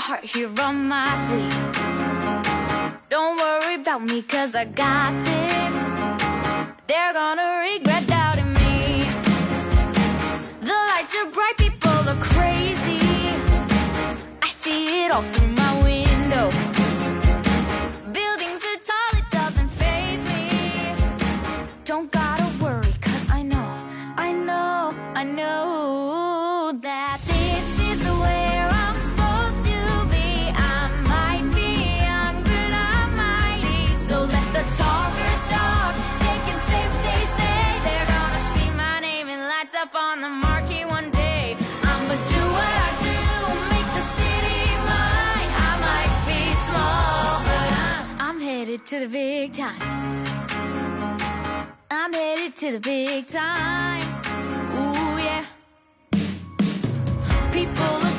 Heart 0.00 0.24
here 0.24 0.50
on 0.60 0.88
my 0.88 1.10
sleeve. 1.26 1.60
Don't 3.10 3.36
worry 3.36 3.74
about 3.74 4.02
me, 4.02 4.22
cause 4.22 4.54
I 4.54 4.64
got 4.64 5.12
this. 5.30 5.76
They're 6.88 7.12
gonna 7.12 7.50
regret 7.68 8.06
doubting 8.06 8.52
me. 8.60 9.04
The 10.68 10.76
lights 10.90 11.14
are 11.20 11.30
bright, 11.36 11.56
people 11.58 12.00
are 12.12 12.22
crazy. 12.32 13.02
I 14.46 14.48
see 14.62 15.04
it 15.04 15.10
all 15.10 15.22
through 15.32 15.49
to 48.90 48.98
the 48.98 49.06
big 49.06 49.52
time. 49.52 49.80
I'm 51.92 52.12
headed 52.12 52.56
to 52.56 52.72
the 52.72 52.80
big 52.80 53.28
time. 53.28 54.02
Ooh, 54.74 55.16
yeah. 55.16 55.44
People 57.52 57.84
are 57.84 58.10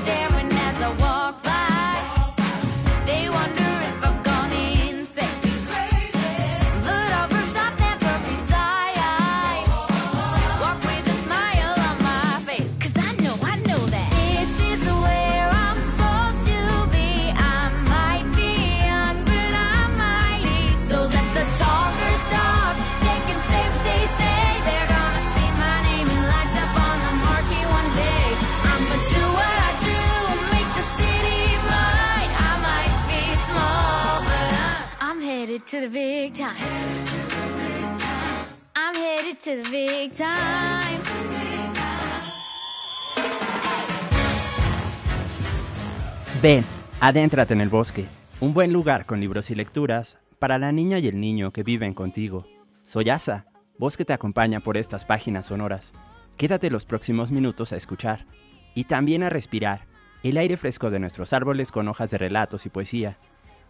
Ven, 46.42 46.66
adéntrate 47.00 47.54
en 47.54 47.62
el 47.62 47.70
bosque, 47.70 48.08
un 48.40 48.52
buen 48.56 48.74
lugar 48.74 49.06
con 49.06 49.20
libros 49.20 49.52
y 49.52 49.56
lecturas 49.56 50.18
para 50.40 50.58
la 50.58 50.72
niña 50.72 50.98
y 50.98 51.06
el 51.08 51.20
niño 51.20 51.52
que 51.52 51.62
viven 51.62 51.94
contigo. 51.94 52.48
Soy 52.84 53.12
Asa, 53.12 53.46
voz 53.78 53.96
que 53.96 54.06
te 54.06 54.14
acompaña 54.14 54.60
por 54.60 54.76
estas 54.76 55.06
páginas 55.06 55.46
sonoras. 55.46 55.94
Quédate 56.38 56.72
los 56.72 56.84
próximos 56.84 57.30
minutos 57.30 57.74
a 57.74 57.76
escuchar 57.76 58.26
y 58.74 58.86
también 58.86 59.22
a 59.22 59.30
respirar 59.30 59.86
el 60.24 60.36
aire 60.38 60.58
fresco 60.58 60.90
de 60.90 60.98
nuestros 60.98 61.32
árboles 61.32 61.72
con 61.72 61.88
hojas 61.88 62.10
de 62.10 62.18
relatos 62.18 62.66
y 62.66 62.70
poesía. 62.70 63.20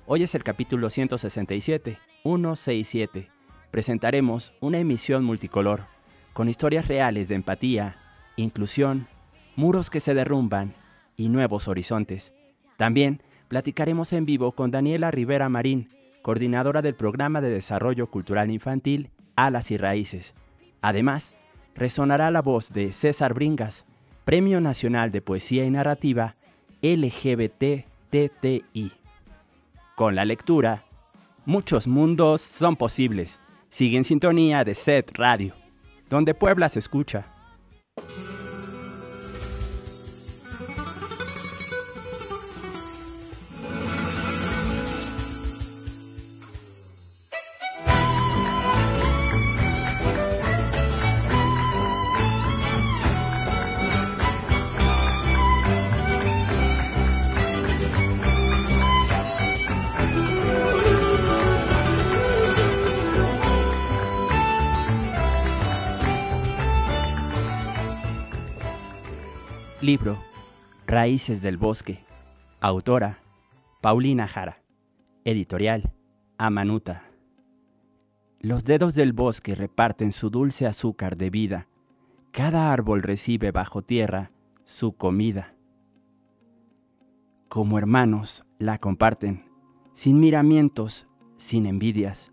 Hoy 0.06 0.24
es 0.24 0.34
el 0.34 0.46
capítulo 0.46 0.90
167, 0.90 1.98
167. 2.24 3.28
Presentaremos 3.70 4.54
una 4.62 4.80
emisión 4.80 5.26
multicolor, 5.26 5.88
con 6.31 6.48
historias 6.48 6.88
reales 6.88 7.28
de 7.28 7.36
empatía, 7.36 7.98
inclusión, 8.38 9.08
muros 9.58 9.90
que 9.90 10.00
se 10.00 10.14
derrumban 10.14 10.74
y 11.18 11.28
nuevos 11.28 11.68
horizontes. 11.68 12.31
También 12.81 13.22
platicaremos 13.47 14.12
en 14.12 14.25
vivo 14.25 14.53
con 14.53 14.72
Daniela 14.72 15.12
Rivera 15.12 15.50
Marín, 15.50 15.90
coordinadora 16.24 16.81
del 16.81 16.96
Programa 16.96 17.40
de 17.40 17.52
Desarrollo 17.52 18.08
Cultural 18.08 18.50
Infantil 18.50 19.12
Alas 19.36 19.69
y 19.69 19.78
Raíces. 19.78 20.34
Además, 20.81 21.36
resonará 21.75 22.31
la 22.31 22.42
voz 22.42 22.74
de 22.74 22.92
César 22.92 23.36
Bringas, 23.36 23.86
Premio 24.25 24.59
Nacional 24.62 25.12
de 25.12 25.22
Poesía 25.22 25.64
y 25.64 25.69
Narrativa 25.69 26.38
LGBTTI. 26.81 27.84
Con 29.96 30.16
la 30.16 30.25
lectura, 30.25 30.86
muchos 31.46 31.88
mundos 31.88 32.42
son 32.42 32.78
posibles. 32.78 33.40
Sigue 33.69 33.98
en 33.98 34.03
sintonía 34.03 34.63
de 34.63 34.74
Set 34.74 35.12
Radio, 35.13 35.53
donde 36.09 36.34
Puebla 36.34 36.68
se 36.68 36.80
escucha. 36.80 37.28
Libro 69.91 70.18
Raíces 70.88 71.41
del 71.41 71.57
Bosque. 71.57 72.06
Autora 72.62 73.19
Paulina 73.81 74.25
Jara. 74.25 74.63
Editorial 75.25 75.91
Amanuta. 76.38 77.12
Los 78.40 78.63
dedos 78.63 78.96
del 78.96 79.12
bosque 79.12 79.53
reparten 79.53 80.13
su 80.13 80.30
dulce 80.30 80.66
azúcar 80.66 81.18
de 81.18 81.30
vida. 81.30 81.68
Cada 82.31 82.72
árbol 82.72 83.03
recibe 83.03 83.51
bajo 83.51 83.81
tierra 83.81 84.31
su 84.63 84.94
comida. 84.94 85.56
Como 87.50 87.78
hermanos 87.78 88.46
la 88.59 88.78
comparten, 88.78 89.44
sin 89.94 90.22
miramientos, 90.22 91.06
sin 91.35 91.66
envidias, 91.66 92.31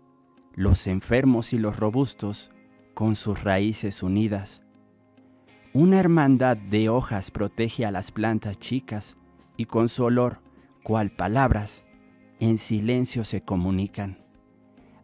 los 0.53 0.87
enfermos 0.87 1.51
y 1.51 1.57
los 1.57 1.75
robustos 1.75 2.51
con 2.93 3.17
sus 3.17 3.43
raíces 3.43 4.01
unidas. 4.01 4.61
Una 5.73 5.99
hermandad 5.99 6.57
de 6.57 6.89
hojas 6.89 7.29
protege 7.29 7.85
a 7.85 7.91
las 7.91 8.11
plantas 8.11 8.57
chicas 8.57 9.15
y 9.55 9.65
con 9.65 9.87
su 9.87 10.03
olor, 10.03 10.39
cual 10.81 11.11
palabras, 11.11 11.83
en 12.39 12.57
silencio 12.57 13.23
se 13.23 13.41
comunican. 13.41 14.17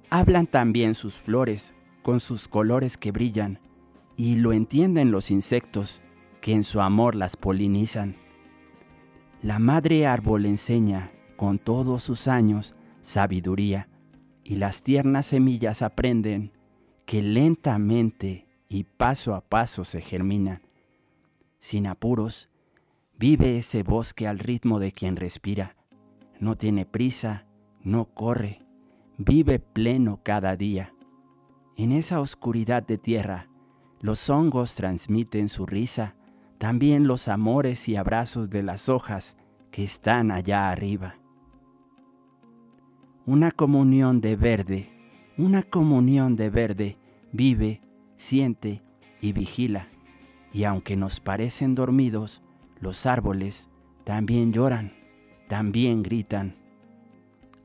Hablan 0.10 0.48
también 0.48 0.96
sus 0.96 1.14
flores 1.14 1.76
con 2.02 2.20
sus 2.20 2.48
colores 2.48 2.98
que 2.98 3.12
brillan 3.12 3.60
y 4.18 4.38
lo 4.38 4.54
entienden 4.54 5.12
los 5.12 5.30
insectos 5.30 6.02
que 6.42 6.54
en 6.54 6.64
su 6.64 6.82
amor 6.82 7.14
las 7.14 7.38
polinizan. 7.38 8.16
La 9.44 9.60
madre 9.60 10.08
árbol 10.08 10.48
enseña 10.48 11.12
con 11.36 11.60
todos 11.60 12.02
sus 12.02 12.28
años 12.28 12.76
sabiduría 13.04 13.88
y 14.44 14.56
las 14.56 14.82
tiernas 14.82 15.28
semillas 15.28 15.84
aprenden 15.84 16.54
que 17.06 17.22
lentamente 17.22 18.48
y 18.68 18.84
paso 18.84 19.36
a 19.36 19.42
paso 19.42 19.84
se 19.84 20.02
germina. 20.02 20.62
Sin 21.60 21.88
apuros, 21.88 22.50
vive 23.18 23.58
ese 23.58 23.84
bosque 23.84 24.28
al 24.28 24.40
ritmo 24.40 24.80
de 24.80 24.92
quien 24.92 25.16
respira. 25.16 25.76
No 26.40 26.58
tiene 26.58 26.86
prisa, 26.86 27.46
no 27.82 28.06
corre, 28.06 28.62
vive 29.18 29.60
pleno 29.60 30.20
cada 30.24 30.56
día. 30.56 30.94
En 31.78 31.92
esa 31.92 32.20
oscuridad 32.20 32.84
de 32.84 32.98
tierra, 32.98 33.50
Los 34.02 34.30
hongos 34.30 34.76
transmiten 34.76 35.50
su 35.50 35.66
risa, 35.66 36.16
también 36.60 37.08
los 37.08 37.28
amores 37.28 37.90
y 37.90 37.96
abrazos 37.96 38.50
de 38.50 38.62
las 38.62 38.88
hojas 38.88 39.36
que 39.72 39.84
están 39.84 40.32
allá 40.32 40.70
arriba. 40.70 41.16
Una 43.26 43.52
comunión 43.52 44.22
de 44.22 44.36
verde, 44.36 44.90
una 45.38 45.64
comunión 45.64 46.36
de 46.36 46.50
verde 46.50 46.98
vive, 47.32 47.82
siente 48.18 48.82
y 49.22 49.34
vigila, 49.34 49.88
y 50.54 50.64
aunque 50.64 50.96
nos 50.96 51.20
parecen 51.20 51.76
dormidos, 51.76 52.42
los 52.80 53.06
árboles 53.06 53.70
también 54.04 54.54
lloran, 54.54 54.94
también 55.48 56.04
gritan. 56.04 56.56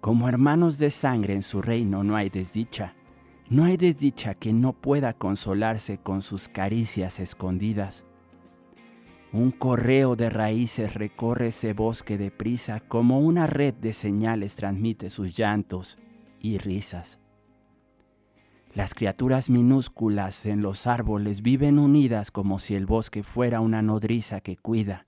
Como 0.01 0.29
hermanos 0.29 0.79
de 0.79 0.91
sangre 0.91 1.35
en 1.35 1.43
su 1.43 1.63
reino 1.63 2.03
no 2.03 2.17
hay 2.17 2.31
desdicha, 2.31 2.95
no 3.49 3.65
hay 3.65 3.77
desdicha 3.77 4.35
que 4.35 4.53
no 4.53 4.73
pueda 4.73 5.13
consolarse 5.13 5.99
con 5.99 6.23
sus 6.23 6.49
caricias 6.49 7.21
escondidas. 7.21 8.05
Un 9.33 9.53
correo 9.53 10.17
de 10.17 10.29
raíces 10.29 10.95
recorre 10.95 11.49
ese 11.49 11.73
bosque 11.73 12.19
de 12.19 12.33
prisa 12.33 12.81
como 12.81 13.21
una 13.21 13.47
red 13.47 13.75
de 13.75 13.93
señales 13.93 14.57
transmite 14.57 15.09
sus 15.09 15.37
llantos 15.37 15.99
y 16.41 16.59
risas. 16.59 17.20
Las 18.73 18.95
criaturas 18.95 19.51
minúsculas 19.51 20.47
en 20.47 20.63
los 20.63 20.87
árboles 20.87 21.43
viven 21.43 21.79
unidas 21.79 22.31
como 22.31 22.61
si 22.61 22.77
el 22.77 22.87
bosque 22.87 23.25
fuera 23.25 23.61
una 23.61 23.83
nodriza 23.83 24.41
que 24.41 24.57
cuida. 24.57 25.07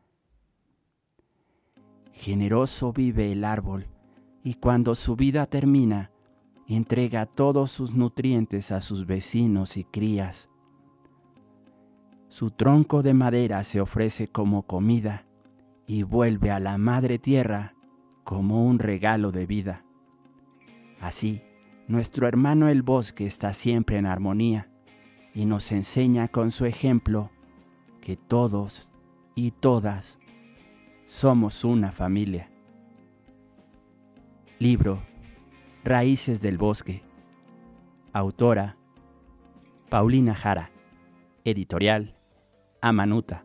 Generoso 2.12 2.92
vive 2.92 3.30
el 3.30 3.44
árbol 3.44 3.86
y 4.42 4.54
cuando 4.54 4.96
su 4.96 5.14
vida 5.14 5.46
termina, 5.46 6.10
entrega 6.66 7.26
todos 7.26 7.70
sus 7.70 7.94
nutrientes 7.94 8.72
a 8.72 8.80
sus 8.80 9.06
vecinos 9.06 9.76
y 9.76 9.84
crías. 9.84 10.48
Su 12.28 12.50
tronco 12.50 13.02
de 13.02 13.14
madera 13.14 13.62
se 13.62 13.80
ofrece 13.80 14.26
como 14.26 14.62
comida 14.62 15.26
y 15.86 16.02
vuelve 16.02 16.50
a 16.50 16.58
la 16.58 16.78
madre 16.78 17.18
tierra 17.18 17.74
como 18.24 18.66
un 18.66 18.78
regalo 18.78 19.30
de 19.30 19.46
vida. 19.46 19.84
Así, 21.00 21.42
nuestro 21.88 22.26
hermano 22.26 22.68
el 22.68 22.82
bosque 22.82 23.26
está 23.26 23.52
siempre 23.52 23.98
en 23.98 24.06
armonía 24.06 24.68
y 25.34 25.46
nos 25.46 25.72
enseña 25.72 26.28
con 26.28 26.50
su 26.50 26.64
ejemplo 26.64 27.30
que 28.00 28.16
todos 28.16 28.90
y 29.34 29.50
todas 29.50 30.18
somos 31.06 31.64
una 31.64 31.92
familia. 31.92 32.50
Libro 34.58 35.02
Raíces 35.84 36.40
del 36.40 36.58
Bosque. 36.58 37.02
Autora 38.12 38.76
Paulina 39.88 40.34
Jara. 40.34 40.70
Editorial 41.44 42.14
Amanuta. 42.80 43.44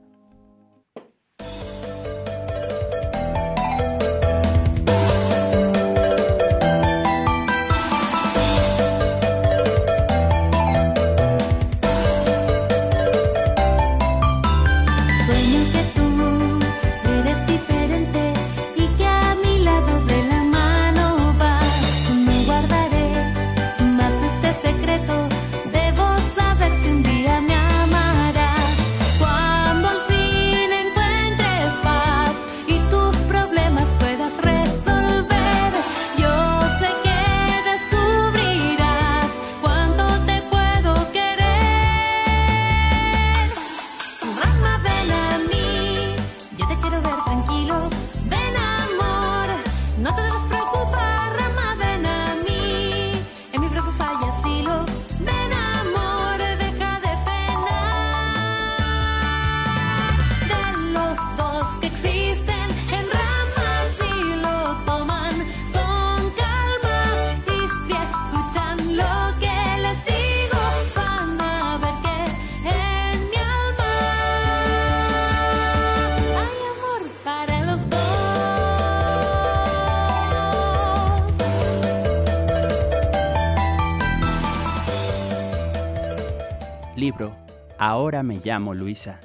Ahora 87.89 88.21
me 88.21 88.41
llamo 88.43 88.73
Luisa. 88.73 89.17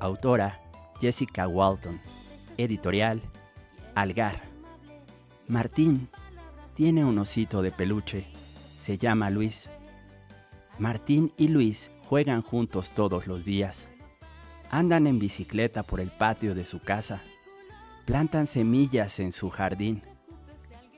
Autora 0.00 0.62
Jessica 0.98 1.46
Walton. 1.46 2.00
Editorial 2.56 3.20
Algar. 3.94 4.40
Martín 5.46 6.08
tiene 6.72 7.04
un 7.04 7.18
osito 7.18 7.60
de 7.60 7.70
peluche. 7.70 8.24
Se 8.80 8.96
llama 8.96 9.28
Luis. 9.28 9.68
Martín 10.78 11.34
y 11.36 11.48
Luis 11.48 11.90
juegan 12.06 12.40
juntos 12.40 12.92
todos 12.94 13.26
los 13.26 13.44
días. 13.44 13.90
Andan 14.70 15.06
en 15.06 15.18
bicicleta 15.18 15.82
por 15.82 16.00
el 16.00 16.08
patio 16.08 16.54
de 16.54 16.64
su 16.64 16.80
casa. 16.80 17.20
Plantan 18.06 18.46
semillas 18.46 19.20
en 19.20 19.32
su 19.32 19.50
jardín. 19.50 20.00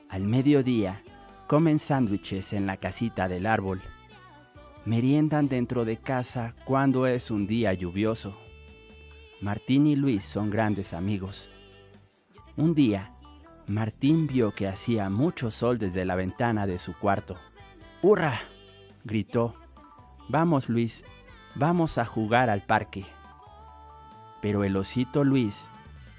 Al 0.07 0.21
mediodía 0.21 1.01
comen 1.47 1.77
sándwiches 1.77 2.53
en 2.53 2.65
la 2.65 2.77
casita 2.77 3.27
del 3.27 3.47
árbol 3.47 3.81
meriendan 4.85 5.47
dentro 5.47 5.85
de 5.85 5.97
casa 5.97 6.55
cuando 6.65 7.05
es 7.07 7.31
un 7.31 7.47
día 7.47 7.73
lluvioso. 7.73 8.35
Martín 9.39 9.87
y 9.87 9.95
Luis 9.95 10.23
son 10.23 10.49
grandes 10.49 10.93
amigos. 10.93 11.49
Un 12.57 12.73
día, 12.73 13.11
Martín 13.67 14.27
vio 14.27 14.51
que 14.51 14.67
hacía 14.67 15.09
mucho 15.09 15.51
sol 15.51 15.77
desde 15.77 16.05
la 16.05 16.15
ventana 16.15 16.67
de 16.67 16.79
su 16.79 16.93
cuarto. 16.93 17.37
¡Hurra! 18.01 18.41
gritó. 19.03 19.55
Vamos, 20.29 20.69
Luis, 20.69 21.03
vamos 21.55 21.97
a 21.97 22.05
jugar 22.05 22.49
al 22.49 22.61
parque. 22.61 23.05
Pero 24.41 24.63
el 24.63 24.75
osito 24.77 25.23
Luis 25.23 25.69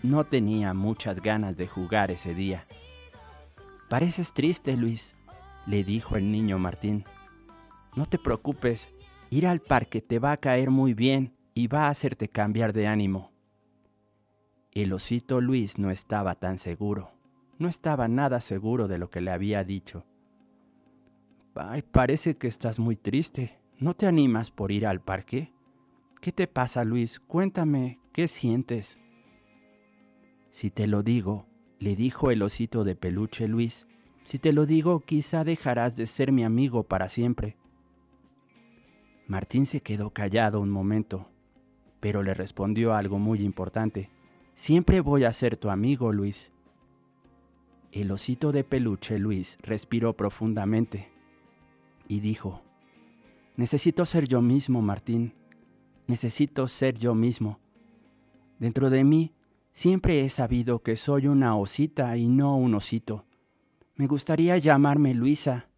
no 0.02 0.24
tenía 0.24 0.74
muchas 0.74 1.20
ganas 1.20 1.56
de 1.56 1.66
jugar 1.66 2.10
ese 2.10 2.34
día. 2.34 2.66
Pareces 3.88 4.32
triste, 4.32 4.76
Luis, 4.76 5.14
le 5.66 5.84
dijo 5.84 6.16
el 6.16 6.30
niño 6.30 6.58
Martín. 6.58 7.04
No 7.94 8.06
te 8.06 8.18
preocupes, 8.18 8.90
ir 9.28 9.46
al 9.46 9.60
parque 9.60 10.00
te 10.00 10.18
va 10.18 10.32
a 10.32 10.38
caer 10.38 10.70
muy 10.70 10.94
bien 10.94 11.34
y 11.52 11.66
va 11.66 11.86
a 11.86 11.90
hacerte 11.90 12.28
cambiar 12.28 12.72
de 12.72 12.86
ánimo. 12.86 13.30
El 14.70 14.94
osito 14.94 15.42
Luis 15.42 15.78
no 15.78 15.90
estaba 15.90 16.36
tan 16.36 16.56
seguro, 16.56 17.10
no 17.58 17.68
estaba 17.68 18.08
nada 18.08 18.40
seguro 18.40 18.88
de 18.88 18.96
lo 18.96 19.10
que 19.10 19.20
le 19.20 19.30
había 19.30 19.62
dicho. 19.62 20.06
Ay, 21.54 21.82
parece 21.82 22.38
que 22.38 22.48
estás 22.48 22.78
muy 22.78 22.96
triste. 22.96 23.58
¿No 23.78 23.94
te 23.94 24.06
animas 24.06 24.50
por 24.50 24.72
ir 24.72 24.86
al 24.86 25.02
parque? 25.02 25.52
¿Qué 26.22 26.32
te 26.32 26.46
pasa, 26.46 26.84
Luis? 26.84 27.20
Cuéntame, 27.20 27.98
¿qué 28.14 28.26
sientes? 28.26 28.98
Si 30.50 30.70
te 30.70 30.86
lo 30.86 31.02
digo, 31.02 31.46
le 31.78 31.94
dijo 31.94 32.30
el 32.30 32.42
osito 32.42 32.84
de 32.84 32.96
peluche 32.96 33.48
Luis, 33.48 33.86
si 34.24 34.38
te 34.38 34.52
lo 34.52 34.64
digo, 34.64 35.00
quizá 35.00 35.44
dejarás 35.44 35.96
de 35.96 36.06
ser 36.06 36.32
mi 36.32 36.44
amigo 36.44 36.84
para 36.84 37.08
siempre. 37.08 37.56
Martín 39.32 39.64
se 39.64 39.80
quedó 39.80 40.10
callado 40.10 40.60
un 40.60 40.68
momento, 40.68 41.26
pero 42.00 42.22
le 42.22 42.34
respondió 42.34 42.92
algo 42.92 43.18
muy 43.18 43.40
importante. 43.40 44.10
Siempre 44.54 45.00
voy 45.00 45.24
a 45.24 45.32
ser 45.32 45.56
tu 45.56 45.70
amigo, 45.70 46.12
Luis. 46.12 46.52
El 47.92 48.10
osito 48.10 48.52
de 48.52 48.62
peluche 48.62 49.18
Luis 49.18 49.56
respiró 49.62 50.12
profundamente 50.18 51.08
y 52.08 52.20
dijo, 52.20 52.60
Necesito 53.56 54.04
ser 54.04 54.28
yo 54.28 54.42
mismo, 54.42 54.82
Martín. 54.82 55.32
Necesito 56.06 56.68
ser 56.68 56.98
yo 56.98 57.14
mismo. 57.14 57.58
Dentro 58.58 58.90
de 58.90 59.02
mí 59.02 59.32
siempre 59.70 60.26
he 60.26 60.28
sabido 60.28 60.82
que 60.82 60.94
soy 60.94 61.26
una 61.26 61.56
osita 61.56 62.18
y 62.18 62.28
no 62.28 62.58
un 62.58 62.74
osito. 62.74 63.24
Me 63.94 64.06
gustaría 64.06 64.58
llamarme 64.58 65.14
Luisa. 65.14 65.70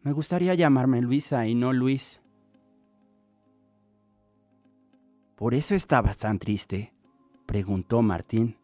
Me 0.00 0.12
gustaría 0.12 0.54
llamarme 0.54 1.00
Luisa 1.00 1.44
y 1.48 1.56
no 1.56 1.72
Luis. 1.72 2.20
¿Por 5.36 5.54
eso 5.54 5.74
estabas 5.74 6.18
tan 6.18 6.38
triste? 6.38 6.92
preguntó 7.46 8.02
Martín. 8.02 8.56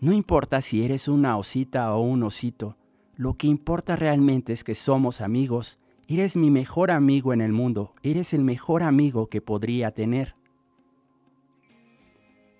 No 0.00 0.12
importa 0.12 0.60
si 0.60 0.84
eres 0.84 1.08
una 1.08 1.36
osita 1.36 1.94
o 1.94 2.00
un 2.00 2.22
osito, 2.22 2.76
lo 3.16 3.34
que 3.34 3.48
importa 3.48 3.96
realmente 3.96 4.52
es 4.52 4.62
que 4.62 4.74
somos 4.74 5.20
amigos. 5.20 5.78
Eres 6.06 6.36
mi 6.36 6.50
mejor 6.50 6.90
amigo 6.90 7.32
en 7.32 7.40
el 7.40 7.52
mundo, 7.52 7.94
eres 8.02 8.32
el 8.32 8.44
mejor 8.44 8.82
amigo 8.82 9.26
que 9.26 9.40
podría 9.40 9.90
tener. 9.90 10.36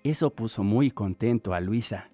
Eso 0.03 0.31
puso 0.31 0.63
muy 0.63 0.91
contento 0.91 1.53
a 1.53 1.61
Luisa. 1.61 2.09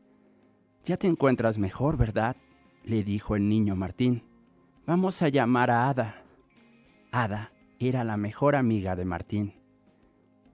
Ya 0.83 0.97
te 0.97 1.07
encuentras 1.07 1.57
mejor, 1.57 1.97
¿verdad? 1.97 2.35
le 2.83 3.03
dijo 3.03 3.35
el 3.35 3.49
niño 3.49 3.75
Martín. 3.75 4.23
Vamos 4.85 5.21
a 5.21 5.29
llamar 5.29 5.71
a 5.71 5.89
Ada. 5.89 6.23
Ada 7.11 7.51
era 7.79 8.03
la 8.03 8.17
mejor 8.17 8.55
amiga 8.55 8.95
de 8.95 9.05
Martín. 9.05 9.64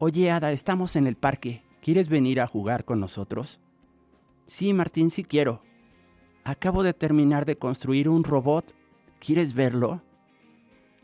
Oye, 0.03 0.31
Ada, 0.31 0.51
estamos 0.51 0.95
en 0.95 1.05
el 1.05 1.15
parque. 1.15 1.61
¿Quieres 1.79 2.09
venir 2.09 2.41
a 2.41 2.47
jugar 2.47 2.85
con 2.85 2.99
nosotros? 2.99 3.59
Sí, 4.47 4.73
Martín, 4.73 5.11
sí 5.11 5.23
quiero. 5.23 5.61
Acabo 6.43 6.81
de 6.81 6.95
terminar 6.95 7.45
de 7.45 7.59
construir 7.59 8.09
un 8.09 8.23
robot. 8.23 8.73
¿Quieres 9.19 9.53
verlo? 9.53 10.01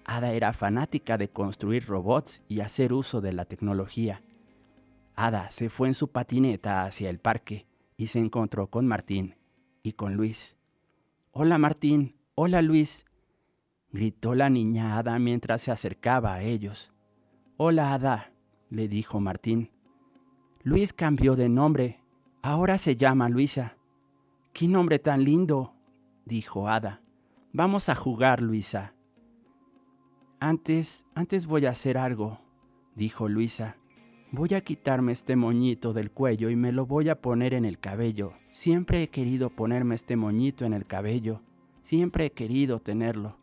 Ada 0.03 0.31
era 0.31 0.51
fanática 0.51 1.19
de 1.19 1.29
construir 1.29 1.85
robots 1.85 2.41
y 2.47 2.61
hacer 2.61 2.91
uso 2.91 3.21
de 3.21 3.33
la 3.33 3.45
tecnología. 3.45 4.23
Ada 5.13 5.51
se 5.51 5.69
fue 5.69 5.89
en 5.89 5.93
su 5.93 6.07
patineta 6.07 6.83
hacia 6.83 7.11
el 7.11 7.19
parque 7.19 7.67
y 7.97 8.07
se 8.07 8.17
encontró 8.17 8.71
con 8.71 8.87
Martín 8.87 9.35
y 9.83 9.93
con 9.93 10.15
Luis. 10.15 10.57
Hola 11.29 11.59
Martín, 11.59 12.15
hola 12.33 12.63
Luis, 12.63 13.05
gritó 13.91 14.33
la 14.33 14.49
niña 14.49 14.97
Ada 14.97 15.19
mientras 15.19 15.61
se 15.61 15.71
acercaba 15.71 16.33
a 16.33 16.41
ellos. 16.41 16.91
Hola 17.57 17.93
Ada, 17.93 18.31
le 18.69 18.87
dijo 18.87 19.19
Martín. 19.19 19.69
Luis 20.63 20.93
cambió 20.93 21.35
de 21.35 21.49
nombre, 21.49 22.01
ahora 22.41 22.77
se 22.77 22.95
llama 22.95 23.29
Luisa. 23.29 23.77
¡Qué 24.53 24.67
nombre 24.67 24.99
tan 24.99 25.23
lindo! 25.23 25.73
dijo 26.25 26.67
Ada. 26.67 27.01
Vamos 27.53 27.89
a 27.89 27.95
jugar, 27.95 28.41
Luisa. 28.41 28.93
Antes, 30.39 31.05
antes 31.15 31.45
voy 31.45 31.65
a 31.65 31.71
hacer 31.71 31.97
algo, 31.97 32.39
dijo 32.95 33.27
Luisa. 33.27 33.77
Voy 34.31 34.53
a 34.53 34.61
quitarme 34.61 35.13
este 35.13 35.35
moñito 35.35 35.93
del 35.93 36.11
cuello 36.11 36.49
y 36.49 36.55
me 36.55 36.73
lo 36.73 36.85
voy 36.85 37.09
a 37.09 37.21
poner 37.21 37.53
en 37.53 37.63
el 37.63 37.79
cabello. 37.79 38.33
Siempre 38.51 39.01
he 39.01 39.07
querido 39.07 39.49
ponerme 39.49 39.95
este 39.95 40.17
moñito 40.17 40.65
en 40.65 40.73
el 40.73 40.85
cabello. 40.85 41.41
Siempre 41.81 42.25
he 42.25 42.31
querido 42.31 42.79
tenerlo. 42.79 43.37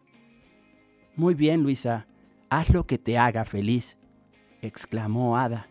Muy 1.16 1.34
bien, 1.34 1.62
Luisa. 1.62 2.06
Haz 2.50 2.70
lo 2.70 2.86
que 2.86 2.98
te 2.98 3.16
haga 3.16 3.44
feliz, 3.44 3.98
exclamó 4.66 5.36
Ada. 5.36 5.68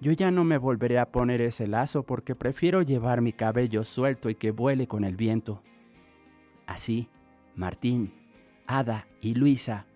Yo 0.00 0.12
ya 0.12 0.30
no 0.30 0.44
me 0.44 0.58
volveré 0.58 0.98
a 0.98 1.10
poner 1.10 1.40
ese 1.40 1.66
lazo 1.66 2.02
porque 2.02 2.34
prefiero 2.34 2.82
llevar 2.82 3.20
mi 3.20 3.32
cabello 3.32 3.84
suelto 3.84 4.28
y 4.28 4.34
que 4.34 4.50
vuele 4.50 4.86
con 4.86 5.04
el 5.04 5.16
viento. 5.16 5.62
Así, 6.66 7.08
Martín, 7.54 8.12
Ada 8.66 9.06
y 9.20 9.34
Luisa 9.34 9.86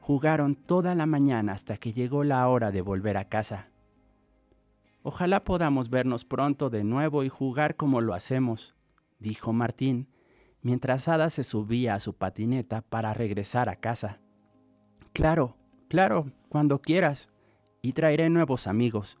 jugaron 0.00 0.54
toda 0.54 0.94
la 0.94 1.06
mañana 1.06 1.52
hasta 1.52 1.78
que 1.78 1.92
llegó 1.92 2.22
la 2.22 2.46
hora 2.48 2.70
de 2.70 2.80
volver 2.80 3.16
a 3.16 3.28
casa. 3.28 3.70
Ojalá 5.02 5.44
podamos 5.44 5.88
vernos 5.90 6.24
pronto 6.24 6.70
de 6.70 6.84
nuevo 6.84 7.24
y 7.24 7.28
jugar 7.28 7.76
como 7.76 8.00
lo 8.00 8.14
hacemos, 8.14 8.74
dijo 9.18 9.52
Martín, 9.52 10.08
mientras 10.62 11.08
Ada 11.08 11.30
se 11.30 11.44
subía 11.44 11.94
a 11.94 12.00
su 12.00 12.14
patineta 12.14 12.82
para 12.82 13.14
regresar 13.14 13.68
a 13.68 13.76
casa. 13.76 14.20
Claro, 15.12 15.56
claro, 15.88 16.26
cuando 16.48 16.80
quieras, 16.80 17.30
y 17.86 17.92
traeré 17.92 18.28
nuevos 18.30 18.66
amigos, 18.66 19.16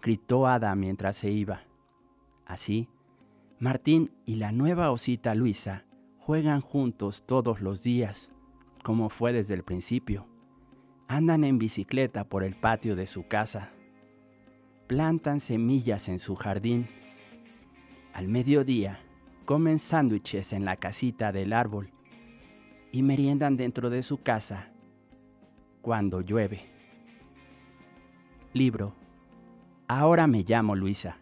gritó 0.00 0.46
Ada 0.46 0.76
mientras 0.76 1.16
se 1.16 1.32
iba. 1.32 1.62
Así, 2.46 2.88
Martín 3.58 4.12
y 4.24 4.36
la 4.36 4.52
nueva 4.52 4.92
osita 4.92 5.34
Luisa 5.34 5.84
juegan 6.20 6.60
juntos 6.60 7.24
todos 7.26 7.60
los 7.60 7.82
días, 7.82 8.30
como 8.84 9.08
fue 9.08 9.32
desde 9.32 9.54
el 9.54 9.64
principio. 9.64 10.28
Andan 11.08 11.42
en 11.42 11.58
bicicleta 11.58 12.22
por 12.22 12.44
el 12.44 12.54
patio 12.54 12.94
de 12.94 13.06
su 13.06 13.26
casa. 13.26 13.72
Plantan 14.86 15.40
semillas 15.40 16.08
en 16.08 16.20
su 16.20 16.36
jardín. 16.36 16.86
Al 18.12 18.28
mediodía, 18.28 19.00
comen 19.44 19.80
sándwiches 19.80 20.52
en 20.52 20.64
la 20.64 20.76
casita 20.76 21.32
del 21.32 21.52
árbol 21.52 21.90
y 22.92 23.02
meriendan 23.02 23.56
dentro 23.56 23.90
de 23.90 24.04
su 24.04 24.22
casa 24.22 24.70
cuando 25.82 26.20
llueve. 26.20 26.73
Libro 28.54 28.94
Ahora 29.88 30.28
me 30.28 30.44
llamo 30.44 30.76
Luisa. 30.76 31.16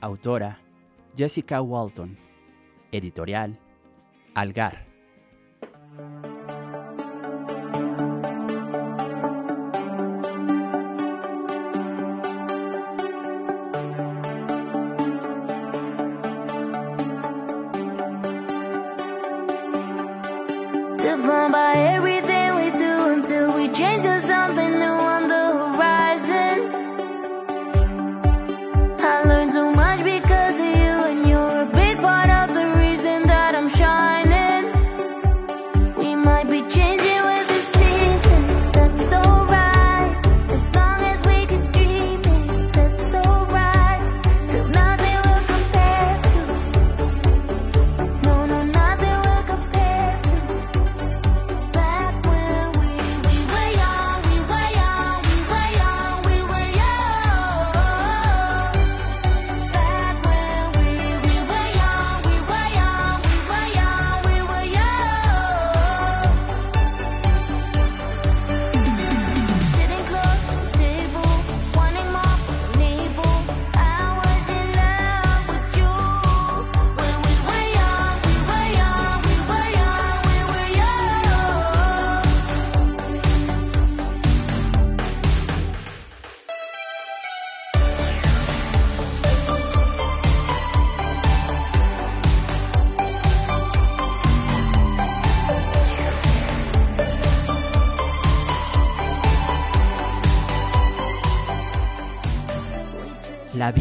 Autora 0.00 0.60
Jessica 1.16 1.60
Walton. 1.60 2.16
Editorial 2.92 3.58
Algar. 4.34 4.89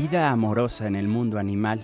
Vida 0.09 0.31
amorosa 0.31 0.87
en 0.87 0.95
el 0.95 1.07
mundo 1.07 1.37
animal. 1.37 1.81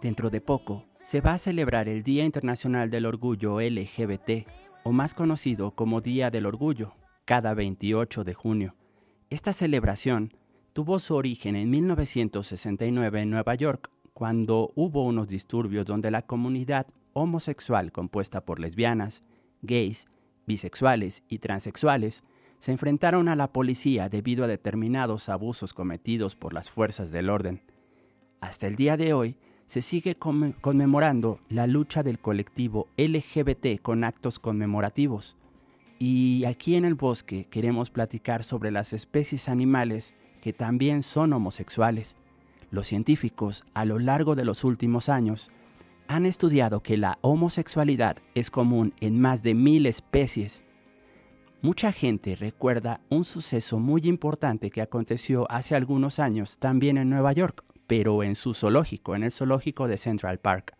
Dentro 0.00 0.30
de 0.30 0.40
poco 0.40 0.84
se 1.02 1.20
va 1.20 1.32
a 1.32 1.38
celebrar 1.38 1.88
el 1.88 2.04
Día 2.04 2.24
Internacional 2.24 2.88
del 2.88 3.04
Orgullo 3.04 3.60
LGBT, 3.60 4.46
o 4.84 4.92
más 4.92 5.12
conocido 5.12 5.72
como 5.72 6.00
Día 6.00 6.30
del 6.30 6.46
Orgullo, 6.46 6.94
cada 7.24 7.52
28 7.54 8.22
de 8.22 8.34
junio. 8.34 8.76
Esta 9.28 9.52
celebración 9.52 10.34
tuvo 10.72 11.00
su 11.00 11.16
origen 11.16 11.56
en 11.56 11.68
1969 11.68 13.22
en 13.22 13.30
Nueva 13.30 13.56
York, 13.56 13.90
cuando 14.14 14.70
hubo 14.76 15.04
unos 15.04 15.26
disturbios 15.26 15.84
donde 15.84 16.12
la 16.12 16.22
comunidad 16.22 16.86
homosexual 17.12 17.90
compuesta 17.90 18.44
por 18.44 18.60
lesbianas, 18.60 19.24
gays, 19.62 20.06
bisexuales 20.46 21.24
y 21.28 21.40
transexuales 21.40 22.22
se 22.62 22.70
enfrentaron 22.70 23.28
a 23.28 23.34
la 23.34 23.48
policía 23.52 24.08
debido 24.08 24.44
a 24.44 24.46
determinados 24.46 25.28
abusos 25.28 25.74
cometidos 25.74 26.36
por 26.36 26.54
las 26.54 26.70
fuerzas 26.70 27.10
del 27.10 27.28
orden. 27.28 27.60
Hasta 28.40 28.68
el 28.68 28.76
día 28.76 28.96
de 28.96 29.14
hoy 29.14 29.34
se 29.66 29.82
sigue 29.82 30.16
conme- 30.16 30.54
conmemorando 30.60 31.40
la 31.48 31.66
lucha 31.66 32.04
del 32.04 32.20
colectivo 32.20 32.86
LGBT 32.96 33.82
con 33.82 34.04
actos 34.04 34.38
conmemorativos 34.38 35.36
Y 35.98 36.44
aquí 36.44 36.76
en 36.76 36.84
el 36.84 36.94
bosque 36.94 37.48
queremos 37.50 37.90
platicar 37.90 38.44
sobre 38.44 38.70
las 38.70 38.92
especies 38.92 39.48
animales 39.48 40.14
que 40.40 40.52
también 40.52 41.02
son 41.02 41.32
homosexuales. 41.32 42.14
Los 42.70 42.86
científicos, 42.86 43.64
a 43.74 43.84
lo 43.84 43.98
largo 43.98 44.36
de 44.36 44.44
los 44.44 44.62
últimos 44.62 45.08
años, 45.08 45.50
han 46.06 46.26
estudiado 46.26 46.80
que 46.80 46.96
la 46.96 47.18
homosexualidad 47.22 48.18
es 48.36 48.52
común 48.52 48.94
en 49.00 49.20
más 49.20 49.42
de 49.42 49.54
mil 49.54 49.86
especies. 49.86 50.62
Mucha 51.64 51.92
gente 51.92 52.34
recuerda 52.34 53.00
un 53.08 53.24
suceso 53.24 53.78
muy 53.78 54.00
importante 54.06 54.68
que 54.68 54.82
aconteció 54.82 55.48
hace 55.48 55.76
algunos 55.76 56.18
años 56.18 56.58
también 56.58 56.98
en 56.98 57.08
Nueva 57.08 57.32
York, 57.32 57.62
pero 57.86 58.24
en 58.24 58.34
su 58.34 58.52
zoológico, 58.52 59.14
en 59.14 59.22
el 59.22 59.30
zoológico 59.30 59.86
de 59.86 59.96
Central 59.96 60.40
Park. 60.40 60.74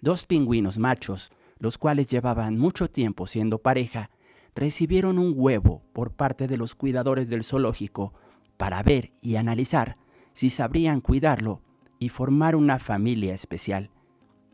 Dos 0.00 0.26
pingüinos 0.26 0.78
machos, 0.78 1.32
los 1.58 1.78
cuales 1.78 2.06
llevaban 2.06 2.58
mucho 2.58 2.88
tiempo 2.88 3.26
siendo 3.26 3.58
pareja, 3.58 4.10
recibieron 4.54 5.18
un 5.18 5.32
huevo 5.34 5.82
por 5.92 6.12
parte 6.12 6.46
de 6.46 6.56
los 6.56 6.76
cuidadores 6.76 7.28
del 7.28 7.42
zoológico 7.42 8.14
para 8.56 8.84
ver 8.84 9.10
y 9.20 9.34
analizar 9.34 9.96
si 10.32 10.48
sabrían 10.48 11.00
cuidarlo 11.00 11.60
y 11.98 12.08
formar 12.08 12.54
una 12.54 12.78
familia 12.78 13.34
especial. 13.34 13.90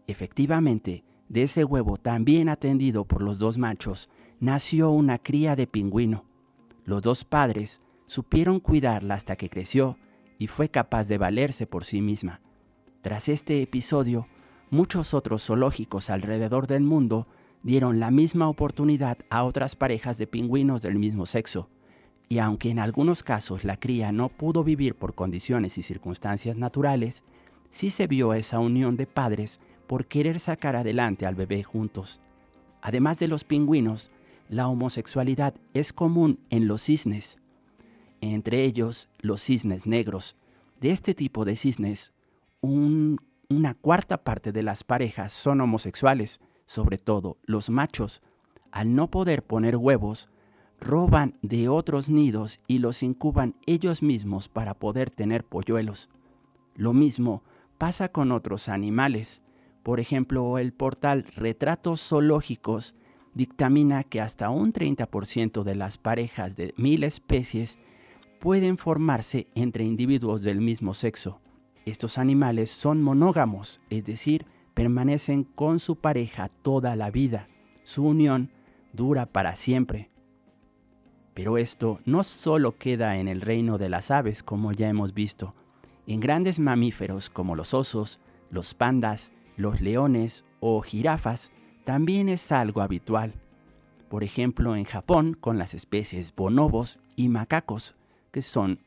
Efectivamente, 0.07 1.05
de 1.29 1.43
ese 1.43 1.65
huevo 1.65 1.99
también 1.99 2.49
atendido 2.49 3.05
por 3.05 3.21
los 3.21 3.39
dos 3.39 3.59
machos, 3.59 4.09
nació 4.41 4.91
una 4.91 5.19
cría 5.19 5.57
de 5.57 5.67
pingüino. 5.67 6.25
Los 6.85 7.03
dos 7.03 7.25
padres 7.25 7.81
supieron 8.07 8.61
cuidarla 8.61 9.15
hasta 9.15 9.37
que 9.37 9.49
creció 9.49 9.97
y 10.39 10.47
fue 10.47 10.69
capaz 10.69 11.09
de 11.09 11.19
valerse 11.19 11.67
por 11.67 11.85
sí 11.85 12.01
misma. 12.01 12.41
Tras 13.03 13.29
este 13.29 13.63
episodio, 13.63 14.27
muchos 14.71 15.15
otros 15.15 15.45
zoológicos 15.45 16.11
alrededor 16.11 16.67
del 16.67 16.83
mundo 16.83 17.27
dieron 17.63 17.99
la 17.99 18.11
misma 18.11 18.49
oportunidad 18.49 19.19
a 19.31 19.45
otras 19.45 19.75
parejas 19.75 20.19
de 20.19 20.27
pingüinos 20.27 20.83
del 20.83 20.97
mismo 20.97 21.27
sexo, 21.27 21.69
y 22.29 22.39
aunque 22.39 22.71
en 22.71 22.79
algunos 22.79 23.23
casos 23.23 23.65
la 23.65 23.79
cría 23.79 24.13
no 24.13 24.29
pudo 24.29 24.65
vivir 24.65 24.95
por 24.95 25.15
condiciones 25.15 25.79
y 25.79 25.83
circunstancias 25.83 26.57
naturales, 26.57 27.23
sí 27.71 27.91
se 27.91 28.07
vio 28.07 28.35
esa 28.35 28.59
unión 28.59 28.97
de 28.97 29.07
padres 29.07 29.61
por 29.87 30.07
querer 30.07 30.41
sacar 30.41 30.77
adelante 30.77 31.27
al 31.27 31.35
bebé 31.35 31.63
juntos. 31.63 32.21
Además 32.83 33.19
de 33.19 33.29
los 33.29 33.45
pingüinos, 33.45 34.11
la 34.49 34.69
homosexualidad 34.69 35.55
es 35.75 35.93
común 35.93 36.39
en 36.51 36.69
los 36.69 36.83
cisnes, 36.83 37.39
entre 38.21 38.65
ellos 38.65 39.09
los 39.19 39.43
cisnes 39.43 39.87
negros. 39.87 40.37
De 40.81 40.91
este 40.91 41.15
tipo 41.15 41.45
de 41.45 41.57
cisnes, 41.57 42.13
un- 42.61 43.19
una 43.49 43.75
cuarta 43.75 44.19
parte 44.19 44.53
de 44.53 44.63
las 44.63 44.85
parejas 44.85 45.33
son 45.33 45.61
homosexuales, 45.61 46.41
sobre 46.67 46.99
todo 46.99 47.37
los 47.45 47.71
machos. 47.71 48.23
Al 48.73 48.95
no 48.95 49.11
poder 49.11 49.43
poner 49.43 49.77
huevos, 49.77 50.29
roban 50.81 51.39
de 51.43 51.69
otros 51.69 52.09
nidos 52.09 52.61
y 52.67 52.79
los 52.81 53.03
incuban 53.03 53.55
ellos 53.67 54.03
mismos 54.03 54.49
para 54.49 54.75
poder 54.75 55.11
tener 55.11 55.45
polluelos. 55.45 56.09
Lo 56.75 56.93
mismo 56.93 57.43
pasa 57.79 58.09
con 58.11 58.33
otros 58.33 58.69
animales. 58.69 59.41
Por 59.83 60.01
ejemplo, 60.01 60.59
el 60.59 60.73
portal 60.73 61.25
Retratos 61.37 62.07
Zoológicos 62.07 62.95
dictamina 63.37 64.03
que 64.03 64.23
hasta 64.23 64.49
un 64.49 64.73
30% 64.73 65.63
de 65.63 65.75
las 65.75 65.99
parejas 65.99 66.57
de 66.57 66.73
mil 66.79 67.05
especies 67.05 67.79
pueden 68.41 68.79
formarse 68.79 69.47
entre 69.55 69.85
individuos 69.85 70.43
del 70.43 70.63
mismo 70.63 70.95
sexo. 70.95 71.41
Estos 71.85 72.17
animales 72.17 72.71
son 72.71 73.03
monógamos, 73.03 73.81
es 73.91 74.05
decir, 74.07 74.47
permanecen 74.73 75.45
con 75.45 75.81
su 75.81 75.97
pareja 75.97 76.49
toda 76.63 76.97
la 76.97 77.11
vida. 77.11 77.49
Su 77.85 78.05
unión 78.05 78.51
dura 78.95 79.27
para 79.27 79.55
siempre. 79.55 80.09
Pero 81.35 81.59
esto 81.59 82.01
no 82.07 82.23
solo 82.23 82.79
queda 82.79 83.19
en 83.19 83.29
el 83.29 83.43
reino 83.43 83.77
de 83.77 83.91
las 83.91 84.11
aves, 84.11 84.43
como 84.43 84.73
ya 84.73 84.89
hemos 84.89 85.13
visto. 85.13 85.55
En 86.07 86.21
grandes 86.21 86.59
mamíferos 86.59 87.29
como 87.29 87.55
los 87.55 87.75
osos, 87.75 88.19
los 88.51 88.73
pandas, 88.73 89.31
los 89.59 89.83
leones 89.83 90.47
o 90.61 90.81
jirafas, 90.81 91.51
también 91.87 92.29
es 92.29 92.51
algo 92.51 92.83
habitual. 92.83 93.33
Por 94.09 94.25
ejemplo, 94.25 94.75
en 94.75 94.85
Japón, 94.85 95.37
con 95.39 95.57
las 95.57 95.73
especies 95.73 96.35
bonobos 96.35 96.99
y 97.15 97.29
macacos, 97.29 97.95
que 98.33 98.43
son 98.43 98.81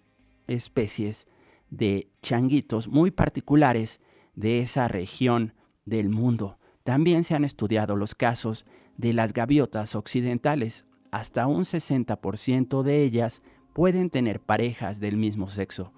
especies 0.47 1.25
de 1.69 2.09
changuitos 2.21 2.89
muy 2.89 3.09
particulares 3.09 4.01
de 4.35 4.59
esa 4.59 4.89
región 4.89 5.53
del 5.85 6.09
mundo. 6.09 6.57
También 6.83 7.23
se 7.23 7.35
han 7.35 7.45
estudiado 7.45 7.95
los 7.95 8.15
casos 8.15 8.65
de 8.97 9.13
las 9.13 9.31
gaviotas 9.31 9.95
occidentales. 9.95 10.83
Hasta 11.09 11.47
un 11.47 11.63
60% 11.63 12.83
de 12.83 13.03
ellas 13.03 13.41
pueden 13.71 14.09
tener 14.09 14.41
parejas 14.41 14.99
del 14.99 15.15
mismo 15.15 15.49
sexo. 15.49 15.93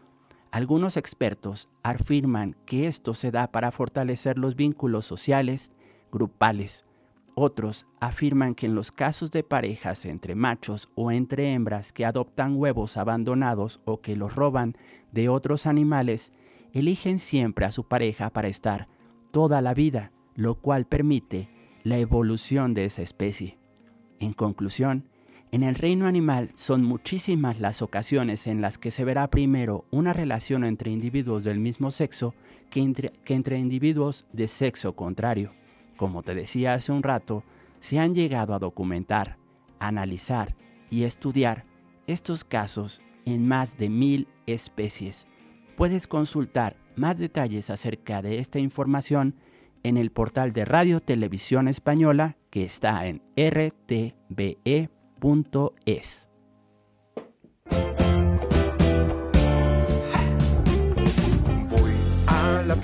Algunos 0.52 0.98
expertos 0.98 1.68
afirman 1.82 2.56
que 2.68 2.86
esto 2.86 3.16
se 3.16 3.32
da 3.32 3.48
para 3.48 3.72
fortalecer 3.72 4.38
los 4.38 4.56
vínculos 4.56 5.08
sociales, 5.08 5.72
grupales. 6.12 6.86
Otros 7.44 7.88
afirman 8.00 8.54
que 8.54 8.68
en 8.68 8.76
los 8.76 8.92
casos 8.92 9.32
de 9.32 9.42
parejas 9.42 10.06
entre 10.06 10.36
machos 10.36 10.90
o 10.94 11.12
entre 11.12 11.54
hembras 11.54 11.92
que 11.92 12.06
adoptan 12.06 12.56
huevos 12.56 12.98
abandonados 12.98 13.82
o 13.84 14.00
que 14.00 14.16
los 14.16 14.36
roban 14.36 14.78
de 15.12 15.28
otros 15.28 15.66
animales, 15.66 16.32
eligen 16.72 17.18
siempre 17.18 17.66
a 17.66 17.72
su 17.72 17.88
pareja 17.88 18.30
para 18.30 18.48
estar 18.48 18.88
toda 19.32 19.60
la 19.62 19.74
vida, 19.74 20.12
lo 20.36 20.54
cual 20.54 20.86
permite 20.86 21.50
la 21.82 21.98
evolución 21.98 22.76
de 22.76 22.86
esa 22.86 23.02
especie. 23.02 23.58
En 24.20 24.34
conclusión, 24.34 25.06
en 25.52 25.64
el 25.64 25.74
reino 25.74 26.06
animal 26.06 26.52
son 26.54 26.84
muchísimas 26.84 27.60
las 27.60 27.82
ocasiones 27.82 28.46
en 28.46 28.62
las 28.62 28.78
que 28.78 28.92
se 28.92 29.04
verá 29.04 29.32
primero 29.32 29.86
una 29.90 30.14
relación 30.14 30.64
entre 30.64 30.92
individuos 30.92 31.44
del 31.44 31.60
mismo 31.60 31.90
sexo 31.90 32.36
que 32.70 32.82
entre, 32.82 33.14
que 33.26 33.34
entre 33.34 33.58
individuos 33.58 34.28
de 34.32 34.48
sexo 34.48 34.96
contrario. 34.96 35.60
Como 36.02 36.24
te 36.24 36.34
decía 36.34 36.74
hace 36.74 36.92
un 36.92 37.04
rato, 37.04 37.44
se 37.80 38.00
han 38.00 38.16
llegado 38.16 38.56
a 38.56 38.60
documentar, 38.60 39.38
analizar 39.78 40.56
y 40.90 41.04
estudiar 41.04 41.66
estos 42.08 42.44
casos 42.44 43.04
en 43.24 43.48
más 43.48 43.78
de 43.78 43.90
mil 43.90 44.28
especies. 44.48 45.28
Puedes 45.78 46.08
consultar 46.08 46.76
más 46.96 47.20
detalles 47.20 47.70
acerca 47.70 48.24
de 48.24 48.40
esta 48.40 48.58
información 48.58 49.36
en 49.84 49.96
el 49.96 50.10
portal 50.10 50.54
de 50.54 50.66
Radio 50.66 51.02
Televisión 51.02 51.68
Española 51.68 52.36
que 52.50 52.64
está 52.64 53.06
en 53.06 53.22
rtve.es. 53.38 54.16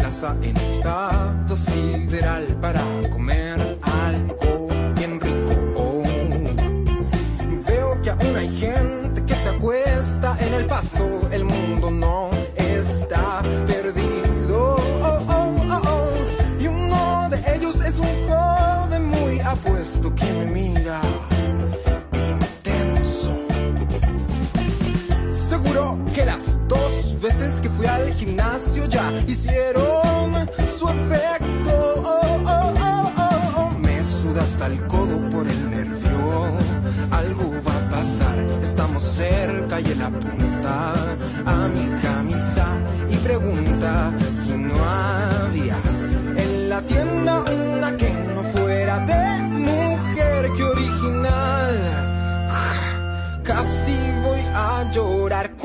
en 0.07 0.55
estado 0.55 1.53
sideral 1.57 2.45
para 2.61 2.81
comer 3.11 3.77
algo 3.81 4.69
bien 4.95 5.19
rico. 5.19 6.01
Veo 7.67 8.01
que 8.01 8.09
aún 8.11 8.35
hay 8.37 8.47
gente 8.47 9.25
que 9.25 9.35
se 9.35 9.49
acuesta 9.49 10.37
en 10.39 10.53
el 10.53 10.65
pasto. 10.65 11.27
El 11.29 11.43
mundo 11.43 11.91
no 11.91 12.29
está 12.55 13.41
perdido. 13.65 14.77
Oh, 15.03 15.19
oh, 15.29 15.55
oh, 15.71 15.81
oh. 15.83 16.61
Y 16.63 16.67
uno 16.67 17.27
de 17.29 17.55
ellos 17.55 17.75
es 17.85 17.99
un 17.99 18.29
joven 18.29 19.07
muy 19.07 19.41
apuesto 19.41 20.15
que 20.15 20.31
me 20.31 20.45
mira 20.45 21.01
que 26.17 26.25
las 26.25 26.67
dos 26.67 27.21
veces 27.21 27.61
que 27.61 27.69
fui 27.69 27.85
al 27.85 28.11
gimnasio 28.11 28.87
ya 28.87 29.13
hicieron 29.27 29.76
cerca 38.99 39.79
y 39.79 39.85
él 39.91 40.01
apunta 40.01 40.93
a 41.45 41.67
mi 41.67 41.87
camisa 42.01 42.67
y 43.09 43.15
pregunta 43.17 44.11
si 44.31 44.51
no 44.53 44.75
había 44.83 45.77
en 46.35 46.69
la 46.69 46.81
tienda 46.81 47.41
una 47.41 47.95
que 47.97 48.09
no 48.33 48.43
fuera 48.43 48.99
de 48.99 49.41
mujer 49.53 50.51
que 50.55 50.63
original. 50.63 51.75
Casi 53.43 53.97
voy 54.23 54.41
a 54.53 54.89
llorar. 54.91 55.56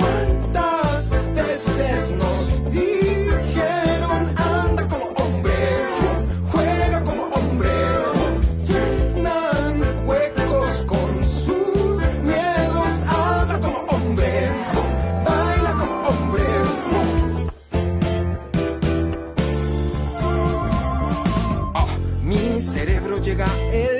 I 23.33 23.35
got 23.35 23.92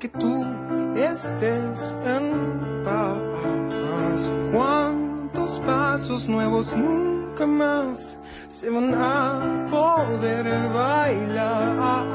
que 0.00 0.08
tú 0.08 0.46
estés 0.96 1.94
en 2.04 2.82
paz. 2.82 4.30
¿Cuántos 4.50 5.60
pasos 5.60 6.26
nuevos 6.26 6.74
nunca 6.74 7.46
más 7.46 8.18
se 8.48 8.70
van 8.70 8.94
a 8.94 9.68
poder 9.70 10.46
bailar? 10.72 12.09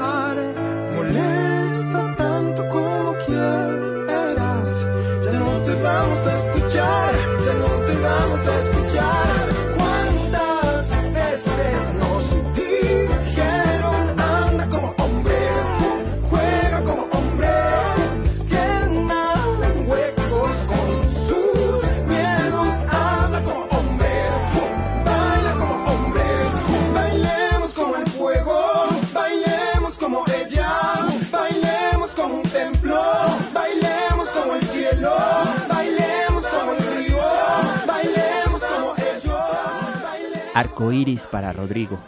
Arcoíris 40.56 41.26
para 41.26 41.52
Rodrigo. 41.52 41.98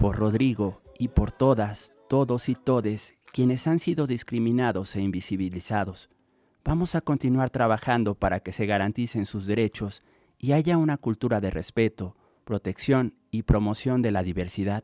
Por 0.00 0.16
Rodrigo 0.16 0.82
y 0.98 1.06
por 1.06 1.30
todas, 1.30 1.92
todos 2.08 2.48
y 2.48 2.56
todes 2.56 3.14
quienes 3.32 3.68
han 3.68 3.78
sido 3.78 4.08
discriminados 4.08 4.96
e 4.96 5.00
invisibilizados. 5.00 6.10
Vamos 6.64 6.96
a 6.96 7.00
continuar 7.02 7.50
trabajando 7.50 8.16
para 8.16 8.40
que 8.40 8.50
se 8.50 8.66
garanticen 8.66 9.26
sus 9.26 9.46
derechos 9.46 10.02
y 10.40 10.54
haya 10.54 10.76
una 10.76 10.96
cultura 10.96 11.40
de 11.40 11.52
respeto, 11.52 12.16
protección 12.44 13.14
y 13.30 13.44
promoción 13.44 14.02
de 14.02 14.10
la 14.10 14.24
diversidad, 14.24 14.82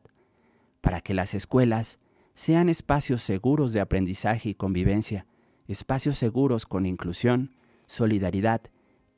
para 0.81 1.01
que 1.01 1.15
las 1.15 1.35
escuelas 1.35 1.99
sean 2.35 2.69
espacios 2.69 3.23
seguros 3.23 3.73
de 3.73 3.81
aprendizaje 3.81 4.51
y 4.51 4.55
convivencia, 4.55 5.27
espacios 5.67 6.17
seguros 6.17 6.65
con 6.65 6.87
inclusión, 6.87 7.57
solidaridad 7.89 8.61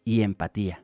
y 0.02 0.22
empatía. 0.22 0.82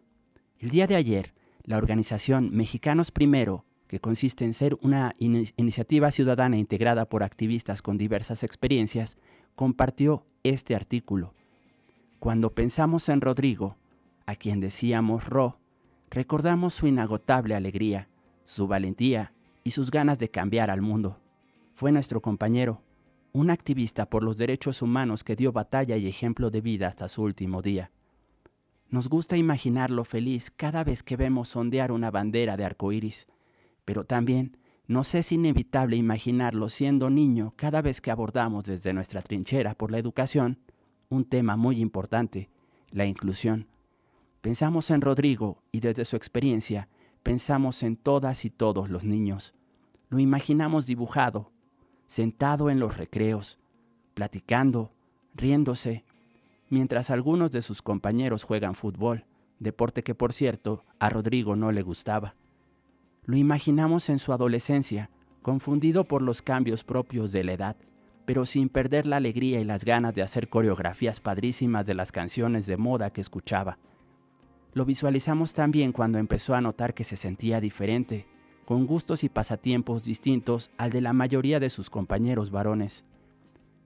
El 0.58 0.68
día 0.68 0.86
de 0.86 0.96
ayer, 0.96 1.32
la 1.64 1.76
organización 1.76 2.50
Mexicanos 2.52 3.10
Primero, 3.10 3.64
que 3.88 4.00
consiste 4.00 4.44
en 4.44 4.54
ser 4.54 4.78
una 4.80 5.14
ini- 5.18 5.52
iniciativa 5.56 6.10
ciudadana 6.10 6.56
integrada 6.56 7.04
por 7.04 7.22
activistas 7.22 7.82
con 7.82 7.98
diversas 7.98 8.42
experiencias, 8.42 9.18
compartió 9.54 10.24
este 10.42 10.74
artículo. 10.74 11.34
Cuando 12.18 12.54
pensamos 12.54 13.08
en 13.08 13.20
Rodrigo, 13.20 13.76
a 14.26 14.34
quien 14.36 14.60
decíamos 14.60 15.26
Ro, 15.26 15.58
recordamos 16.10 16.74
su 16.74 16.86
inagotable 16.86 17.54
alegría, 17.54 18.08
su 18.44 18.66
valentía 18.66 19.32
y 19.64 19.72
sus 19.72 19.90
ganas 19.90 20.18
de 20.18 20.30
cambiar 20.30 20.70
al 20.70 20.80
mundo. 20.80 21.18
Fue 21.74 21.92
nuestro 21.92 22.20
compañero, 22.22 22.82
un 23.32 23.50
activista 23.50 24.06
por 24.06 24.22
los 24.22 24.36
derechos 24.36 24.82
humanos 24.82 25.24
que 25.24 25.36
dio 25.36 25.52
batalla 25.52 25.96
y 25.96 26.06
ejemplo 26.06 26.50
de 26.50 26.60
vida 26.60 26.88
hasta 26.88 27.08
su 27.08 27.22
último 27.22 27.62
día. 27.62 27.90
Nos 28.92 29.08
gusta 29.08 29.38
imaginarlo 29.38 30.04
feliz 30.04 30.50
cada 30.50 30.84
vez 30.84 31.02
que 31.02 31.16
vemos 31.16 31.56
ondear 31.56 31.92
una 31.92 32.10
bandera 32.10 32.58
de 32.58 32.66
arcoíris, 32.66 33.26
pero 33.86 34.04
también 34.04 34.58
nos 34.86 35.14
es 35.14 35.32
inevitable 35.32 35.96
imaginarlo 35.96 36.68
siendo 36.68 37.08
niño 37.08 37.54
cada 37.56 37.80
vez 37.80 38.02
que 38.02 38.10
abordamos 38.10 38.64
desde 38.64 38.92
nuestra 38.92 39.22
trinchera 39.22 39.74
por 39.74 39.90
la 39.90 39.98
educación 39.98 40.58
un 41.08 41.24
tema 41.24 41.56
muy 41.56 41.80
importante, 41.80 42.50
la 42.90 43.06
inclusión. 43.06 43.66
Pensamos 44.42 44.90
en 44.90 45.00
Rodrigo 45.00 45.62
y 45.72 45.80
desde 45.80 46.04
su 46.04 46.16
experiencia 46.16 46.90
pensamos 47.22 47.82
en 47.82 47.96
todas 47.96 48.44
y 48.44 48.50
todos 48.50 48.90
los 48.90 49.04
niños. 49.04 49.54
Lo 50.10 50.18
imaginamos 50.18 50.84
dibujado, 50.84 51.50
sentado 52.08 52.68
en 52.68 52.78
los 52.78 52.98
recreos, 52.98 53.58
platicando, 54.12 54.92
riéndose, 55.34 56.04
mientras 56.72 57.10
algunos 57.10 57.52
de 57.52 57.60
sus 57.60 57.82
compañeros 57.82 58.44
juegan 58.44 58.74
fútbol, 58.74 59.26
deporte 59.58 60.02
que 60.02 60.14
por 60.14 60.32
cierto 60.32 60.86
a 60.98 61.10
Rodrigo 61.10 61.54
no 61.54 61.70
le 61.70 61.82
gustaba. 61.82 62.34
Lo 63.26 63.36
imaginamos 63.36 64.08
en 64.08 64.18
su 64.18 64.32
adolescencia, 64.32 65.10
confundido 65.42 66.04
por 66.04 66.22
los 66.22 66.40
cambios 66.40 66.82
propios 66.82 67.30
de 67.30 67.44
la 67.44 67.52
edad, 67.52 67.76
pero 68.24 68.46
sin 68.46 68.70
perder 68.70 69.06
la 69.06 69.16
alegría 69.16 69.60
y 69.60 69.64
las 69.64 69.84
ganas 69.84 70.14
de 70.14 70.22
hacer 70.22 70.48
coreografías 70.48 71.20
padrísimas 71.20 71.84
de 71.84 71.92
las 71.92 72.10
canciones 72.10 72.64
de 72.64 72.78
moda 72.78 73.10
que 73.10 73.20
escuchaba. 73.20 73.76
Lo 74.72 74.86
visualizamos 74.86 75.52
también 75.52 75.92
cuando 75.92 76.18
empezó 76.18 76.54
a 76.54 76.62
notar 76.62 76.94
que 76.94 77.04
se 77.04 77.16
sentía 77.16 77.60
diferente, 77.60 78.26
con 78.64 78.86
gustos 78.86 79.24
y 79.24 79.28
pasatiempos 79.28 80.04
distintos 80.04 80.70
al 80.78 80.90
de 80.90 81.02
la 81.02 81.12
mayoría 81.12 81.60
de 81.60 81.68
sus 81.68 81.90
compañeros 81.90 82.50
varones. 82.50 83.04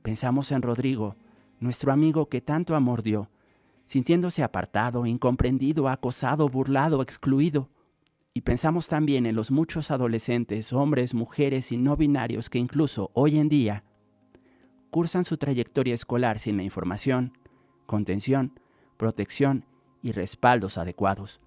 Pensamos 0.02 0.52
en 0.52 0.62
Rodrigo, 0.62 1.16
nuestro 1.60 1.92
amigo 1.92 2.28
que 2.28 2.40
tanto 2.40 2.74
amor 2.74 3.02
dio, 3.02 3.30
sintiéndose 3.86 4.42
apartado, 4.42 5.06
incomprendido, 5.06 5.88
acosado, 5.88 6.48
burlado, 6.48 7.02
excluido. 7.02 7.68
Y 8.34 8.42
pensamos 8.42 8.88
también 8.88 9.24
en 9.26 9.34
los 9.34 9.50
muchos 9.50 9.90
adolescentes, 9.90 10.72
hombres, 10.72 11.14
mujeres 11.14 11.72
y 11.72 11.78
no 11.78 11.96
binarios 11.96 12.50
que 12.50 12.58
incluso 12.58 13.10
hoy 13.14 13.38
en 13.38 13.48
día 13.48 13.84
cursan 14.90 15.24
su 15.24 15.36
trayectoria 15.36 15.94
escolar 15.94 16.38
sin 16.38 16.56
la 16.56 16.62
información, 16.62 17.32
contención, 17.86 18.58
protección 18.96 19.64
y 20.02 20.12
respaldos 20.12 20.78
adecuados. 20.78 21.40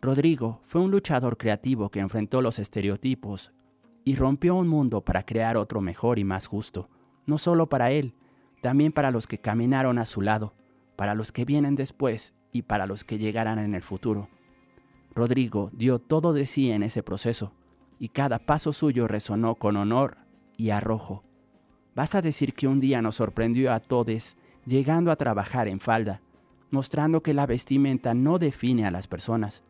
Rodrigo 0.00 0.60
fue 0.64 0.80
un 0.80 0.90
luchador 0.90 1.36
creativo 1.36 1.90
que 1.90 2.00
enfrentó 2.00 2.42
los 2.42 2.58
estereotipos 2.58 3.52
y 4.04 4.16
rompió 4.16 4.54
un 4.54 4.68
mundo 4.68 5.00
para 5.00 5.24
crear 5.24 5.56
otro 5.56 5.80
mejor 5.80 6.18
y 6.18 6.24
más 6.24 6.46
justo, 6.46 6.88
no 7.26 7.38
solo 7.38 7.68
para 7.68 7.90
él, 7.90 8.14
también 8.64 8.92
para 8.92 9.10
los 9.10 9.26
que 9.26 9.36
caminaron 9.36 9.98
a 9.98 10.06
su 10.06 10.22
lado, 10.22 10.54
para 10.96 11.14
los 11.14 11.32
que 11.32 11.44
vienen 11.44 11.74
después 11.76 12.32
y 12.50 12.62
para 12.62 12.86
los 12.86 13.04
que 13.04 13.18
llegarán 13.18 13.58
en 13.58 13.74
el 13.74 13.82
futuro. 13.82 14.30
Rodrigo 15.14 15.68
dio 15.74 15.98
todo 15.98 16.32
de 16.32 16.46
sí 16.46 16.70
en 16.70 16.82
ese 16.82 17.02
proceso, 17.02 17.52
y 17.98 18.08
cada 18.08 18.38
paso 18.38 18.72
suyo 18.72 19.06
resonó 19.06 19.56
con 19.56 19.76
honor 19.76 20.16
y 20.56 20.70
arrojo. 20.70 21.24
Basta 21.94 22.22
decir 22.22 22.54
que 22.54 22.66
un 22.66 22.80
día 22.80 23.02
nos 23.02 23.16
sorprendió 23.16 23.70
a 23.70 23.80
todos 23.80 24.34
llegando 24.64 25.10
a 25.10 25.16
trabajar 25.16 25.68
en 25.68 25.78
falda, 25.78 26.22
mostrando 26.70 27.22
que 27.22 27.34
la 27.34 27.44
vestimenta 27.44 28.14
no 28.14 28.38
define 28.38 28.86
a 28.86 28.90
las 28.90 29.06
personas. 29.08 29.62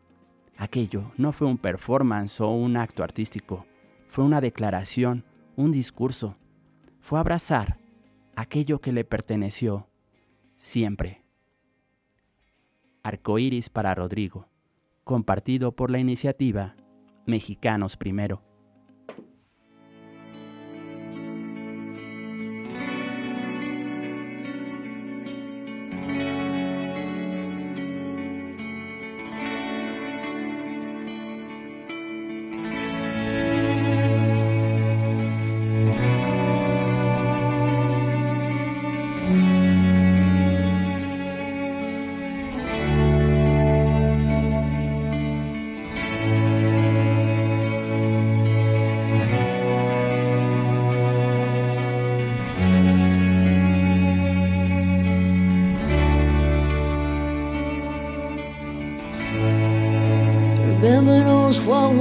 Aquello 0.55 1.11
no 1.17 1.33
fue 1.33 1.47
un 1.47 1.57
performance 1.57 2.39
o 2.39 2.47
un 2.47 2.77
acto 2.77 3.03
artístico, 3.03 3.65
fue 4.07 4.23
una 4.23 4.39
declaración, 4.39 5.25
un 5.57 5.73
discurso. 5.73 6.37
Fue 7.01 7.19
abrazar 7.19 7.77
aquello 8.35 8.79
que 8.79 8.91
le 8.91 9.03
perteneció 9.03 9.87
siempre. 10.55 11.23
Arcoíris 13.03 13.69
para 13.69 13.93
Rodrigo, 13.93 14.47
compartido 15.03 15.73
por 15.73 15.91
la 15.91 15.99
iniciativa 15.99 16.75
Mexicanos 17.25 17.97
Primero. 17.97 18.41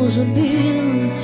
Walls 0.05 0.19
are 0.19 0.35
built, 0.35 1.21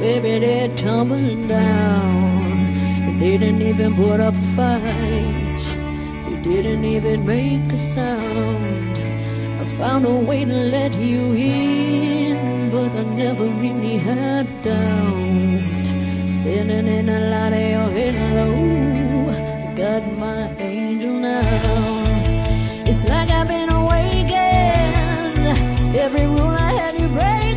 baby, 0.00 0.38
they're 0.44 0.68
tumbling 0.76 1.48
down. 1.48 3.18
They 3.18 3.38
didn't 3.38 3.62
even 3.62 3.94
put 3.96 4.20
up 4.20 4.34
a 4.34 4.46
fight, 4.56 5.62
they 6.26 6.36
didn't 6.42 6.84
even 6.84 7.24
make 7.24 7.72
a 7.72 7.78
sound. 7.78 8.98
I 9.62 9.64
found 9.78 10.04
a 10.04 10.14
way 10.28 10.44
to 10.44 10.58
let 10.76 10.94
you 10.94 11.32
in, 11.32 12.70
but 12.70 12.90
I 12.92 13.04
never 13.24 13.46
really 13.46 13.96
had 13.96 14.46
a 14.46 14.62
doubt. 14.62 15.86
Standing 16.38 16.86
in 16.86 17.06
the 17.06 17.20
light 17.32 17.54
of 17.54 17.66
your 17.76 17.90
head 17.96 18.16
low, 18.36 19.32
but 19.76 20.02
my 20.18 20.42
angel 20.58 21.14
now. 21.14 22.04
It's 22.90 23.08
like 23.08 23.30
I've 23.30 23.48
been 23.48 23.70
awakened. 23.70 25.46
Every 25.96 26.26
rule 26.26 26.56
I 26.66 26.72
had 26.80 26.94
you 27.00 27.08
breaking. 27.08 27.49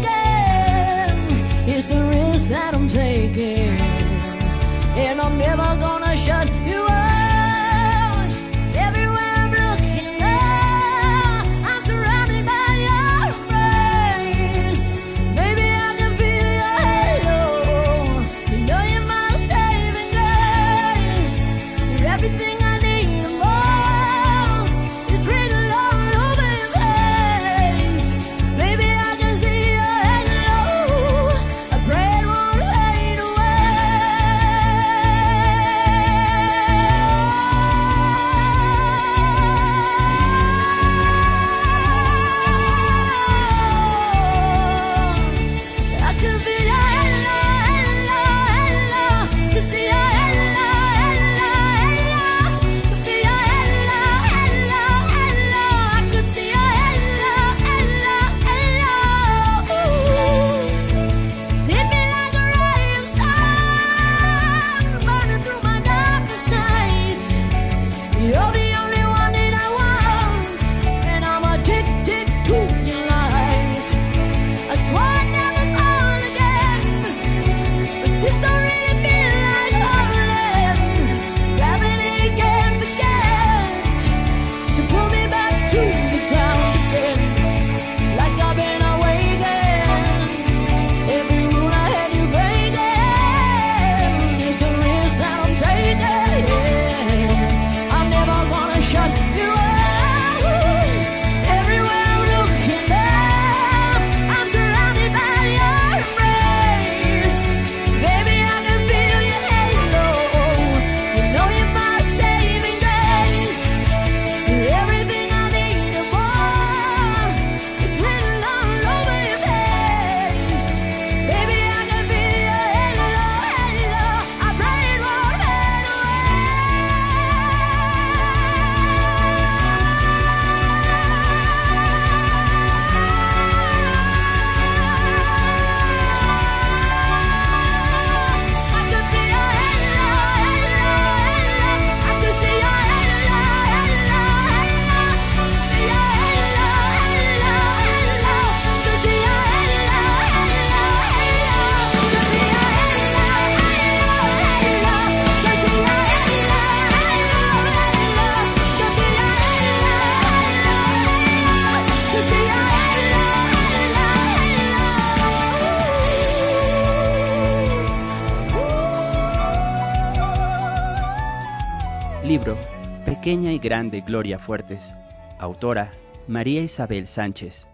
Grande 173.63 174.01
Gloria 174.01 174.39
Fuertes. 174.39 174.93
Autora 175.39 175.89
María 176.27 176.61
Isabel 176.61 177.07
Sánchez. 177.07 177.65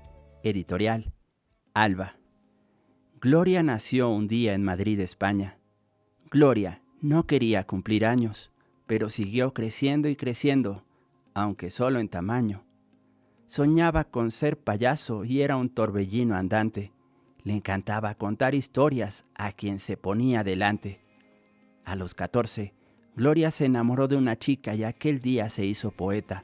Editorial 0.43 1.11
Alba. 1.73 2.15
Gloria 3.19 3.63
nació 3.63 4.09
un 4.09 4.27
día 4.27 4.53
en 4.53 4.63
Madrid, 4.63 4.99
España. 4.99 5.57
Gloria 6.29 6.83
no 7.01 7.25
quería 7.25 7.65
cumplir 7.65 8.05
años, 8.05 8.51
pero 8.85 9.09
siguió 9.09 9.55
creciendo 9.55 10.09
y 10.09 10.15
creciendo, 10.15 10.85
aunque 11.33 11.71
solo 11.71 11.97
en 11.97 12.07
tamaño. 12.07 12.63
Soñaba 13.47 14.03
con 14.03 14.29
ser 14.29 14.59
payaso 14.59 15.25
y 15.25 15.41
era 15.41 15.57
un 15.57 15.69
torbellino 15.69 16.35
andante. 16.35 16.93
Le 17.43 17.53
encantaba 17.53 18.13
contar 18.13 18.53
historias 18.53 19.25
a 19.33 19.53
quien 19.53 19.79
se 19.79 19.97
ponía 19.97 20.43
delante. 20.43 21.01
A 21.83 21.95
los 21.95 22.13
14, 22.13 22.75
Gloria 23.15 23.51
se 23.51 23.65
enamoró 23.65 24.07
de 24.07 24.15
una 24.15 24.37
chica 24.37 24.75
y 24.75 24.83
aquel 24.83 25.21
día 25.21 25.49
se 25.49 25.65
hizo 25.65 25.91
poeta. 25.91 26.43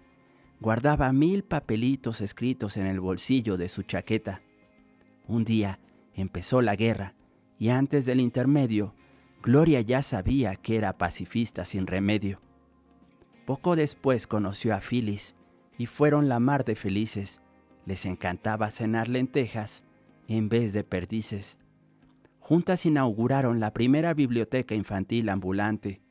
Guardaba 0.59 1.11
mil 1.13 1.43
papelitos 1.43 2.21
escritos 2.21 2.77
en 2.77 2.85
el 2.85 2.99
bolsillo 2.99 3.57
de 3.57 3.69
su 3.69 3.83
chaqueta. 3.83 4.41
Un 5.27 5.43
día 5.43 5.79
empezó 6.13 6.61
la 6.61 6.75
guerra 6.75 7.13
y 7.57 7.69
antes 7.69 8.05
del 8.05 8.19
intermedio, 8.19 8.93
Gloria 9.41 9.81
ya 9.81 10.01
sabía 10.01 10.55
que 10.55 10.75
era 10.75 10.97
pacifista 10.97 11.65
sin 11.65 11.87
remedio. 11.87 12.41
Poco 13.45 13.75
después 13.75 14.25
conoció 14.25 14.73
a 14.73 14.79
Phyllis 14.79 15.35
y 15.77 15.85
fueron 15.85 16.27
la 16.29 16.39
mar 16.39 16.65
de 16.65 16.75
felices. 16.75 17.41
Les 17.85 18.05
encantaba 18.05 18.71
cenar 18.71 19.07
lentejas 19.07 19.83
en 20.27 20.49
vez 20.49 20.73
de 20.73 20.83
perdices. 20.83 21.57
Juntas 22.39 22.85
inauguraron 22.85 23.59
la 23.59 23.71
primera 23.71 24.13
biblioteca 24.13 24.73
infantil 24.73 25.29
ambulante. 25.29 26.01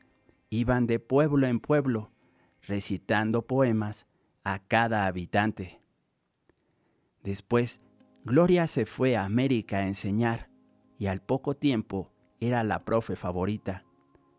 Iban 0.55 0.87
de 0.87 0.99
pueblo 0.99 1.47
en 1.47 1.59
pueblo, 1.59 2.11
recitando 2.61 3.41
poemas 3.41 4.07
a 4.45 4.59
cada 4.59 5.05
habitante. 5.05 5.81
Después, 7.25 7.81
Gloria 8.23 8.65
se 8.67 8.85
fue 8.85 9.17
a 9.17 9.25
América 9.25 9.79
a 9.79 9.87
enseñar 9.87 10.47
y 10.97 11.07
al 11.07 11.21
poco 11.21 11.57
tiempo 11.57 12.09
era 12.39 12.63
la 12.63 12.85
profe 12.85 13.17
favorita. 13.17 13.83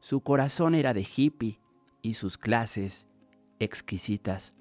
Su 0.01 0.23
corazón 0.23 0.75
era 0.75 0.95
de 0.95 1.07
hippie 1.07 1.61
y 2.01 2.15
sus 2.15 2.39
clases 2.39 3.07
exquisitas. 3.59 4.55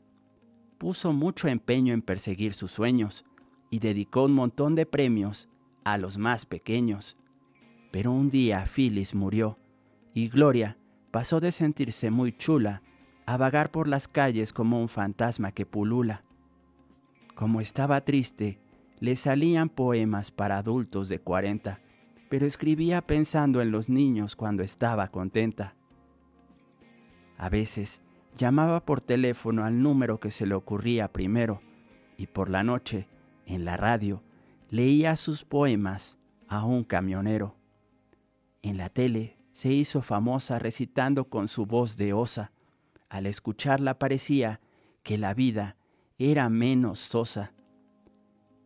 Puso 0.77 1.13
mucho 1.13 1.47
empeño 1.47 1.93
en 1.93 2.01
perseguir 2.01 2.53
sus 2.53 2.71
sueños 2.71 3.23
y 3.69 3.79
dedicó 3.79 4.25
un 4.25 4.33
montón 4.33 4.75
de 4.75 4.85
premios 4.85 5.47
a 5.85 5.97
los 5.97 6.17
más 6.17 6.45
pequeños. 6.45 7.15
Pero 7.93 8.11
un 8.11 8.29
día 8.29 8.65
Phyllis 8.65 9.15
murió 9.15 9.57
y 10.13 10.27
Gloria 10.27 10.77
pasó 11.15 11.39
de 11.39 11.53
sentirse 11.53 12.11
muy 12.11 12.33
chula 12.33 12.81
a 13.25 13.37
vagar 13.37 13.71
por 13.71 13.87
las 13.87 14.09
calles 14.09 14.51
como 14.51 14.81
un 14.81 14.89
fantasma 14.89 15.53
que 15.53 15.65
pulula. 15.65 16.25
Como 17.35 17.61
estaba 17.61 18.01
triste, 18.01 18.59
le 18.99 19.15
salían 19.15 19.69
poemas 19.69 20.31
para 20.31 20.57
adultos 20.57 21.07
de 21.07 21.19
40, 21.19 21.79
pero 22.27 22.45
escribía 22.45 23.01
pensando 23.01 23.61
en 23.61 23.71
los 23.71 23.87
niños 23.87 24.35
cuando 24.35 24.61
estaba 24.61 25.07
contenta. 25.07 25.75
A 27.37 27.47
veces 27.47 28.01
llamaba 28.35 28.83
por 28.83 28.99
teléfono 28.99 29.63
al 29.63 29.81
número 29.81 30.19
que 30.19 30.31
se 30.31 30.45
le 30.45 30.53
ocurría 30.53 31.13
primero 31.13 31.61
y 32.17 32.27
por 32.27 32.49
la 32.49 32.61
noche, 32.61 33.07
en 33.45 33.63
la 33.63 33.77
radio, 33.77 34.21
leía 34.69 35.15
sus 35.15 35.45
poemas 35.45 36.17
a 36.49 36.65
un 36.65 36.83
camionero. 36.83 37.55
En 38.61 38.75
la 38.75 38.89
tele 38.89 39.34
se 39.55 39.71
hizo 39.71 40.01
famosa 40.01 40.59
recitando 40.59 41.29
con 41.29 41.47
su 41.47 41.65
voz 41.65 41.95
de 41.95 42.11
osa 42.11 42.51
Al 43.07 43.25
escucharla 43.25 43.97
parecía 43.97 44.59
que 45.01 45.17
la 45.17 45.33
vida 45.33 45.77
era 46.17 46.49
menos 46.49 46.99
sosa. 46.99 47.53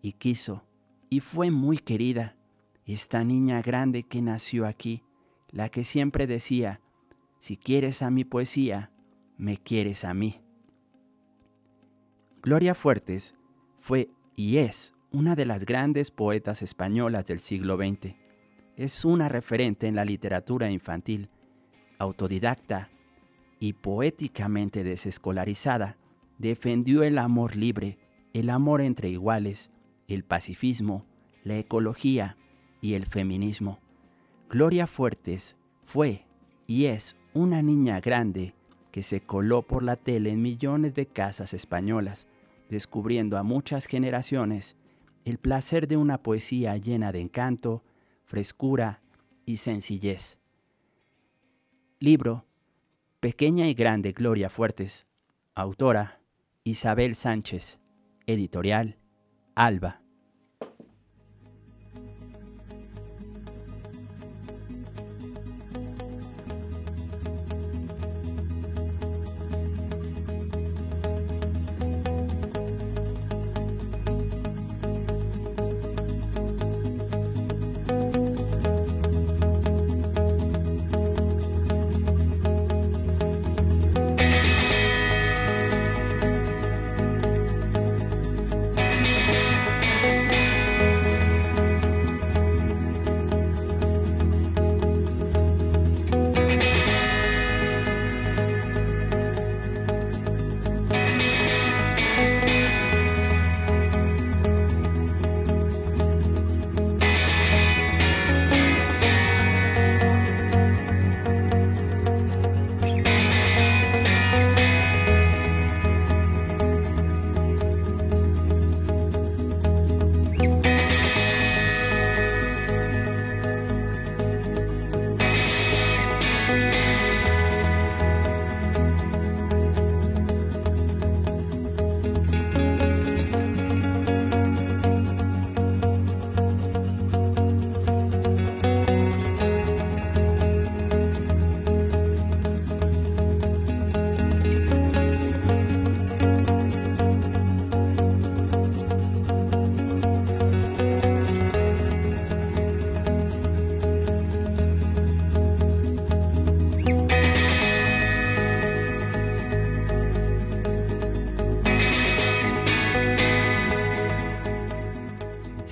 Y 0.02 0.14
quiso, 0.14 0.64
y 1.08 1.20
fue 1.20 1.52
muy 1.52 1.78
querida, 1.78 2.38
esta 2.86 3.24
niña 3.24 3.62
grande 3.62 4.02
que 4.02 4.24
nació 4.24 4.66
aquí, 4.66 5.04
la 5.52 5.70
que 5.70 5.84
siempre 5.84 6.26
decía, 6.26 6.82
si 7.40 7.56
quieres 7.56 8.02
a 8.02 8.10
mi 8.10 8.24
poesía, 8.24 8.90
me 9.38 9.58
quieres 9.58 10.04
a 10.04 10.16
mí. 10.16 10.42
Gloria 12.42 12.74
Fuertes 12.74 13.36
fue 13.80 14.10
y 14.36 14.58
es 14.58 14.96
una 15.12 15.36
de 15.36 15.46
las 15.46 15.66
grandes 15.66 16.10
poetas 16.10 16.64
españolas 16.64 17.28
del 17.28 17.42
siglo 17.42 17.78
XX. 17.78 18.29
Es 18.80 19.04
una 19.04 19.28
referente 19.28 19.88
en 19.88 19.96
la 19.96 20.06
literatura 20.06 20.72
infantil, 20.72 21.28
autodidacta 21.98 22.88
y 23.60 23.74
poéticamente 23.74 24.86
desescolarizada. 24.86 25.98
Defendió 26.38 27.04
el 27.04 27.18
amor 27.18 27.58
libre, 27.58 27.98
el 28.32 28.50
amor 28.50 28.80
entre 28.80 29.10
iguales, 29.10 29.70
el 30.08 30.24
pacifismo, 30.24 31.06
la 31.44 31.58
ecología 31.58 32.38
y 32.80 32.94
el 32.94 33.06
feminismo. 33.06 33.80
Gloria 34.50 34.88
Fuertes 34.88 35.58
fue 35.84 36.24
y 36.66 36.86
es 36.86 37.18
una 37.34 37.62
niña 37.62 38.00
grande 38.00 38.54
que 38.94 39.04
se 39.04 39.20
coló 39.20 39.62
por 39.62 39.84
la 39.84 39.98
tele 39.98 40.30
en 40.30 40.42
millones 40.42 40.96
de 40.96 41.06
casas 41.06 41.54
españolas, 41.54 42.28
descubriendo 42.70 43.38
a 43.38 43.44
muchas 43.44 43.88
generaciones 43.88 44.78
el 45.26 45.38
placer 45.38 45.86
de 45.90 45.98
una 45.98 46.24
poesía 46.24 46.78
llena 46.78 47.12
de 47.12 47.20
encanto, 47.20 47.84
frescura 48.30 49.02
y 49.44 49.58
sencillez. 49.58 50.38
Libro 52.00 52.46
Pequeña 53.20 53.68
y 53.68 53.74
Grande 53.74 54.12
Gloria 54.12 54.52
Fuertes. 54.52 55.08
Autora 55.56 56.22
Isabel 56.64 57.16
Sánchez. 57.16 57.80
Editorial 58.28 59.00
Alba. 59.56 60.04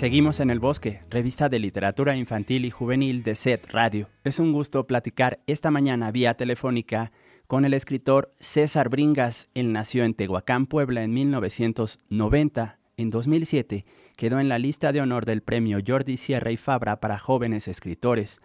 Seguimos 0.08 0.40
en 0.40 0.52
el 0.52 0.62
bosque, 0.62 1.02
revista 1.10 1.50
de 1.50 1.60
literatura 1.60 2.16
infantil 2.16 2.64
y 2.64 2.72
juvenil 2.72 3.24
de 3.24 3.36
SET 3.36 3.70
Radio. 3.72 4.08
Es 4.24 4.40
un 4.40 4.54
gusto 4.54 4.88
platicar 4.88 5.42
esta 5.48 5.70
mañana 5.70 6.12
vía 6.12 6.36
telefónica 6.36 7.12
con 7.46 7.66
el 7.66 7.74
escritor 7.74 8.34
César 8.40 8.88
Bringas. 8.88 9.50
Él 9.54 9.74
nació 9.74 10.06
en 10.06 10.14
Tehuacán, 10.14 10.66
Puebla 10.66 11.04
en 11.04 11.14
1990. 11.14 12.80
En 12.96 13.10
2007 13.10 13.84
quedó 14.16 14.40
en 14.40 14.48
la 14.48 14.60
lista 14.60 14.94
de 14.94 15.02
honor 15.02 15.26
del 15.26 15.42
premio 15.42 15.80
Jordi 15.86 16.16
Sierra 16.16 16.52
y 16.52 16.58
Fabra 16.58 17.02
para 17.02 17.20
jóvenes 17.20 17.68
escritores. 17.68 18.40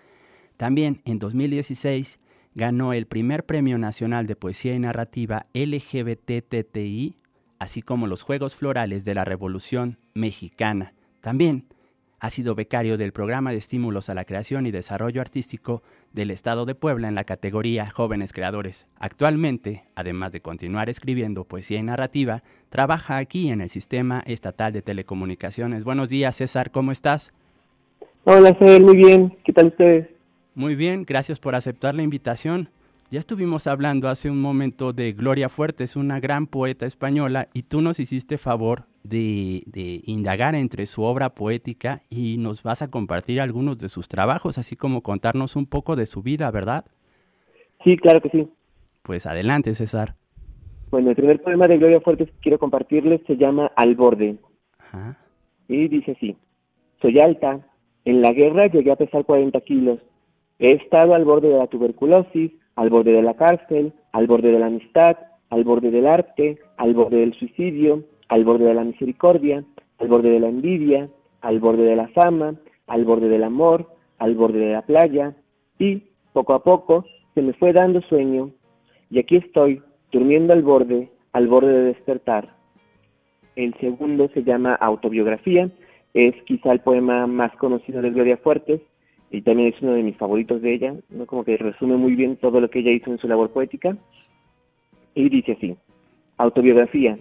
También 0.57 1.01
en 1.05 1.21
2016 1.21 2.19
ganó 2.57 2.93
el 2.93 3.07
primer 3.07 3.47
premio 3.47 3.79
nacional 3.79 4.27
de 4.27 4.35
poesía 4.35 4.75
y 4.75 4.81
narrativa 4.81 5.47
LGBTTI, 5.55 7.15
así 7.61 7.83
como 7.83 8.09
los 8.09 8.23
Juegos 8.23 8.57
Florales 8.57 9.05
de 9.05 9.15
la 9.15 9.25
Revolución 9.25 9.99
Mexicana. 10.13 10.95
También 11.23 11.65
ha 12.19 12.31
sido 12.31 12.55
becario 12.55 12.99
del 12.99 13.13
Programa 13.13 13.53
de 13.53 13.57
Estímulos 13.57 14.11
a 14.11 14.15
la 14.15 14.25
Creación 14.25 14.67
y 14.67 14.71
Desarrollo 14.71 15.21
Artístico 15.21 15.83
del 16.13 16.31
Estado 16.31 16.67
de 16.67 16.75
Puebla 16.75 17.09
en 17.09 17.15
la 17.15 17.25
categoría 17.25 17.91
Jóvenes 17.91 18.33
Creadores. 18.33 18.87
Actualmente, 18.99 19.85
además 19.95 20.33
de 20.33 20.41
continuar 20.41 20.91
escribiendo 20.91 21.45
poesía 21.45 21.79
y 21.79 21.83
narrativa, 21.83 22.43
trabaja 22.71 23.17
aquí 23.17 23.51
en 23.51 23.61
el 23.61 23.71
Sistema 23.71 24.23
Estatal 24.27 24.73
de 24.73 24.83
Telecomunicaciones. 24.83 25.85
Buenos 25.85 26.11
días, 26.11 26.37
César, 26.37 26.71
¿cómo 26.71 26.93
estás? 26.93 27.33
Hola, 28.25 28.55
César, 28.59 28.83
muy 28.83 28.97
bien. 28.97 29.37
¿Qué 29.45 29.53
tal 29.53 29.69
ustedes? 29.69 30.09
Muy 30.55 30.75
bien, 30.75 31.05
gracias 31.05 31.39
por 31.39 31.55
aceptar 31.55 31.95
la 31.95 32.03
invitación. 32.03 32.69
Ya 33.13 33.19
estuvimos 33.19 33.67
hablando 33.67 34.09
hace 34.09 34.31
un 34.31 34.41
momento 34.41 34.95
de 34.95 35.13
Gloria 35.13 35.51
Fuertes, 35.51 35.97
una 35.97 36.19
gran 36.19 36.47
poeta 36.47 36.87
española, 36.87 37.49
y 37.53 37.65
tú 37.65 37.83
nos 37.83 38.01
hiciste 38.01 38.39
favor 38.39 38.85
de, 39.05 39.65
de, 39.67 40.01
indagar 40.07 40.55
entre 40.55 40.87
su 40.87 41.03
obra 41.03 41.35
poética 41.35 42.01
y 42.09 42.39
nos 42.39 42.63
vas 42.63 42.81
a 42.81 42.91
compartir 42.91 43.43
algunos 43.43 43.79
de 43.79 43.91
sus 43.91 44.09
trabajos, 44.09 44.57
así 44.57 44.77
como 44.77 45.03
contarnos 45.03 45.57
un 45.57 45.67
poco 45.67 45.95
de 45.95 46.07
su 46.07 46.23
vida, 46.23 46.51
¿verdad? 46.51 46.87
Sí, 47.85 47.99
claro 47.99 48.23
que 48.23 48.31
sí. 48.31 48.49
Pues 49.03 49.27
adelante, 49.27 49.75
César. 49.75 50.15
Bueno, 50.91 51.11
el 51.11 51.17
primer 51.17 51.43
poema 51.43 51.67
de 51.67 51.77
Gloria 51.77 52.01
Fuertes 52.01 52.31
que 52.31 52.41
quiero 52.41 52.59
compartirles 52.59 53.21
se 53.27 53.37
llama 53.37 53.71
Al 53.77 53.95
borde. 53.95 54.39
Ajá. 54.79 55.19
Y 55.69 55.87
dice 55.89 56.13
así, 56.13 56.35
soy 57.03 57.21
alta, 57.21 57.61
en 58.07 58.23
la 58.23 58.33
guerra 58.33 58.69
llegué 58.69 58.91
a 58.91 58.97
pesar 58.97 59.27
40 59.27 59.61
kilos, 59.61 60.01
he 60.59 60.73
estado 60.73 61.15
al 61.15 61.27
borde 61.27 61.49
de 61.49 61.59
la 61.59 61.67
tuberculosis, 61.67 62.53
al 62.77 62.91
borde 62.91 63.13
de 63.13 63.23
la 63.23 63.35
cárcel, 63.35 63.93
al 64.13 64.27
borde 64.27 64.53
de 64.53 64.59
la 64.59 64.67
amistad, 64.67 65.17
al 65.51 65.65
borde 65.65 65.91
del 65.91 66.07
arte, 66.07 66.59
al 66.77 66.95
borde 66.95 67.19
del 67.19 67.35
suicidio, 67.35 68.05
al 68.29 68.45
borde 68.45 68.65
de 68.65 68.75
la 68.75 68.85
misericordia, 68.85 69.65
al 69.99 70.09
borde 70.09 70.31
de 70.31 70.41
la 70.41 70.49
envidia, 70.49 71.09
al 71.43 71.61
borde 71.61 71.85
de 71.85 71.97
la 71.97 72.09
fama, 72.09 72.55
al 72.87 73.05
borde 73.05 73.29
del 73.29 73.45
amor, 73.45 73.87
al 74.19 74.35
borde 74.35 74.59
de 74.59 74.73
la 74.73 74.83
playa, 74.83 75.35
y, 75.79 76.05
poco 76.33 76.55
a 76.55 76.63
poco, 76.63 77.05
se 77.35 77.43
me 77.43 77.53
fue 77.55 77.73
dando 77.73 78.01
sueño, 78.03 78.51
y 79.11 79.19
aquí 79.19 79.37
estoy, 79.37 79.83
durmiendo 80.11 80.53
al 80.53 80.63
borde, 80.63 81.11
al 81.33 81.49
borde 81.49 81.73
de 81.73 81.85
despertar. 81.85 82.55
El 83.57 83.75
segundo 83.81 84.29
se 84.33 84.43
llama 84.43 84.75
Autobiografía, 84.75 85.71
es 86.15 86.35
quizá 86.45 86.73
el 86.73 86.81
poema 86.81 87.27
más 87.27 87.55
conocido 87.57 88.01
de 88.01 88.11
Gloria 88.11 88.37
Fuertes, 88.39 88.81
y 89.33 89.41
también 89.41 89.73
es 89.73 89.81
uno 89.81 89.95
de 89.95 90.03
mis 90.03 90.17
favoritos 90.17 90.61
de 90.61 90.75
ella, 90.75 90.95
¿no? 91.09 91.27
como 91.27 91.43
que 91.43 91.57
resume 91.57 91.97
muy 91.97 92.15
bien 92.15 92.37
todo 92.37 92.61
lo 92.61 92.69
que 92.69 92.81
ella 92.81 92.93
hizo 92.93 93.11
en 93.11 93.19
su 93.19 93.27
labor 93.27 93.51
poética. 93.51 93.97
Y 95.15 95.29
dice 95.31 95.53
así, 95.53 95.75
Autobiografía. 96.37 97.19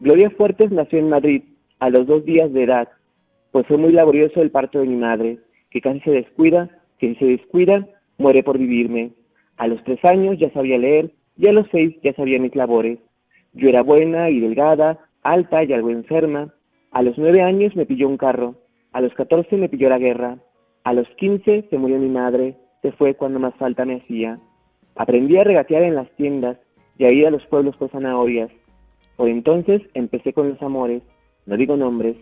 Gloria 0.00 0.30
Fuertes 0.30 0.72
nació 0.72 0.98
en 0.98 1.08
Madrid 1.08 1.42
a 1.78 1.88
los 1.88 2.06
dos 2.06 2.24
días 2.24 2.52
de 2.52 2.64
edad, 2.64 2.88
pues 3.52 3.66
fue 3.66 3.76
muy 3.76 3.92
laborioso 3.92 4.42
el 4.42 4.50
parto 4.50 4.80
de 4.80 4.86
mi 4.86 4.96
madre, 4.96 5.38
que 5.70 5.80
casi 5.80 6.00
se 6.00 6.10
descuida, 6.10 6.68
que 6.98 7.14
se 7.14 7.24
descuida, 7.24 7.86
muere 8.18 8.42
por 8.42 8.58
vivirme. 8.58 9.12
A 9.56 9.68
los 9.68 9.82
tres 9.84 10.04
años 10.04 10.38
ya 10.38 10.50
sabía 10.50 10.78
leer, 10.78 11.12
y 11.38 11.48
a 11.48 11.52
los 11.52 11.66
seis 11.70 11.96
ya 12.02 12.12
sabía 12.14 12.40
mis 12.40 12.56
labores. 12.56 12.98
Yo 13.52 13.68
era 13.68 13.82
buena 13.82 14.30
y 14.30 14.40
delgada, 14.40 14.98
alta 15.22 15.62
y 15.62 15.72
algo 15.72 15.90
enferma. 15.90 16.52
A 16.90 17.02
los 17.02 17.16
nueve 17.18 17.42
años 17.42 17.76
me 17.76 17.86
pilló 17.86 18.08
un 18.08 18.16
carro, 18.16 18.56
a 18.92 19.00
los 19.00 19.14
catorce 19.14 19.56
me 19.56 19.68
pilló 19.68 19.88
la 19.88 19.98
guerra, 19.98 20.38
a 20.86 20.92
los 20.92 21.08
quince 21.16 21.64
se 21.68 21.78
murió 21.78 21.98
mi 21.98 22.08
madre, 22.08 22.54
se 22.80 22.92
fue 22.92 23.14
cuando 23.14 23.40
más 23.40 23.56
falta 23.56 23.84
me 23.84 23.96
hacía. 23.96 24.38
Aprendí 24.94 25.36
a 25.36 25.42
regatear 25.42 25.82
en 25.82 25.96
las 25.96 26.08
tiendas 26.14 26.58
y 26.96 27.06
a 27.06 27.12
ir 27.12 27.26
a 27.26 27.32
los 27.32 27.44
pueblos 27.46 27.76
por 27.76 27.90
zanahorias. 27.90 28.52
Por 29.16 29.28
entonces 29.28 29.82
empecé 29.94 30.32
con 30.32 30.48
los 30.48 30.62
amores, 30.62 31.02
no 31.44 31.56
digo 31.56 31.76
nombres. 31.76 32.16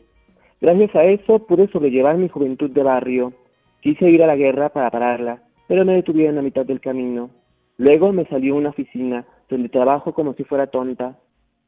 Gracias 0.63 0.97
a 0.97 1.05
eso 1.05 1.41
pude 1.47 1.69
sobrellevar 1.69 2.17
mi 2.17 2.31
juventud 2.31 2.71
de 2.71 2.83
barrio. 2.83 3.35
Quise 3.83 4.09
ir 4.09 4.23
a 4.23 4.27
la 4.27 4.37
guerra 4.37 4.71
para 4.71 4.91
pararla, 4.91 5.43
pero 5.69 5.85
me 5.85 5.97
detuvieron 5.97 6.39
a 6.39 6.43
mitad 6.43 6.65
del 6.65 6.81
camino. 6.81 7.29
Luego 7.77 8.15
me 8.15 8.25
salió 8.29 8.57
una 8.57 8.71
oficina 8.71 9.27
donde 9.51 9.69
trabajo 9.69 10.15
como 10.15 10.33
si 10.33 10.45
fuera 10.45 10.69
tonta. 10.69 11.19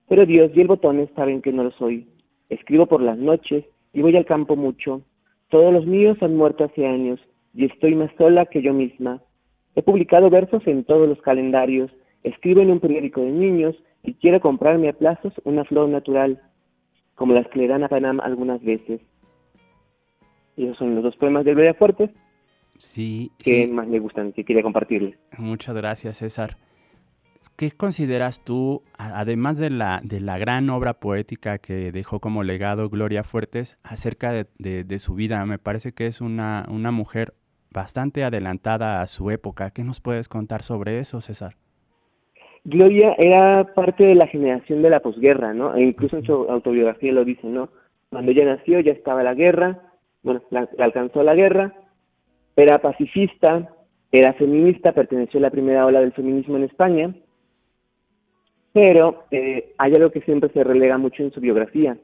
Pero 0.09 0.25
Dios 0.25 0.51
y 0.55 0.63
el 0.63 0.67
botones 0.67 1.11
saben 1.15 1.43
que 1.43 1.53
no 1.53 1.63
lo 1.63 1.73
soy. 1.73 2.09
Escribo 2.49 2.87
por 2.87 3.03
las 3.03 3.19
noches 3.19 3.67
y 3.93 4.01
voy 4.01 4.17
al 4.17 4.25
campo 4.25 4.57
mucho. 4.57 5.03
Todos 5.49 5.73
los 5.73 5.87
míos 5.87 6.19
han 6.21 6.37
muerto 6.37 6.65
hace 6.65 6.87
años 6.87 7.21
y 7.55 7.67
estoy 7.67 7.95
más 7.95 8.11
sola 8.19 8.47
que 8.47 8.63
yo 8.63 8.73
misma. 8.73 9.23
He 9.75 9.83
publicado 9.83 10.31
versos 10.31 10.67
en 10.67 10.85
todos 10.85 11.09
los 11.09 11.21
calendarios, 11.23 11.91
escribo 12.23 12.61
en 12.61 12.71
un 12.71 12.81
periódico 12.81 13.21
de 13.21 13.31
niños 13.31 13.77
y 14.03 14.15
quiero 14.15 14.41
comprarme 14.41 14.89
a 14.89 14.93
plazos 14.93 15.33
una 15.45 15.65
flor 15.65 15.89
natural, 15.89 16.41
como 17.15 17.33
las 17.33 17.47
que 17.49 17.61
le 17.61 17.69
dan 17.69 17.85
a 17.85 17.89
Panam 17.89 18.21
algunas 18.21 18.63
veces. 18.63 19.01
Y 20.57 20.65
esos 20.65 20.79
son 20.79 20.95
los 20.95 21.05
dos 21.05 21.17
poemas 21.17 21.45
de 21.45 21.53
Gloria 21.55 21.75
Fuertes 21.75 22.11
Sí, 22.79 23.31
que 23.39 23.65
sí. 23.65 23.73
más 23.73 23.87
me 23.87 23.99
gustan, 23.99 24.33
que 24.33 24.45
quería 24.45 24.63
compartirles. 24.63 25.17
Muchas 25.39 25.75
gracias, 25.75 26.19
César. 26.19 26.57
¿Qué 27.57 27.71
consideras 27.71 28.45
tú, 28.45 28.83
además 28.99 29.59
de 29.59 29.71
la, 29.71 30.01
de 30.05 30.21
la 30.21 30.37
gran 30.37 30.69
obra 30.69 30.95
poética 30.95 31.57
que 31.59 31.91
dejó 31.91 32.21
como 32.21 32.43
legado 32.43 32.91
Gloria 32.91 33.25
Fuertes, 33.25 33.79
acerca 33.83 34.33
de, 34.33 34.47
de- 34.59 34.85
de 34.85 34.99
su 34.99 35.15
vida? 35.15 35.45
Me 35.47 35.59
parece 35.59 35.93
que 35.93 36.07
es 36.07 36.21
una, 36.21 36.67
una 36.69 36.91
mujer 36.91 37.33
bastante 37.71 38.25
adelantada 38.25 39.01
a 39.01 39.07
su 39.07 39.31
época. 39.31 39.71
¿Qué 39.71 39.85
nos 39.85 40.01
puedes 40.01 40.29
contar 40.29 40.63
sobre 40.63 40.99
eso, 40.99 41.23
César? 41.23 41.55
Gloria 42.65 43.15
era 43.19 43.73
parte 43.75 44.05
de 44.05 44.15
la 44.17 44.27
generación 44.27 44.83
de 44.83 44.91
la 44.91 45.01
posguerra, 45.01 45.55
¿no? 45.55 45.75
E 45.77 45.83
incluso 45.83 46.19
en 46.19 46.25
su 46.27 46.33
autobiografía 46.33 47.13
lo 47.13 47.25
dice, 47.25 47.47
¿no? 47.47 47.71
Cuando 48.11 48.33
ella 48.33 48.45
nació 48.45 48.81
ya 48.81 48.93
estaba 48.93 49.23
la 49.23 49.35
guerra, 49.35 49.81
bueno, 50.23 50.43
la, 50.51 50.69
la 50.77 50.85
alcanzó 50.85 51.23
la 51.23 51.35
guerra, 51.35 51.73
era 52.57 52.79
pacifista, 52.79 53.71
era 54.13 54.33
feminista, 54.35 54.93
perteneció 54.93 55.39
a 55.39 55.43
la 55.43 55.51
primera 55.51 55.87
ola 55.87 56.01
del 56.01 56.13
feminismo 56.13 56.57
en 56.57 56.65
España, 56.65 57.15
pero 58.77 59.25
eh, 59.31 59.73
hay 59.79 59.95
algo 59.95 60.11
que 60.11 60.21
siempre 60.21 60.51
se 60.51 60.63
relega 60.63 60.99
mucho 60.99 61.23
en 61.23 61.33
su 61.33 61.41
biografía, 61.41 61.97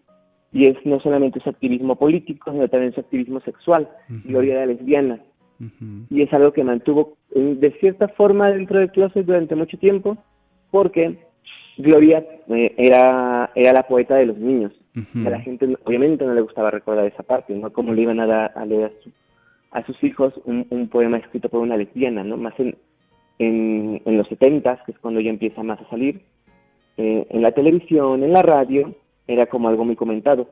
y 0.52 0.68
es 0.70 0.76
no 0.86 1.00
solamente 1.00 1.38
su 1.40 1.50
activismo 1.50 1.96
político, 1.96 2.50
sino 2.50 2.66
también 2.68 2.94
su 2.94 3.00
activismo 3.00 3.40
sexual. 3.40 3.88
Gloria 4.24 4.54
era 4.54 4.66
lesbiana, 4.66 5.20
y 6.10 6.22
es 6.22 6.32
algo 6.32 6.52
que 6.52 6.64
mantuvo 6.64 7.16
eh, 7.34 7.56
de 7.58 7.70
cierta 7.80 8.08
forma 8.08 8.50
dentro 8.50 8.78
del 8.78 8.90
closet 8.90 9.26
durante 9.26 9.54
mucho 9.54 9.76
tiempo, 9.78 10.16
porque 10.70 11.18
Gloria 11.76 12.24
eh, 12.48 12.74
era, 12.78 13.50
era 13.54 13.72
la 13.74 13.82
poeta 13.86 14.14
de 14.16 14.26
los 14.26 14.38
niños. 14.38 14.72
A 15.26 15.30
la 15.30 15.40
gente 15.40 15.76
obviamente 15.84 16.24
no 16.24 16.34
le 16.34 16.40
gustaba 16.40 16.70
recordar 16.70 17.04
esa 17.06 17.22
parte, 17.22 17.54
¿no? 17.54 17.70
Como 17.72 17.92
le 17.92 18.02
iban 18.02 18.20
a 18.20 18.26
dar 18.26 18.52
a 18.56 18.64
leer 18.64 18.84
a, 18.86 19.02
su- 19.02 19.10
a 19.72 19.84
sus 19.86 20.02
hijos 20.04 20.32
un, 20.46 20.66
un 20.70 20.88
poema 20.88 21.18
escrito 21.18 21.48
por 21.50 21.60
una 21.60 21.76
lesbiana, 21.76 22.24
¿no? 22.24 22.36
Más 22.38 22.58
en, 22.58 22.76
en, 23.38 24.02
en 24.04 24.16
los 24.18 24.26
setentas, 24.28 24.80
que 24.84 24.92
es 24.92 24.98
cuando 24.98 25.20
ella 25.20 25.30
empieza 25.30 25.62
más 25.62 25.80
a 25.80 25.88
salir, 25.88 26.20
eh, 26.96 27.26
en 27.28 27.42
la 27.42 27.52
televisión, 27.52 28.22
en 28.22 28.32
la 28.32 28.42
radio, 28.42 28.94
era 29.26 29.46
como 29.46 29.68
algo 29.68 29.84
muy 29.84 29.96
comentado. 29.96 30.48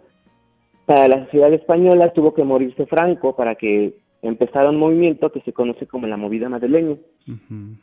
Para 0.86 1.08
la 1.08 1.24
sociedad 1.24 1.52
española 1.52 2.12
tuvo 2.12 2.34
que 2.34 2.44
morirse 2.44 2.86
Franco 2.86 3.36
para 3.36 3.54
que 3.54 3.94
empezara 4.22 4.70
un 4.70 4.76
movimiento 4.76 5.30
que 5.30 5.40
se 5.42 5.52
conoce 5.52 5.86
como 5.86 6.06
la 6.06 6.16
movida 6.16 6.48
madrileña 6.48 6.96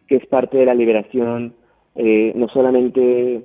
que 0.07 0.15
es 0.15 0.25
parte 0.27 0.57
de 0.57 0.65
la 0.65 0.73
liberación 0.73 1.55
eh, 1.95 2.31
no 2.35 2.47
solamente 2.49 3.43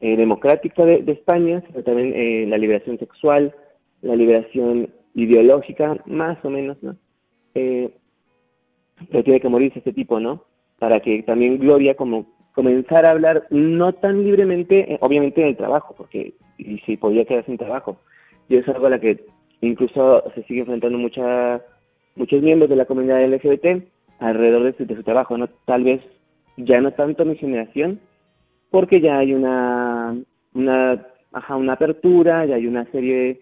eh, 0.00 0.16
democrática 0.16 0.84
de, 0.84 1.02
de 1.02 1.12
España, 1.12 1.62
sino 1.66 1.82
también 1.82 2.12
eh, 2.14 2.46
la 2.48 2.56
liberación 2.56 2.98
sexual, 2.98 3.54
la 4.00 4.16
liberación 4.16 4.90
ideológica, 5.14 5.98
más 6.06 6.42
o 6.44 6.50
menos, 6.50 6.82
¿no? 6.82 6.96
Eh, 7.54 7.90
pero 9.10 9.24
tiene 9.24 9.40
que 9.40 9.48
morirse 9.48 9.80
este 9.80 9.92
tipo, 9.92 10.20
¿no? 10.20 10.44
Para 10.78 11.00
que 11.00 11.22
también 11.24 11.58
Gloria 11.58 11.94
como 11.94 12.26
comenzara 12.58 13.10
a 13.10 13.12
hablar 13.12 13.46
no 13.50 13.92
tan 13.92 14.24
libremente, 14.24 14.92
eh, 14.92 14.98
obviamente 15.00 15.40
en 15.40 15.46
el 15.46 15.56
trabajo, 15.56 15.94
porque 15.96 16.34
y 16.58 16.78
si 16.80 16.96
podía 16.96 17.24
quedar 17.24 17.46
sin 17.46 17.56
trabajo. 17.56 18.00
Y 18.48 18.56
es 18.56 18.68
algo 18.68 18.88
a 18.88 18.90
la 18.90 18.98
que 18.98 19.24
incluso 19.60 20.24
se 20.34 20.42
sigue 20.42 20.62
enfrentando 20.62 20.98
mucha, 20.98 21.62
muchos 22.16 22.42
miembros 22.42 22.68
de 22.68 22.74
la 22.74 22.86
comunidad 22.86 23.24
LGBT 23.24 23.84
alrededor 24.18 24.64
de 24.64 24.72
su, 24.72 24.86
de 24.86 24.96
su 24.96 25.04
trabajo, 25.04 25.38
¿no? 25.38 25.48
Tal 25.66 25.84
vez 25.84 26.00
ya 26.56 26.80
no 26.80 26.90
tanto 26.90 27.24
mi 27.24 27.36
generación, 27.36 28.00
porque 28.70 29.00
ya 29.00 29.18
hay 29.18 29.34
una, 29.34 30.16
una, 30.52 31.06
ajá, 31.32 31.54
una 31.54 31.74
apertura, 31.74 32.44
ya 32.44 32.56
hay 32.56 32.66
una 32.66 32.90
serie 32.90 33.40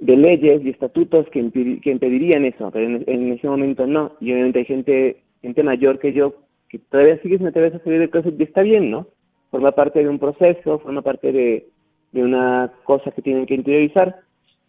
de 0.00 0.16
leyes 0.16 0.64
y 0.64 0.70
estatutos 0.70 1.28
que, 1.28 1.48
que 1.80 1.90
impedirían 1.92 2.44
eso, 2.44 2.72
pero 2.72 2.86
en, 2.86 3.04
en 3.06 3.34
ese 3.34 3.46
momento 3.46 3.86
no. 3.86 4.14
Y 4.18 4.32
obviamente 4.32 4.58
hay 4.58 4.64
gente, 4.64 5.22
gente 5.42 5.62
mayor 5.62 6.00
que 6.00 6.12
yo 6.12 6.34
que 6.68 6.78
todavía 6.78 7.20
sigue 7.22 7.38
sin 7.38 7.46
atreverse 7.46 7.78
a 7.78 7.84
salir 7.84 8.00
de 8.00 8.10
cosas 8.10 8.32
y 8.38 8.42
está 8.42 8.62
bien, 8.62 8.90
¿no? 8.90 9.06
Forma 9.50 9.72
parte 9.72 10.02
de 10.02 10.08
un 10.08 10.18
proceso, 10.18 10.78
forma 10.80 11.02
parte 11.02 11.32
de, 11.32 11.68
de 12.12 12.22
una 12.22 12.72
cosa 12.84 13.10
que 13.10 13.22
tienen 13.22 13.46
que 13.46 13.54
interiorizar. 13.54 14.20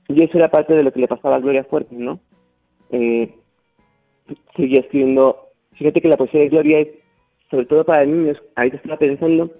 Y 0.08 0.24
eso 0.24 0.38
era 0.38 0.50
parte 0.50 0.74
de 0.74 0.84
lo 0.84 0.92
que 0.94 1.00
le 1.00 1.08
pasaba 1.08 1.36
a 1.36 1.40
Gloria 1.40 1.64
Fuertes, 1.66 1.98
¿no? 1.98 2.20
Eh, 2.92 3.34
seguía 4.56 4.82
escribiendo. 4.82 5.50
Fíjate 5.74 6.02
que 6.02 6.08
la 6.08 6.18
poesía 6.18 6.42
de 6.42 6.50
Gloria 6.50 6.80
es, 6.80 6.90
sobre 7.50 7.66
todo 7.66 7.86
para 7.86 8.06
niños, 8.06 8.38
ahorita 8.56 8.78
estaba 8.78 8.98
pensando 8.98 9.52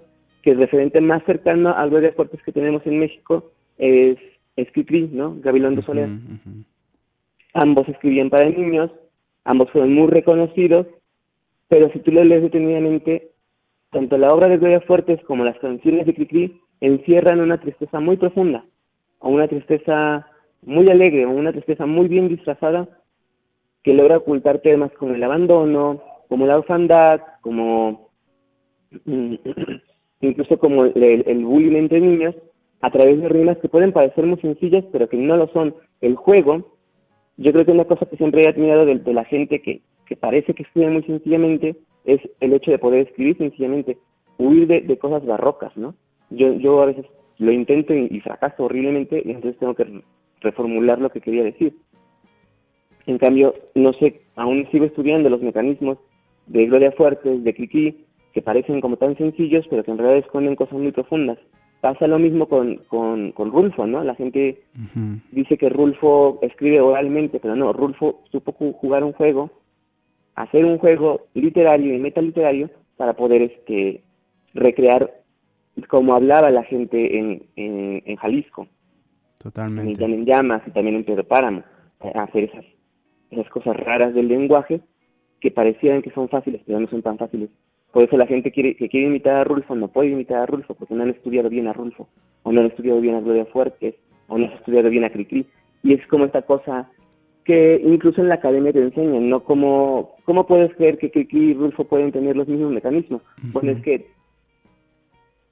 que 0.42 0.50
el 0.50 0.58
referente 0.58 1.00
más 1.00 1.22
cercano 1.24 1.70
a 1.70 1.86
Gloria 1.86 2.12
Fuertes 2.12 2.42
que 2.42 2.52
tenemos 2.52 2.86
en 2.86 2.98
México 2.98 3.50
es, 3.76 4.18
es 4.56 4.70
Cricri, 4.72 5.08
¿no? 5.12 5.36
Gabilondo 5.40 5.82
Soler. 5.82 6.08
ujú. 6.08 6.64
Ambos 7.54 7.88
escribían 7.88 8.30
para 8.30 8.48
niños, 8.48 8.90
ambos 9.44 9.70
fueron 9.70 9.92
muy 9.94 10.06
reconocidos, 10.08 10.86
pero 11.68 11.90
si 11.92 12.00
tú 12.00 12.10
lo 12.10 12.24
lees 12.24 12.42
detenidamente, 12.42 13.30
tanto 13.90 14.18
la 14.18 14.28
obra 14.28 14.48
de 14.48 14.58
Gloria 14.58 14.80
Fuertes 14.80 15.22
como 15.24 15.44
las 15.44 15.58
canciones 15.58 16.06
de 16.06 16.14
Cricri 16.14 16.60
encierran 16.80 17.40
una 17.40 17.60
tristeza 17.60 18.00
muy 18.00 18.16
profunda, 18.16 18.64
o 19.18 19.28
una 19.28 19.48
tristeza 19.48 20.26
muy 20.62 20.88
alegre, 20.88 21.26
o 21.26 21.30
una 21.30 21.52
tristeza 21.52 21.86
muy 21.86 22.08
bien 22.08 22.28
disfrazada, 22.28 22.88
que 23.82 23.94
logra 23.94 24.18
ocultar 24.18 24.60
temas 24.60 24.92
como 24.92 25.14
el 25.14 25.22
abandono, 25.22 26.02
como 26.28 26.46
la 26.46 26.54
orfandad, 26.54 27.20
como 27.40 28.10
mm, 29.04 29.34
incluso 30.20 30.58
como 30.58 30.84
el, 30.84 31.24
el, 31.26 31.44
bullying 31.44 31.76
entre 31.76 32.00
niños, 32.00 32.34
a 32.80 32.90
través 32.90 33.20
de 33.20 33.28
rimas 33.28 33.58
que 33.58 33.68
pueden 33.68 33.92
parecer 33.92 34.24
muy 34.26 34.38
sencillas, 34.40 34.84
pero 34.92 35.08
que 35.08 35.16
no 35.16 35.36
lo 35.36 35.48
son. 35.48 35.74
El 36.00 36.16
juego, 36.16 36.76
yo 37.36 37.52
creo 37.52 37.66
que 37.66 37.72
una 37.72 37.86
cosa 37.86 38.06
que 38.06 38.16
siempre 38.16 38.42
he 38.42 38.48
admirado 38.48 38.84
de 38.86 39.12
la 39.12 39.24
gente 39.24 39.60
que, 39.60 39.82
que 40.08 40.16
parece 40.16 40.54
que 40.54 40.62
escribe 40.62 40.90
muy 40.90 41.02
sencillamente 41.02 41.76
es 42.04 42.20
el 42.40 42.52
hecho 42.54 42.70
de 42.70 42.78
poder 42.78 43.06
escribir 43.06 43.36
sencillamente, 43.36 43.98
huir 44.38 44.66
de, 44.66 44.80
de 44.80 44.98
cosas 44.98 45.24
barrocas, 45.26 45.76
¿no? 45.76 45.94
Yo, 46.30 46.52
yo 46.54 46.80
a 46.82 46.86
veces 46.86 47.04
lo 47.38 47.52
intento 47.52 47.94
y, 47.94 48.08
y 48.10 48.20
fracaso 48.20 48.64
horriblemente 48.64 49.22
y 49.24 49.30
entonces 49.30 49.58
tengo 49.60 49.74
que 49.74 49.84
re- 49.84 50.02
reformular 50.40 50.98
lo 51.00 51.10
que 51.10 51.20
quería 51.20 51.44
decir. 51.44 51.74
En 53.06 53.18
cambio, 53.18 53.54
no 53.74 53.92
sé, 53.94 54.20
aún 54.36 54.66
sigo 54.70 54.84
estudiando 54.84 55.30
los 55.30 55.42
mecanismos 55.42 55.98
de 56.46 56.66
Gloria 56.66 56.92
Fuertes, 56.92 57.42
de 57.44 57.54
Kiki, 57.54 58.04
que 58.32 58.42
parecen 58.42 58.80
como 58.80 58.96
tan 58.96 59.16
sencillos, 59.16 59.66
pero 59.70 59.82
que 59.84 59.90
en 59.90 59.98
realidad 59.98 60.24
esconden 60.24 60.56
cosas 60.56 60.78
muy 60.78 60.92
profundas. 60.92 61.38
Pasa 61.80 62.06
lo 62.06 62.18
mismo 62.18 62.46
con, 62.48 62.76
con, 62.88 63.32
con 63.32 63.50
Rulfo, 63.52 63.86
¿no? 63.86 64.02
La 64.04 64.14
gente 64.14 64.62
dice 65.32 65.56
que 65.56 65.68
Rulfo 65.68 66.38
escribe 66.42 66.80
oralmente, 66.80 67.38
pero 67.40 67.54
no, 67.56 67.72
Rulfo 67.72 68.20
supo 68.30 68.52
ju- 68.52 68.72
jugar 68.74 69.04
un 69.04 69.12
juego, 69.12 69.50
hacer 70.42 70.64
un 70.64 70.78
juego 70.78 71.26
literario 71.34 71.94
y 71.94 71.98
metaliterario 71.98 72.70
para 72.96 73.14
poder 73.14 73.42
este 73.42 74.02
recrear 74.54 75.12
como 75.88 76.14
hablaba 76.14 76.50
la 76.50 76.64
gente 76.64 77.18
en, 77.18 77.42
en, 77.56 78.02
en 78.04 78.16
Jalisco, 78.16 78.62
en 78.62 78.68
Totalmente. 79.42 79.94
Llano 79.94 80.14
en 80.14 80.26
Llamas 80.26 80.62
y 80.66 80.70
también 80.70 80.96
en 80.96 81.04
Pedro 81.04 81.24
Páramo, 81.24 81.62
eh, 82.02 82.12
hacer 82.14 82.44
esas, 82.44 82.64
esas 83.30 83.48
cosas 83.50 83.76
raras 83.76 84.14
del 84.14 84.28
lenguaje 84.28 84.80
que 85.40 85.50
parecían 85.50 86.02
que 86.02 86.10
son 86.10 86.28
fáciles, 86.28 86.62
pero 86.66 86.80
no 86.80 86.88
son 86.88 87.02
tan 87.02 87.18
fáciles. 87.18 87.50
Por 87.92 88.02
eso 88.02 88.16
la 88.16 88.26
gente 88.26 88.50
quiere, 88.50 88.76
que 88.76 88.88
quiere 88.88 89.06
imitar 89.06 89.36
a 89.36 89.44
Rulfo 89.44 89.74
no 89.74 89.88
puede 89.88 90.10
imitar 90.10 90.38
a 90.38 90.46
Rulfo 90.46 90.74
porque 90.74 90.94
no 90.94 91.04
han 91.04 91.10
estudiado 91.10 91.48
bien 91.48 91.68
a 91.68 91.72
Rulfo, 91.72 92.08
o 92.42 92.52
no 92.52 92.60
han 92.60 92.66
estudiado 92.66 93.00
bien 93.00 93.14
a 93.14 93.20
Gloria 93.20 93.46
Fuertes, 93.46 93.94
o 94.26 94.36
no 94.36 94.46
han 94.46 94.52
estudiado 94.52 94.90
bien 94.90 95.04
a 95.04 95.10
Cricri. 95.10 95.46
Y 95.82 95.94
es 95.94 96.04
como 96.08 96.24
esta 96.24 96.42
cosa 96.42 96.90
que 97.48 97.80
incluso 97.82 98.20
en 98.20 98.28
la 98.28 98.34
academia 98.34 98.74
te 98.74 98.82
enseñan, 98.82 99.30
¿no? 99.30 99.42
¿Cómo, 99.42 100.16
cómo 100.26 100.46
puedes 100.46 100.70
creer 100.74 100.98
que 100.98 101.10
Kiki 101.10 101.38
y 101.38 101.54
Rulfo 101.54 101.84
pueden 101.84 102.12
tener 102.12 102.36
los 102.36 102.46
mismos 102.46 102.70
mecanismos? 102.70 103.22
Bueno, 103.54 103.70
es 103.70 103.82
que 103.82 104.06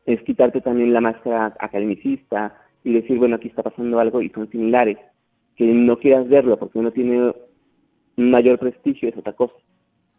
es 0.05 0.21
quitarte 0.21 0.61
también 0.61 0.93
la 0.93 1.01
máscara 1.01 1.55
academicista 1.59 2.55
y 2.85 2.93
decir, 2.93 3.17
bueno, 3.17 3.37
aquí 3.37 3.49
está 3.49 3.63
pasando 3.63 3.99
algo 3.99 4.21
y 4.21 4.29
son 4.29 4.47
similares. 4.51 4.99
Que 5.57 5.65
no 5.65 5.99
quieras 5.99 6.29
verlo 6.29 6.59
porque 6.59 6.79
uno 6.79 6.91
tiene 6.91 7.33
mayor 8.17 8.59
prestigio 8.59 9.09
es 9.09 9.17
otra 9.17 9.33
cosa. 9.33 9.55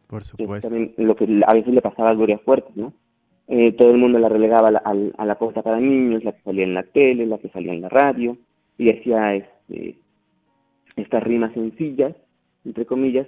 Por 0.08 0.22
que 0.22 0.24
es 0.24 0.28
supuesto. 0.30 0.70
también 0.70 0.96
lo 0.98 1.16
que 1.16 1.28
a 1.46 1.54
veces 1.54 1.76
le 1.76 1.84
pasaba 1.84 2.10
a 2.10 2.16
Gloria 2.16 2.40
Fuertes, 2.40 2.76
¿no? 2.76 2.92
Eh, 3.50 3.74
todo 3.74 3.92
el 3.92 3.98
mundo 4.00 4.18
la 4.18 4.30
relegaba 4.30 4.70
a 4.70 4.72
la, 4.72 4.82
a 5.16 5.26
la 5.26 5.36
cosa 5.36 5.62
para 5.62 5.80
niños, 5.80 6.24
la 6.24 6.32
que 6.32 6.42
salía 6.42 6.64
en 6.64 6.74
la 6.74 6.82
tele, 6.82 7.28
la 7.28 7.38
que 7.38 7.50
salía 7.50 7.74
en 7.74 7.82
la 7.82 7.90
radio, 7.90 8.36
y 8.80 8.90
hacía 8.90 9.36
este, 9.36 9.96
estas 10.98 11.24
rimas 11.24 11.54
sencillas, 11.54 12.16
entre 12.66 12.86
comillas. 12.86 13.28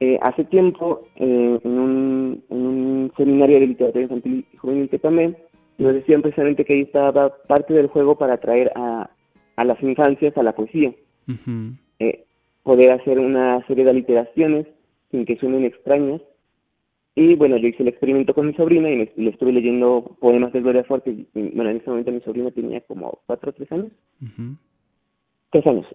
Eh, 0.00 0.18
hace 0.22 0.44
tiempo, 0.44 1.08
eh, 1.16 1.58
en, 1.62 1.70
un, 1.78 2.44
en 2.48 2.56
un 2.66 3.12
seminario 3.16 3.60
de 3.60 3.66
literatura 3.66 4.02
infantil 4.02 4.46
y 4.52 4.56
juvenil 4.56 4.88
que 4.88 4.98
tomé, 4.98 5.34
nos 5.78 5.94
decían 5.94 6.22
precisamente 6.22 6.64
que 6.64 6.74
ahí 6.74 6.80
estaba 6.82 7.34
parte 7.46 7.72
del 7.74 7.86
juego 7.88 8.16
para 8.16 8.34
atraer 8.34 8.72
a, 8.74 9.10
a 9.56 9.64
las 9.64 9.82
infancias 9.82 10.36
a 10.36 10.42
la 10.42 10.54
poesía 10.54 10.92
Ujú. 11.28 11.74
eh, 11.98 12.24
poder 12.62 12.92
hacer 12.92 13.18
una 13.18 13.64
serie 13.66 13.84
de 13.84 13.90
aliteraciones 13.90 14.66
sin 15.10 15.24
que 15.24 15.36
suenen 15.36 15.64
extrañas. 15.64 16.20
Y 17.14 17.34
bueno, 17.34 17.56
yo 17.58 17.68
hice 17.68 17.82
el 17.82 17.88
experimento 17.88 18.32
con 18.34 18.46
mi 18.46 18.54
sobrina 18.54 18.88
y 18.90 18.96
me- 18.96 19.12
le 19.16 19.30
estuve 19.30 19.52
leyendo 19.52 20.16
poemas 20.20 20.52
de 20.52 20.60
Gloria 20.60 20.84
Fuerte. 20.84 21.10
Y, 21.10 21.26
bueno, 21.34 21.70
en 21.70 21.78
ese 21.78 21.90
momento 21.90 22.12
mi 22.12 22.20
sobrina 22.20 22.50
tenía 22.52 22.80
como 22.82 23.18
cuatro 23.26 23.50
o 23.50 23.52
tres 23.52 23.70
años. 23.72 23.90
Ujú. 24.22 24.54
Tres 25.50 25.66
años. 25.66 25.86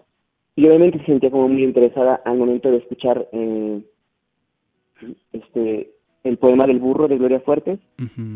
Y 0.56 0.68
obviamente 0.68 1.00
se 1.00 1.06
sentía 1.06 1.32
como 1.32 1.50
muy 1.50 1.64
interesada 1.64 2.22
al 2.24 2.38
momento 2.38 2.72
de 2.72 2.78
escuchar 2.78 3.28
eh, 3.32 3.82
este 5.34 5.92
el 6.24 6.38
poema 6.38 6.66
del 6.66 6.80
burro 6.80 7.08
de 7.08 7.18
Gloria 7.18 7.40
Fuertes, 7.42 7.80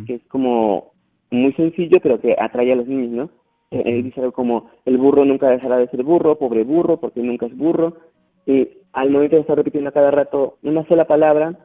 que 0.05 0.13
es 0.13 0.21
como 0.27 0.91
muy 1.31 1.53
sencillo, 1.53 1.97
pero 2.03 2.21
que 2.21 2.35
atrae 2.37 2.71
a 2.71 2.75
los 2.75 2.87
niños, 2.87 3.09
¿no? 3.09 3.29
Eh, 3.71 3.81
Él 3.83 4.03
dice 4.03 4.19
algo 4.19 4.31
como, 4.31 4.69
el 4.85 4.97
burro 4.97 5.25
nunca 5.25 5.49
dejará 5.49 5.77
de 5.77 5.87
ser 5.87 6.03
burro, 6.03 6.37
pobre 6.37 6.63
burro, 6.63 6.97
porque 6.97 7.21
nunca 7.21 7.47
es 7.47 7.57
burro. 7.57 7.97
Y 8.45 8.67
al 8.93 9.09
momento 9.09 9.35
de 9.35 9.41
estar 9.41 9.57
repitiendo 9.57 9.89
a 9.89 9.93
cada 9.93 10.11
rato 10.11 10.57
una 10.61 10.87
sola 10.87 11.05
palabra, 11.05 11.57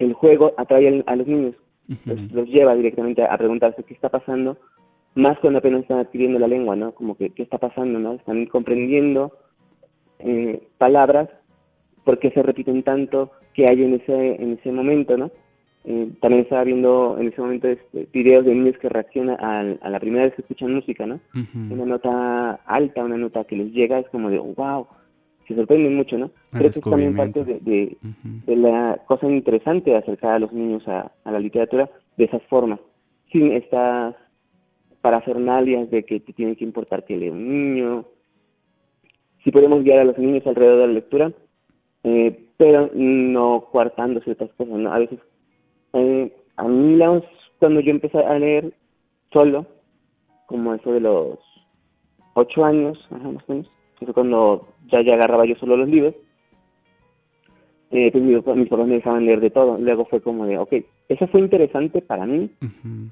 el 0.00 0.12
juego 0.12 0.52
atrae 0.56 1.04
a 1.06 1.16
los 1.16 1.26
niños, 1.26 1.54
los, 2.04 2.32
los 2.32 2.48
lleva 2.48 2.74
directamente 2.74 3.22
a 3.22 3.38
preguntarse 3.38 3.84
qué 3.84 3.94
está 3.94 4.08
pasando, 4.08 4.56
más 5.14 5.38
cuando 5.40 5.58
apenas 5.58 5.82
están 5.82 5.98
adquiriendo 5.98 6.38
la 6.38 6.48
lengua, 6.48 6.74
¿no? 6.76 6.92
Como 6.92 7.16
que, 7.16 7.30
¿qué 7.30 7.42
está 7.42 7.58
pasando, 7.58 7.98
no? 7.98 8.14
Están 8.14 8.46
comprendiendo 8.46 9.32
eh, 10.18 10.62
palabras, 10.78 11.28
por 12.04 12.18
qué 12.18 12.30
se 12.30 12.42
repiten 12.42 12.82
tanto, 12.82 13.30
qué 13.54 13.66
hay 13.68 13.82
en 13.82 13.94
ese, 13.94 14.42
en 14.42 14.52
ese 14.54 14.72
momento, 14.72 15.16
¿no? 15.16 15.30
Eh, 15.84 16.10
también 16.20 16.42
estaba 16.44 16.62
viendo 16.62 17.16
en 17.18 17.28
ese 17.28 17.40
momento 17.40 17.66
este, 17.68 18.06
videos 18.12 18.44
de 18.44 18.54
niños 18.54 18.78
que 18.78 18.88
reaccionan 18.88 19.36
al- 19.44 19.78
a, 19.82 19.90
la 19.90 19.98
primera 19.98 20.24
vez 20.24 20.34
que 20.34 20.42
escuchan 20.42 20.72
música, 20.74 21.06
¿no? 21.06 21.18
Una 21.72 21.84
nota 21.86 22.52
alta, 22.66 23.04
una 23.04 23.16
nota 23.16 23.44
que 23.44 23.56
les 23.56 23.72
llega, 23.72 23.98
es 23.98 24.08
como 24.10 24.30
de, 24.30 24.38
wow, 24.38 24.86
se 25.48 25.56
sorprenden 25.56 25.96
mucho, 25.96 26.16
¿no? 26.18 26.26
El 26.26 26.30
Creo 26.58 26.62
que 26.62 26.78
es 26.78 26.84
también 26.84 27.16
parte 27.16 27.44
de, 27.44 27.58
de, 27.60 27.96
de 28.46 28.56
la 28.56 29.00
cosa 29.06 29.26
interesante 29.28 29.90
de 29.90 29.96
acercar 29.96 30.34
a 30.34 30.38
los 30.38 30.52
niños 30.52 30.86
a, 30.86 31.10
a 31.24 31.32
la 31.32 31.40
literatura 31.40 31.90
de 32.16 32.24
esas 32.24 32.42
formas, 32.44 32.78
sin 33.32 33.50
estas 33.52 34.14
parafernalias 35.02 35.90
de 35.90 36.04
que 36.04 36.20
te 36.20 36.32
tiene 36.32 36.56
que 36.56 36.64
importar 36.64 37.04
que 37.04 37.16
lea 37.16 37.32
un 37.32 37.48
niño. 37.48 38.04
Sí 39.44 39.50
podemos 39.50 39.82
guiar 39.82 39.98
a 39.98 40.04
los 40.04 40.16
niños 40.16 40.46
alrededor 40.46 40.80
de 40.80 40.86
la 40.86 40.92
lectura, 40.92 41.32
eh, 42.04 42.46
pero 42.56 42.88
no 42.94 43.68
coartando 43.72 44.20
ciertas 44.20 44.50
cosas, 44.54 44.74
¿no? 44.74 44.92
A 44.92 44.98
veces, 45.00 45.18
eh, 45.94 46.32
a 46.56 46.64
mí 46.64 46.98
cuando 47.58 47.80
yo 47.80 47.90
empecé 47.90 48.18
a 48.18 48.38
leer 48.38 48.72
solo, 49.32 49.66
como 50.46 50.74
eso 50.74 50.92
de 50.92 51.00
los 51.00 51.38
ocho 52.34 52.64
años, 52.64 53.04
más 53.10 53.22
o 53.24 53.52
menos, 53.52 53.70
fue 53.98 54.14
cuando 54.14 54.68
ya, 54.86 55.02
ya 55.02 55.14
agarraba 55.14 55.44
yo 55.44 55.56
solo 55.56 55.76
los 55.76 55.88
libros, 55.88 56.14
eh, 57.90 58.10
pues 58.10 58.24
mis, 58.24 58.46
mis 58.56 58.68
papás 58.68 58.86
me 58.86 58.94
dejaban 58.94 59.26
leer 59.26 59.40
de 59.40 59.50
todo. 59.50 59.78
Luego 59.78 60.04
fue 60.06 60.20
como 60.20 60.46
de, 60.46 60.58
ok, 60.58 60.74
eso 61.08 61.26
fue 61.28 61.40
interesante 61.40 62.00
para 62.02 62.26
mí, 62.26 62.50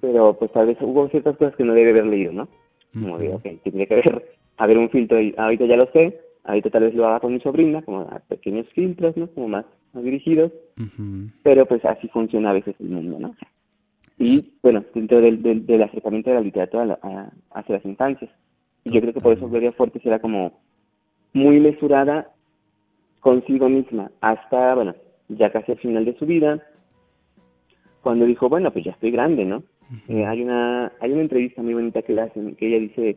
pero 0.01 0.35
pues 0.39 0.51
tal 0.53 0.67
vez 0.67 0.79
hubo 0.81 1.09
ciertas 1.09 1.37
cosas 1.37 1.55
que 1.57 1.65
no 1.65 1.75
debe 1.75 1.91
haber 1.91 2.07
leído, 2.07 2.33
¿no? 2.33 2.49
Como 2.93 3.19
de, 3.19 3.29
Ujú. 3.29 3.37
ok, 3.37 3.63
tendría 3.63 3.87
que 3.87 3.95
haber, 3.95 4.25
haber 4.57 4.79
un 4.79 4.91
filtro 4.91 5.21
y 5.21 5.35
ahorita 5.37 5.67
ya 5.67 5.77
lo 5.77 5.87
sé, 5.93 6.21
ahorita 6.45 6.71
tal 6.71 6.85
vez 6.85 6.95
lo 6.95 7.07
haga 7.07 7.21
con 7.21 7.33
mi 7.35 7.41
sobrina, 7.41 7.83
como 7.83 8.01
a 8.03 8.19
pequeños 8.21 8.67
filtros, 8.75 9.17
¿no? 9.17 9.27
Como 9.29 9.49
más, 9.49 9.65
más 9.93 10.03
dirigidos, 10.05 10.53
pero 11.43 11.67
pues 11.67 11.85
así 11.85 12.09
funciona 12.09 12.51
a 12.51 12.55
veces 12.55 12.75
el 12.81 12.89
mundo, 12.89 13.19
¿no? 13.19 13.35
Y 14.19 14.53
bueno, 14.63 14.85
dentro 14.95 15.21
del, 15.21 15.43
del, 15.43 15.65
del 15.67 15.83
acercamiento 15.83 16.31
de 16.31 16.37
la 16.37 16.43
literatura 16.43 16.99
a 17.03 17.07
a- 17.09 17.31
hacia 17.61 17.77
las 17.77 17.85
infancias. 17.85 18.31
Y 18.85 18.93
yo 18.93 19.01
creo 19.01 19.13
que 19.15 19.21
por 19.21 19.33
eso 19.33 19.49
Gloria 19.49 19.73
Fuertes 19.73 20.05
era 20.05 20.19
como 20.19 20.53
muy 21.33 21.61
mesurada 21.61 22.31
consigo 23.21 23.69
misma, 23.69 24.11
hasta, 24.21 24.75
bueno, 24.75 24.95
ya 25.29 25.51
casi 25.53 25.73
al 25.73 25.79
final 25.79 26.05
de 26.05 26.17
su 26.19 26.27
vida, 26.27 26.63
cuando 28.03 28.27
dijo, 28.27 28.49
bueno, 28.49 28.73
pues 28.73 28.85
ya 28.85 28.93
estoy 28.93 29.11
grande, 29.11 29.45
¿no? 29.45 29.63
Eh, 30.09 30.25
hay 30.25 30.43
una 30.43 30.93
hay 31.01 31.13
una 31.13 31.23
entrevista 31.23 31.63
muy 31.63 31.75
bonita 31.75 32.03
que 32.03 32.13
le 32.13 32.23
hacen, 32.23 32.55
que 32.55 32.69
ella 32.69 32.79
dice, 32.79 33.17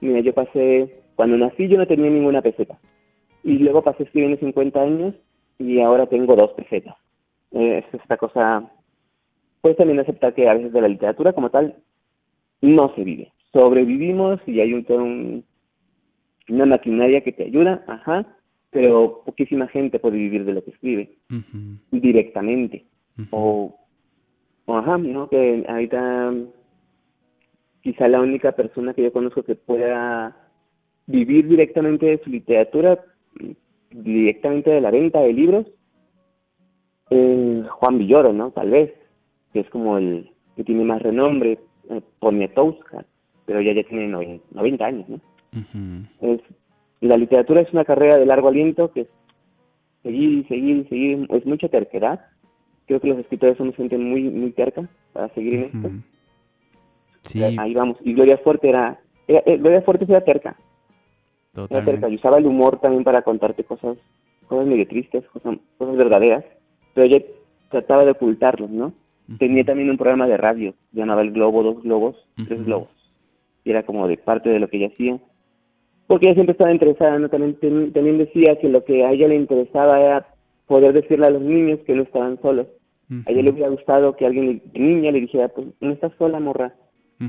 mira, 0.00 0.20
yo 0.20 0.32
pasé, 0.32 1.02
cuando 1.16 1.36
nací 1.36 1.68
yo 1.68 1.78
no 1.78 1.86
tenía 1.86 2.10
ninguna 2.10 2.42
peseta, 2.42 2.78
y 3.42 3.58
luego 3.58 3.82
pasé 3.82 4.04
escribiendo 4.04 4.38
50 4.38 4.80
años 4.80 5.14
y 5.58 5.80
ahora 5.80 6.06
tengo 6.06 6.36
dos 6.36 6.52
pesetas. 6.52 6.96
Eh, 7.50 7.84
es 7.86 8.00
esta 8.00 8.16
cosa, 8.16 8.70
pues 9.60 9.76
también 9.76 10.00
aceptar 10.00 10.34
que 10.34 10.48
a 10.48 10.54
veces 10.54 10.72
de 10.72 10.80
la 10.80 10.88
literatura 10.88 11.32
como 11.32 11.50
tal 11.50 11.76
no 12.60 12.94
se 12.94 13.04
vive. 13.04 13.32
Sobrevivimos 13.52 14.40
y 14.46 14.60
hay 14.60 14.72
un, 14.72 15.44
una 16.48 16.66
maquinaria 16.66 17.20
que 17.22 17.32
te 17.32 17.44
ayuda, 17.44 17.84
ajá, 17.86 18.26
pero 18.70 19.22
poquísima 19.26 19.68
gente 19.68 19.98
puede 19.98 20.16
vivir 20.16 20.44
de 20.44 20.54
lo 20.54 20.64
que 20.64 20.70
escribe 20.70 21.16
directamente. 21.90 22.86
O 23.30 23.81
ajá, 24.66 24.98
¿no? 24.98 25.28
Que 25.28 25.64
ahorita 25.68 26.32
quizá 27.82 28.08
la 28.08 28.20
única 28.20 28.52
persona 28.52 28.94
que 28.94 29.02
yo 29.02 29.12
conozco 29.12 29.42
que 29.42 29.54
pueda 29.56 30.36
vivir 31.06 31.48
directamente 31.48 32.06
de 32.06 32.18
su 32.22 32.30
literatura, 32.30 32.98
directamente 33.90 34.70
de 34.70 34.80
la 34.80 34.90
venta 34.90 35.20
de 35.20 35.32
libros, 35.32 35.66
es 37.10 37.68
Juan 37.68 37.98
Villoro, 37.98 38.32
¿no? 38.32 38.50
Tal 38.52 38.70
vez, 38.70 38.92
que 39.52 39.60
es 39.60 39.68
como 39.70 39.98
el 39.98 40.30
que 40.56 40.64
tiene 40.64 40.84
más 40.84 41.02
renombre, 41.02 41.58
eh, 41.90 42.00
Poniatowska, 42.20 43.04
pero 43.46 43.60
ya 43.60 43.72
ya 43.72 43.82
tiene 43.84 44.08
noven- 44.08 44.40
90 44.52 44.86
años, 44.86 45.08
¿no? 45.08 45.20
Es 46.20 46.40
la 47.00 47.16
literatura 47.16 47.60
es 47.60 47.72
una 47.72 47.84
carrera 47.84 48.16
de 48.16 48.24
largo 48.26 48.48
aliento 48.48 48.92
que 48.92 49.00
es 49.02 49.08
seguir 50.04 50.30
y 50.38 50.44
seguir 50.44 50.76
y 50.76 50.84
seguir 50.84 51.26
es 51.30 51.44
mucha 51.44 51.68
terquedad 51.68 52.20
creo 52.86 53.00
que 53.00 53.08
los 53.08 53.18
escritores 53.18 53.56
somos 53.56 53.74
gente 53.76 53.96
muy 53.98 54.22
muy 54.24 54.50
terca 54.52 54.88
para 55.12 55.28
seguir 55.34 55.54
en 55.54 55.62
esto. 55.64 55.88
Sí, 57.24 57.38
ahí 57.58 57.74
vamos. 57.74 57.96
Y 58.02 58.14
Gloria 58.14 58.38
Fuerte 58.38 58.68
era, 58.68 58.98
era- 59.28 59.42
eh, 59.46 59.56
Gloria 59.56 59.82
Fuerte 59.82 60.04
era 60.08 60.24
terca. 60.24 60.56
Era 61.70 61.84
terca 61.84 62.08
y 62.08 62.16
usaba 62.16 62.38
el 62.38 62.46
humor 62.46 62.80
también 62.80 63.04
para 63.04 63.22
contarte 63.22 63.64
cosas 63.64 63.96
cosas 64.48 64.66
medio 64.66 64.86
tristes 64.88 65.24
cosas, 65.28 65.56
cosas 65.78 65.96
verdaderas 65.96 66.44
pero 66.94 67.06
ella 67.06 67.22
trataba 67.70 68.04
de 68.04 68.10
ocultarlos 68.12 68.68
no 68.70 68.92
tenía 69.38 69.64
también 69.64 69.88
un 69.90 69.96
programa 69.96 70.26
de 70.26 70.36
radio 70.36 70.74
llamaba 70.92 71.22
el 71.22 71.30
Globo 71.32 71.62
dos 71.62 71.82
globos 71.82 72.16
tres 72.48 72.64
globos. 72.64 72.88
Y 73.64 73.70
era 73.70 73.84
como 73.84 74.08
de 74.08 74.16
parte 74.16 74.48
de 74.50 74.58
lo 74.58 74.68
que 74.68 74.78
ella 74.78 74.88
hacía. 74.88 75.18
Porque 76.08 76.26
ella 76.26 76.34
siempre 76.34 76.52
estaba 76.52 76.72
interesada, 76.72 77.16
¿no? 77.18 77.28
También, 77.28 77.54
ten- 77.60 77.92
también 77.92 78.18
decía 78.18 78.58
que 78.58 78.68
lo 78.68 78.84
que 78.84 79.04
a 79.04 79.12
ella 79.12 79.28
le 79.28 79.36
interesaba 79.36 80.00
era 80.00 80.26
poder 80.72 80.94
decirle 80.94 81.26
a 81.26 81.30
los 81.30 81.42
niños 81.42 81.80
que 81.80 81.94
no 81.94 82.02
estaban 82.02 82.40
solos. 82.40 82.66
A 83.26 83.30
ella 83.30 83.42
le 83.42 83.50
hubiera 83.50 83.68
gustado 83.68 84.16
que 84.16 84.24
alguien, 84.24 84.62
de 84.72 84.80
niña, 84.80 85.12
le 85.12 85.20
dijera, 85.20 85.48
pues 85.48 85.66
no 85.80 85.92
estás 85.92 86.12
sola, 86.16 86.40
morra. 86.40 86.72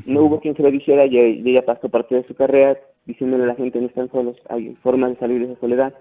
No 0.05 0.23
hubo 0.23 0.39
quien 0.39 0.55
se 0.55 0.63
lo 0.63 0.71
dijera 0.71 1.05
y, 1.05 1.17
y 1.17 1.49
ella 1.49 1.65
pasó 1.65 1.89
parte 1.89 2.15
de 2.15 2.23
su 2.23 2.35
carrera 2.35 2.79
diciéndole 3.05 3.43
a 3.43 3.47
la 3.47 3.55
gente, 3.55 3.81
no 3.81 3.87
están 3.87 4.09
solos, 4.11 4.37
hay 4.47 4.75
formas 4.81 5.11
de 5.11 5.17
salir 5.17 5.39
de 5.39 5.51
esa 5.51 5.59
soledad. 5.59 5.93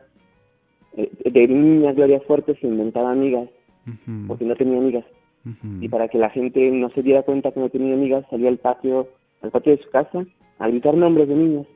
Eh, 0.96 1.10
de 1.24 1.48
niña, 1.48 1.92
Gloria 1.92 2.20
Fuerte 2.20 2.54
se 2.60 2.68
inventaba 2.68 3.10
amigas, 3.10 3.48
porque 4.28 4.44
no 4.44 4.54
tenía 4.54 4.78
amigas. 4.78 5.04
Y 5.80 5.88
para 5.88 6.06
que 6.06 6.18
la 6.18 6.30
gente 6.30 6.70
no 6.70 6.88
se 6.90 7.02
diera 7.02 7.24
cuenta 7.24 7.50
que 7.50 7.58
no 7.58 7.68
tenía 7.68 7.94
amigas, 7.94 8.24
salía 8.30 8.50
al 8.50 8.58
patio, 8.58 9.08
al 9.40 9.50
patio 9.50 9.76
de 9.76 9.82
su 9.82 9.90
casa 9.90 10.24
a 10.60 10.68
gritar 10.68 10.94
nombres 10.96 11.26
de 11.26 11.34
niños. 11.34 11.66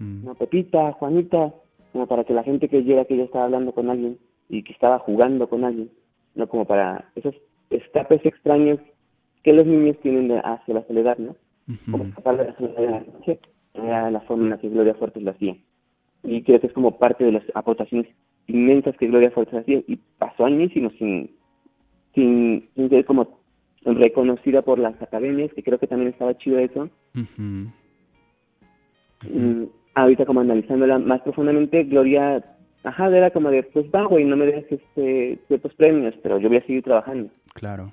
No 0.00 0.34
Pepita, 0.34 0.90
Juanita, 0.94 1.54
como 1.92 2.08
para 2.08 2.24
que 2.24 2.34
la 2.34 2.42
gente 2.42 2.68
creyera 2.68 3.04
que 3.04 3.14
ella 3.14 3.24
estaba 3.24 3.44
hablando 3.44 3.70
con 3.70 3.90
alguien 3.90 4.18
y 4.48 4.62
que 4.62 4.72
estaba 4.72 4.98
jugando 4.98 5.48
con 5.48 5.64
alguien, 5.64 5.90
no 6.34 6.48
como 6.48 6.64
para 6.64 7.10
esos 7.14 7.34
escapes 7.70 8.24
extraños 8.24 8.78
que 9.42 9.52
los 9.52 9.66
niños 9.66 9.96
tienen 10.02 10.30
hacia 10.44 10.74
la 10.74 10.86
soledad, 10.86 11.18
¿no? 11.18 11.36
Como 11.90 12.04
escapar 12.04 12.38
de 12.38 12.44
la 12.46 12.56
soledad 12.56 12.80
de 12.80 12.90
la 12.90 13.00
noche, 13.00 13.38
era 13.74 14.10
la 14.10 14.20
forma 14.22 14.44
en 14.44 14.50
la 14.50 14.58
que 14.58 14.70
Gloria 14.70 14.94
Fuertes 14.94 15.22
lo 15.22 15.30
hacía. 15.30 15.56
y 16.24 16.42
creo 16.42 16.60
que 16.60 16.66
es 16.66 16.72
como 16.72 16.98
parte 16.98 17.24
de 17.24 17.32
las 17.32 17.44
aportaciones 17.54 18.08
inmensas 18.46 18.96
que 18.96 19.06
Gloria 19.06 19.30
Fuertes 19.30 19.60
hacía 19.60 19.82
y 19.86 19.96
pasó 20.18 20.46
añísimo 20.46 20.90
sin, 20.98 21.30
sin, 22.14 22.68
sin 22.74 22.88
ser 22.88 23.04
como 23.04 23.38
reconocida 23.84 24.62
por 24.62 24.78
las 24.78 25.00
academias, 25.00 25.52
que 25.54 25.62
creo 25.62 25.78
que 25.78 25.86
también 25.86 26.10
estaba 26.10 26.36
chido 26.36 26.58
eso. 26.58 26.88
Mm, 29.22 29.64
ahorita 29.94 30.26
como 30.26 30.40
analizándola 30.40 30.98
más 30.98 31.20
profundamente, 31.22 31.84
Gloria, 31.84 32.44
ajá, 32.84 33.08
era 33.08 33.30
como 33.30 33.50
de, 33.50 33.62
pues 33.62 33.86
va, 33.86 34.04
güey, 34.04 34.24
no 34.24 34.36
me 34.36 34.46
des 34.46 34.64
este, 34.70 35.38
ciertos 35.46 35.74
premios, 35.74 36.14
pero 36.22 36.38
yo 36.38 36.48
voy 36.48 36.58
a 36.58 36.66
seguir 36.66 36.82
trabajando. 36.82 37.30
Claro, 37.54 37.92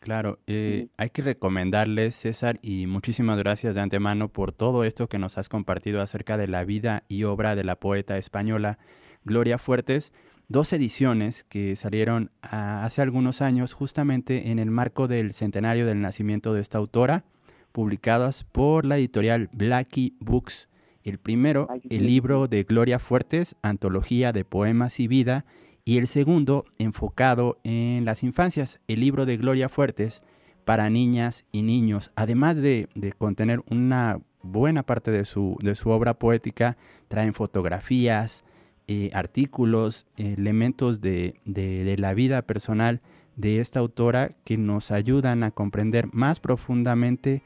claro. 0.00 0.38
Eh, 0.46 0.88
hay 0.96 1.10
que 1.10 1.22
recomendarles, 1.22 2.14
César, 2.14 2.58
y 2.62 2.86
muchísimas 2.86 3.38
gracias 3.38 3.74
de 3.74 3.80
antemano 3.80 4.28
por 4.28 4.52
todo 4.52 4.84
esto 4.84 5.08
que 5.08 5.18
nos 5.18 5.38
has 5.38 5.48
compartido 5.48 6.00
acerca 6.00 6.36
de 6.36 6.48
la 6.48 6.64
vida 6.64 7.04
y 7.08 7.24
obra 7.24 7.54
de 7.54 7.64
la 7.64 7.76
poeta 7.76 8.18
española 8.18 8.78
Gloria 9.24 9.58
Fuertes. 9.58 10.12
Dos 10.48 10.74
ediciones 10.74 11.44
que 11.44 11.74
salieron 11.74 12.30
ah, 12.42 12.84
hace 12.84 13.00
algunos 13.00 13.40
años 13.40 13.72
justamente 13.72 14.50
en 14.50 14.58
el 14.58 14.70
marco 14.70 15.08
del 15.08 15.32
centenario 15.32 15.86
del 15.86 16.02
nacimiento 16.02 16.52
de 16.52 16.60
esta 16.60 16.76
autora, 16.76 17.24
publicadas 17.72 18.44
por 18.44 18.84
la 18.84 18.98
editorial 18.98 19.48
Blackie 19.52 20.14
Books. 20.20 20.68
El 21.04 21.18
primero, 21.18 21.68
el 21.90 22.06
libro 22.06 22.48
de 22.48 22.64
Gloria 22.64 22.98
Fuertes, 22.98 23.56
Antología 23.62 24.32
de 24.32 24.44
Poemas 24.44 24.98
y 25.00 25.06
Vida, 25.06 25.44
y 25.84 25.98
el 25.98 26.06
segundo 26.06 26.64
enfocado 26.78 27.58
en 27.62 28.06
las 28.06 28.22
infancias, 28.22 28.80
el 28.88 29.00
libro 29.00 29.26
de 29.26 29.36
Gloria 29.36 29.68
Fuertes 29.68 30.22
para 30.64 30.88
niñas 30.88 31.44
y 31.52 31.60
niños. 31.60 32.10
Además 32.16 32.56
de, 32.56 32.88
de 32.94 33.12
contener 33.12 33.62
una 33.70 34.18
buena 34.42 34.82
parte 34.82 35.10
de 35.10 35.26
su, 35.26 35.58
de 35.62 35.74
su 35.74 35.90
obra 35.90 36.14
poética, 36.14 36.78
traen 37.08 37.34
fotografías, 37.34 38.44
eh, 38.88 39.10
artículos, 39.12 40.06
elementos 40.16 41.02
de, 41.02 41.34
de- 41.44 41.84
de 41.84 41.98
la 41.98 42.14
vida 42.14 42.40
personal 42.42 43.02
de 43.36 43.60
esta 43.60 43.80
autora 43.80 44.32
que 44.44 44.56
nos 44.56 44.90
ayudan 44.90 45.42
a 45.42 45.50
comprender 45.50 46.08
más 46.12 46.40
profundamente 46.40 47.42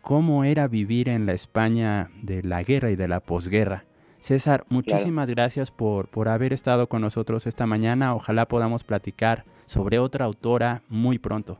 cómo 0.00 0.44
era 0.44 0.68
vivir 0.68 1.08
en 1.08 1.26
la 1.26 1.32
España 1.32 2.10
de 2.22 2.42
la 2.42 2.62
guerra 2.62 2.90
y 2.90 2.96
de 2.96 3.08
la 3.08 3.20
posguerra. 3.20 3.84
César, 4.18 4.64
muchísimas 4.68 5.30
gracias 5.30 5.70
por, 5.70 6.08
por 6.08 6.28
haber 6.28 6.52
estado 6.52 6.88
con 6.88 7.00
nosotros 7.00 7.46
esta 7.46 7.66
mañana. 7.66 8.14
Ojalá 8.14 8.46
podamos 8.46 8.84
platicar 8.84 9.44
sobre 9.64 9.98
otra 9.98 10.26
autora 10.26 10.82
muy 10.88 11.18
pronto. 11.18 11.58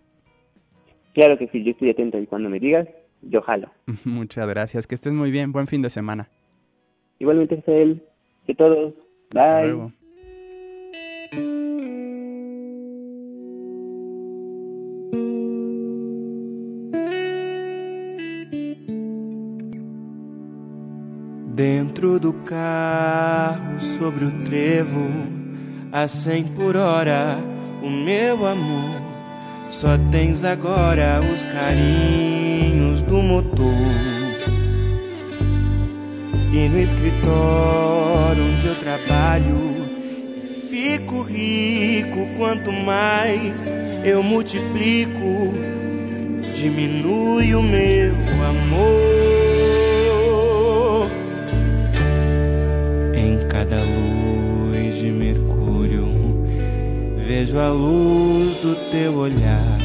Claro 1.14 1.38
que 1.38 1.49
sí, 1.49 1.64
yo 1.64 1.72
estoy 1.72 1.91
atento 1.91 2.18
y 2.18 2.26
cuando 2.26 2.51
me 2.51 2.61
digas, 2.61 2.86
yo 3.22 3.41
jalo. 3.43 3.70
Muchas 4.05 4.47
gracias. 4.49 4.86
Que 4.86 4.95
estés 4.95 5.12
muy 5.12 5.30
bien. 5.30 5.53
Buen 5.53 5.66
fin 5.66 5.82
de 5.82 5.91
semana. 5.91 6.28
Igualmente, 7.18 7.57
Rafael, 7.57 8.03
que 8.47 8.55
todos, 8.55 8.95
Hasta 9.34 9.57
bye. 9.61 9.68
luego. 9.68 9.93
Dentro 21.91 22.20
do 22.20 22.32
carro, 22.32 23.80
sobre 23.99 24.24
o 24.24 24.30
trevo, 24.45 25.11
a 25.91 26.07
cem 26.07 26.45
por 26.45 26.76
hora, 26.76 27.36
o 27.82 27.91
meu 27.91 28.47
amor. 28.47 29.03
Só 29.70 29.99
tens 30.12 30.45
agora 30.45 31.20
os 31.20 31.43
carinhos 31.43 33.03
do 33.03 33.20
motor. 33.20 33.74
E 36.53 36.68
no 36.68 36.78
escritório 36.78 38.45
onde 38.45 38.68
eu 38.68 38.76
trabalho, 38.76 39.59
fico 40.70 41.22
rico 41.22 42.28
quanto 42.36 42.70
mais 42.70 43.68
eu 44.05 44.22
multiplico, 44.22 45.53
diminui 46.55 47.53
o 47.53 47.62
meu 47.64 48.14
amor. 48.45 49.09
Vejo 57.30 57.60
a 57.60 57.68
luz 57.68 58.56
do 58.56 58.74
teu 58.90 59.14
olhar. 59.14 59.78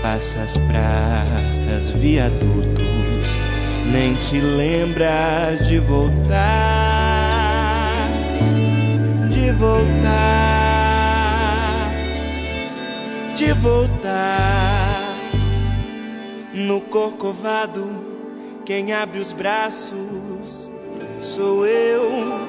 Passa 0.00 0.42
as 0.42 0.56
praças, 0.58 1.90
viadutos, 1.90 3.26
nem 3.90 4.14
te 4.14 4.40
lembras 4.40 5.66
de 5.66 5.80
voltar, 5.80 6.38
de 9.28 9.50
voltar, 9.50 9.80
de 13.34 13.52
voltar. 13.54 15.18
No 16.54 16.80
corcovado, 16.82 17.90
quem 18.64 18.92
abre 18.92 19.18
os 19.18 19.32
braços 19.32 20.70
sou 21.22 21.66
eu. 21.66 22.41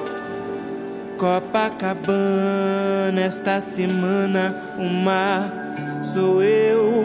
Copacabana, 1.18 3.20
esta 3.20 3.60
semana 3.60 4.56
o 4.78 4.84
mar 4.84 5.52
sou 6.02 6.42
eu. 6.42 7.04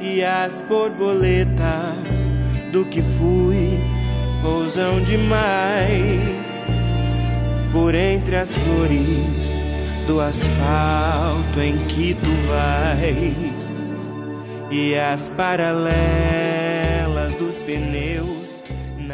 E 0.00 0.22
as 0.22 0.62
borboletas 0.62 2.30
do 2.72 2.84
que 2.84 3.02
fui 3.02 3.80
pousam 4.42 5.02
demais 5.02 6.46
por 7.72 7.94
entre 7.94 8.36
as 8.36 8.52
flores 8.52 9.60
do 10.06 10.20
asfalto 10.20 11.60
em 11.60 11.76
que 11.86 12.14
tu 12.14 12.30
vais 12.48 13.84
e 14.70 14.96
as 14.96 15.28
paralelas 15.30 17.34
dos 17.36 17.58
pneus. 17.58 18.60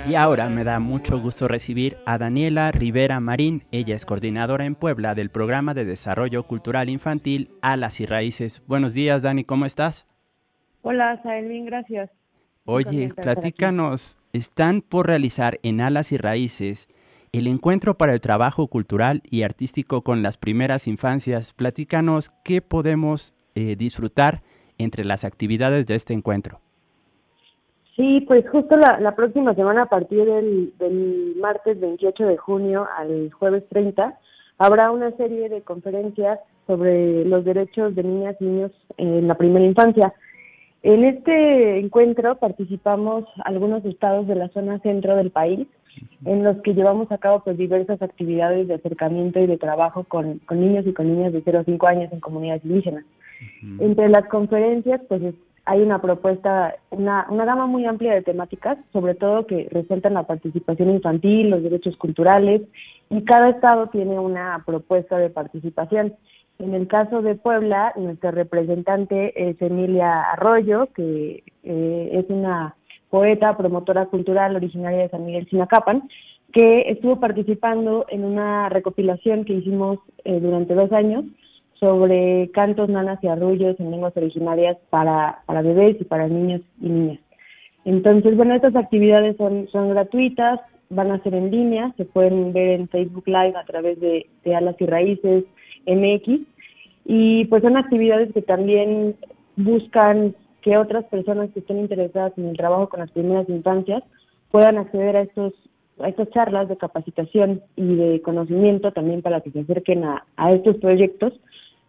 Y 0.09 0.15
ahora 0.15 0.49
me 0.49 0.65
da 0.65 0.79
mucho 0.79 1.21
gusto 1.21 1.49
recibir 1.49 1.97
a 2.07 2.19
Daniela 2.19 2.71
Rivera 2.73 3.21
Marín. 3.21 3.63
Ella 3.71 3.95
es 3.95 4.05
coordinadora 4.05 4.65
en 4.65 4.75
Puebla 4.75 5.15
del 5.15 5.31
programa 5.31 5.75
de 5.75 5.85
desarrollo 5.85 6.45
cultural 6.45 6.89
infantil 6.89 7.51
Alas 7.63 8.01
y 8.01 8.07
Raíces. 8.07 8.63
Buenos 8.67 8.95
días, 8.95 9.23
Dani, 9.23 9.45
¿cómo 9.45 9.65
estás? 9.65 10.07
Hola, 10.83 11.21
Sael, 11.23 11.49
bien, 11.49 11.65
gracias. 11.65 12.11
Oye, 12.65 13.13
platícanos, 13.15 14.19
están 14.33 14.83
por 14.83 15.07
realizar 15.07 15.59
en 15.63 15.81
Alas 15.81 16.13
y 16.13 16.17
Raíces 16.17 16.89
el 17.33 17.47
encuentro 17.47 17.97
para 17.97 18.13
el 18.13 18.21
trabajo 18.21 18.67
cultural 18.67 19.23
y 19.25 19.43
artístico 19.43 20.03
con 20.03 20.23
las 20.23 20.37
primeras 20.37 20.87
infancias. 20.87 21.55
Platícanos 21.55 22.31
qué 22.45 22.61
podemos 22.61 23.35
eh, 23.55 23.75
disfrutar 23.77 24.43
entre 24.77 25.05
las 25.05 25.25
actividades 25.25 25.87
de 25.87 25.95
este 25.95 26.13
encuentro. 26.13 26.61
Sí, 27.97 28.23
pues 28.27 28.49
justo 28.49 28.77
la, 28.77 28.99
la 29.01 29.15
próxima 29.15 29.55
semana, 29.55 29.83
a 29.83 29.87
partir 29.87 30.25
del, 30.25 30.73
del 30.79 31.35
martes 31.41 31.79
28 31.79 32.27
de 32.27 32.37
junio 32.39 32.87
al 32.97 33.31
jueves 33.33 33.65
30, 33.69 34.19
habrá 34.59 34.91
una 34.91 35.11
serie 35.17 35.49
de 35.51 35.61
conferencias 35.63 36.39
sobre 36.67 37.25
los 37.27 37.45
derechos 37.45 37.95
de 37.95 38.03
niñas 38.03 38.37
y 38.41 38.45
niños 38.45 38.73
en 38.97 39.29
la 39.29 39.35
primera 39.35 39.65
infancia. 39.67 40.15
En 40.83 41.05
este 41.05 41.79
encuentro 41.79 42.37
participamos 42.37 43.25
algunos 43.45 43.85
estados 43.85 44.27
de 44.27 44.37
la 44.37 44.49
zona 44.49 44.79
centro 44.81 45.15
del 45.17 45.31
país, 45.31 45.69
en 46.25 46.43
los 46.43 46.57
que 46.63 46.73
llevamos 46.75 47.13
a 47.13 47.19
cabo 47.19 47.41
pues 47.45 47.59
diversas 47.59 48.01
actividades 48.01 48.67
de 48.69 48.75
acercamiento 48.75 49.39
y 49.39 49.47
de 49.47 49.59
trabajo 49.59 50.05
con, 50.05 50.39
con 50.41 50.61
niños 50.61 50.87
y 50.87 50.95
con 50.95 51.07
niñas 51.09 51.35
de 51.35 51.43
0 51.45 51.59
a 51.61 51.65
5 51.65 51.87
años 51.87 52.13
en 52.13 52.21
comunidades 52.21 52.65
indígenas. 52.65 53.05
Entre 53.81 54.09
las 54.09 54.27
conferencias, 54.29 55.01
pues 55.09 55.23
es- 55.23 55.35
hay 55.65 55.81
una 55.81 56.01
propuesta, 56.01 56.75
una, 56.91 57.27
una 57.31 57.45
gama 57.45 57.67
muy 57.67 57.87
amplia 57.87 58.15
de 58.15 58.23
temáticas, 58.23 58.79
sobre 58.93 59.15
todo 59.15 59.47
que 59.47 59.69
resaltan 59.71 60.15
la 60.15 60.27
participación 60.27 60.91
infantil, 60.91 61.51
los 61.51 61.63
derechos 61.63 61.97
culturales, 61.97 62.63
y 63.11 63.23
cada 63.25 63.51
estado 63.51 63.89
tiene 63.89 64.19
una 64.19 64.63
propuesta 64.67 65.19
de 65.19 65.31
participación. 65.31 66.15
En 66.59 66.75
el 66.75 66.89
caso 66.89 67.23
de 67.23 67.35
Puebla, 67.35 67.93
nuestra 67.97 68.31
representante 68.31 69.51
es 69.51 69.61
Emilia 69.63 70.23
Arroyo, 70.33 70.89
que 70.95 71.45
eh, 71.63 72.11
es 72.13 72.25
una 72.29 72.75
poeta, 73.11 73.57
promotora 73.57 74.07
cultural 74.07 74.57
originaria 74.57 75.03
de 75.03 75.09
San 75.11 75.27
Miguel 75.27 75.49
Sinacapan, 75.49 76.09
que 76.53 76.91
estuvo 76.91 77.21
participando 77.21 78.05
en 78.09 78.25
una 78.25 78.69
recopilación 78.69 79.45
que 79.45 79.55
hicimos 79.55 79.99
eh, 80.25 80.41
durante 80.41 80.75
dos 80.75 80.93
años 80.93 81.25
sobre 81.83 82.49
cantos, 82.53 82.89
nanas 82.89 83.19
y 83.25 83.27
arrullos 83.27 83.75
en 83.81 83.91
lenguas 83.91 84.17
originarias 84.17 84.79
para, 84.89 85.41
para 85.47 85.63
bebés 85.63 85.97
y 86.01 86.05
para 86.05 86.29
niños 86.29 86.61
y 86.81 86.89
niñas. 86.89 87.19
Entonces, 87.85 88.37
bueno, 88.37 88.55
estas 88.55 88.77
actividades 88.77 89.37
son, 89.37 89.67
son 89.73 89.89
gratuitas, 89.89 90.61
van 90.91 91.11
a 91.11 91.21
ser 91.25 91.35
en 91.35 91.51
línea, 91.51 91.93
se 91.97 92.05
pueden 92.05 92.53
ver 92.53 92.79
en 92.79 92.89
Facebook 92.89 93.25
Live 93.27 93.55
a 93.57 93.65
través 93.65 93.99
de, 93.99 94.29
de 94.45 94.55
Alas 94.55 94.77
y 94.79 94.87
Raíces 94.87 95.45
MX, 95.85 96.43
y 97.05 97.47
pues 97.47 97.63
son 97.65 97.77
actividades 97.77 98.33
que 98.33 98.43
también 98.43 99.17
buscan 99.57 100.37
que 100.61 100.77
otras 100.77 101.05
personas 101.07 101.51
que 101.51 101.59
estén 101.59 101.81
interesadas 101.81 102.33
en 102.39 102.47
el 102.47 102.57
trabajo 102.57 102.91
con 102.91 103.01
las 103.01 103.11
primeras 103.11 103.49
infancias 103.49 104.05
puedan 104.53 104.79
acceder 104.79 105.17
a 105.17 105.23
estos 105.23 105.53
a 105.99 106.09
estas 106.09 106.31
charlas 106.31 106.69
de 106.69 106.77
capacitación 106.77 107.61
y 107.77 107.97
de 107.97 108.23
conocimiento 108.23 108.93
también 108.93 109.21
para 109.21 109.41
que 109.41 109.51
se 109.51 109.61
acerquen 109.61 110.05
a, 110.05 110.25
a 110.37 110.53
estos 110.53 110.77
proyectos 110.77 111.35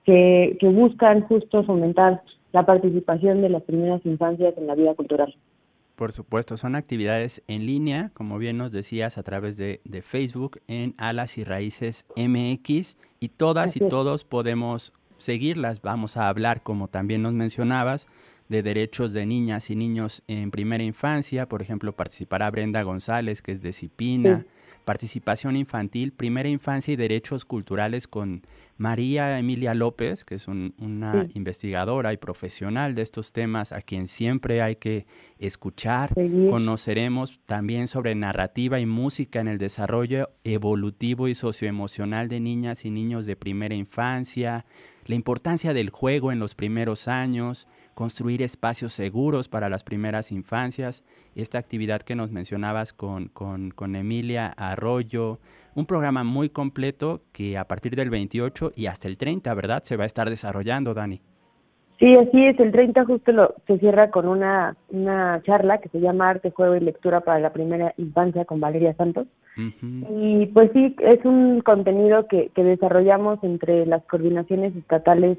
que, 0.05 0.57
que 0.59 0.67
buscan 0.67 1.21
justo 1.21 1.63
fomentar 1.63 2.21
la 2.51 2.65
participación 2.65 3.41
de 3.41 3.49
las 3.49 3.63
primeras 3.63 4.05
infancias 4.05 4.53
en 4.57 4.67
la 4.67 4.75
vida 4.75 4.93
cultural. 4.93 5.35
Por 5.95 6.11
supuesto, 6.11 6.57
son 6.57 6.75
actividades 6.75 7.43
en 7.47 7.65
línea, 7.65 8.11
como 8.13 8.37
bien 8.37 8.57
nos 8.57 8.71
decías, 8.71 9.17
a 9.17 9.23
través 9.23 9.57
de, 9.57 9.79
de 9.83 10.01
Facebook 10.01 10.59
en 10.67 10.95
Alas 10.97 11.37
y 11.37 11.43
Raíces 11.43 12.05
MX 12.15 12.97
y 13.19 13.29
todas 13.29 13.67
Así 13.67 13.79
y 13.79 13.83
es. 13.83 13.89
todos 13.89 14.23
podemos 14.23 14.91
seguirlas. 15.17 15.81
Vamos 15.81 16.17
a 16.17 16.29
hablar, 16.29 16.63
como 16.63 16.87
también 16.87 17.21
nos 17.21 17.33
mencionabas, 17.33 18.07
de 18.49 18.63
derechos 18.63 19.13
de 19.13 19.25
niñas 19.25 19.69
y 19.69 19.75
niños 19.75 20.23
en 20.27 20.51
primera 20.51 20.83
infancia. 20.83 21.47
Por 21.47 21.61
ejemplo, 21.61 21.93
participará 21.93 22.49
Brenda 22.49 22.81
González, 22.83 23.41
que 23.41 23.53
es 23.53 23.61
de 23.61 23.71
Cipina. 23.71 24.39
Sí. 24.39 24.45
Participación 24.85 25.55
infantil, 25.55 26.11
primera 26.11 26.49
infancia 26.49 26.93
y 26.93 26.97
derechos 26.97 27.45
culturales 27.45 28.07
con 28.07 28.41
María 28.77 29.39
Emilia 29.39 29.73
López, 29.73 30.25
que 30.25 30.35
es 30.35 30.47
un- 30.47 30.73
una 30.77 31.25
Sí. 31.25 31.31
investigadora 31.35 32.11
y 32.11 32.17
profesional 32.17 32.95
de 32.95 33.03
estos 33.03 33.31
temas, 33.31 33.71
a 33.71 33.81
quien 33.81 34.07
siempre 34.07 34.61
hay 34.61 34.75
que 34.75 35.05
escuchar. 35.39 36.13
Conoceremos 36.49 37.39
también 37.45 37.87
sobre 37.87 38.15
narrativa 38.15 38.79
y 38.79 38.85
música 38.85 39.39
en 39.39 39.47
el 39.47 39.57
desarrollo 39.57 40.29
evolutivo 40.43 41.27
y 41.27 41.35
socioemocional 41.35 42.27
de 42.27 42.39
niñas 42.39 42.83
y 42.83 42.89
niños 42.89 43.25
de 43.25 43.35
primera 43.35 43.75
infancia, 43.75 44.65
la 45.05 45.15
importancia 45.15 45.73
del 45.73 45.89
juego 45.89 46.31
en 46.31 46.39
los 46.39 46.55
primeros 46.55 47.07
años, 47.07 47.67
construir 47.93 48.41
espacios 48.41 48.93
seguros 48.93 49.47
para 49.47 49.69
las 49.69 49.83
primeras 49.83 50.31
infancias, 50.31 51.03
esta 51.35 51.57
actividad 51.57 52.01
que 52.01 52.15
nos 52.15 52.31
mencionabas 52.31 52.93
con, 52.93 53.27
con, 53.29 53.71
con 53.71 53.95
Emilia 53.95 54.47
Arroyo, 54.57 55.39
un 55.75 55.85
programa 55.85 56.23
muy 56.23 56.49
completo 56.49 57.21
que 57.31 57.57
a 57.57 57.65
partir 57.65 57.95
del 57.95 58.09
28 58.09 58.73
y 58.75 58.87
hasta 58.87 59.07
el 59.07 59.17
30, 59.17 59.53
¿verdad? 59.53 59.83
Se 59.83 59.97
va 59.97 60.03
a 60.03 60.07
estar 60.07 60.29
desarrollando, 60.29 60.93
Dani. 60.93 61.21
Sí, 61.99 62.13
así 62.15 62.45
es. 62.45 62.59
El 62.59 62.71
30 62.71 63.05
justo 63.05 63.31
lo, 63.31 63.55
se 63.67 63.77
cierra 63.79 64.09
con 64.09 64.27
una, 64.27 64.75
una 64.89 65.41
charla 65.43 65.77
que 65.77 65.89
se 65.89 65.99
llama 65.99 66.29
Arte, 66.29 66.51
Juego 66.51 66.75
y 66.75 66.79
Lectura 66.79 67.21
para 67.21 67.39
la 67.39 67.53
Primera 67.53 67.93
Infancia 67.97 68.45
con 68.45 68.59
Valeria 68.59 68.93
Santos. 68.95 69.27
Ujú. 69.55 70.05
Y 70.19 70.47
pues 70.47 70.71
sí, 70.73 70.95
es 70.99 71.23
un 71.23 71.61
contenido 71.61 72.27
que, 72.27 72.49
que 72.55 72.63
desarrollamos 72.63 73.43
entre 73.43 73.85
las 73.85 74.03
coordinaciones 74.03 74.75
estatales 74.75 75.37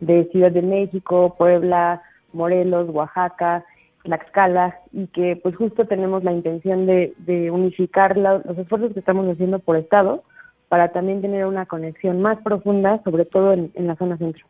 de 0.00 0.28
Ciudad 0.30 0.52
de 0.52 0.62
México, 0.62 1.34
Puebla, 1.38 2.02
Morelos, 2.32 2.88
Oaxaca, 2.90 3.64
Tlaxcala, 4.02 4.78
y 4.92 5.06
que 5.08 5.36
pues 5.42 5.56
justo 5.56 5.86
tenemos 5.86 6.22
la 6.24 6.32
intención 6.32 6.86
de, 6.86 7.14
de 7.18 7.50
unificar 7.50 8.16
los 8.16 8.58
esfuerzos 8.58 8.92
que 8.92 9.00
estamos 9.00 9.26
haciendo 9.28 9.58
por 9.58 9.76
estado 9.76 10.22
para 10.68 10.92
también 10.92 11.22
tener 11.22 11.46
una 11.46 11.66
conexión 11.66 12.20
más 12.20 12.38
profunda, 12.42 13.00
sobre 13.04 13.24
todo 13.24 13.52
en 13.52 13.72
la 13.86 13.96
zona 13.96 14.16
centro. 14.16 14.46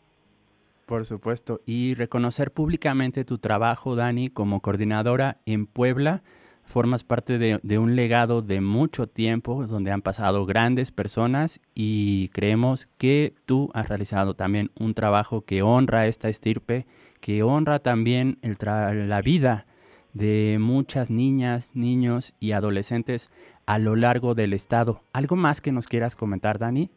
Por 0.86 1.04
supuesto. 1.04 1.60
Y 1.66 1.94
reconocer 1.94 2.52
públicamente 2.52 3.24
tu 3.24 3.38
trabajo, 3.38 3.96
Dani, 3.96 4.30
como 4.30 4.60
coordinadora 4.60 5.38
en 5.44 5.66
Puebla. 5.66 6.22
Formas 6.66 7.04
parte 7.04 7.38
de, 7.38 7.78
un 7.78 7.96
legado 7.96 8.42
de 8.42 8.60
mucho 8.60 9.06
tiempo, 9.06 9.66
donde 9.66 9.92
han 9.92 10.02
pasado 10.02 10.44
grandes 10.44 10.90
personas 10.90 11.60
y 11.74 12.28
creemos 12.30 12.86
que 12.98 13.32
tú 13.46 13.70
has 13.72 13.88
realizado 13.88 14.34
también 14.34 14.70
un 14.78 14.92
trabajo 14.92 15.42
que 15.42 15.62
honra 15.62 16.06
esta 16.06 16.28
estirpe, 16.28 16.84
que 17.20 17.42
honra 17.42 17.78
también 17.78 18.36
el 18.42 18.58
tra- 18.58 18.92
la 18.92 19.22
vida 19.22 19.64
de 20.12 20.58
muchas 20.60 21.08
niñas, 21.08 21.70
niños 21.74 22.34
y 22.40 22.52
adolescentes 22.52 23.30
a 23.64 23.78
lo 23.78 23.96
largo 23.96 24.34
del 24.34 24.52
estado. 24.52 25.00
¿Algo 25.12 25.36
más 25.36 25.60
que 25.60 25.72
nos 25.72 25.86
quieras 25.86 26.14
comentar, 26.14 26.58
Dani? 26.58 26.90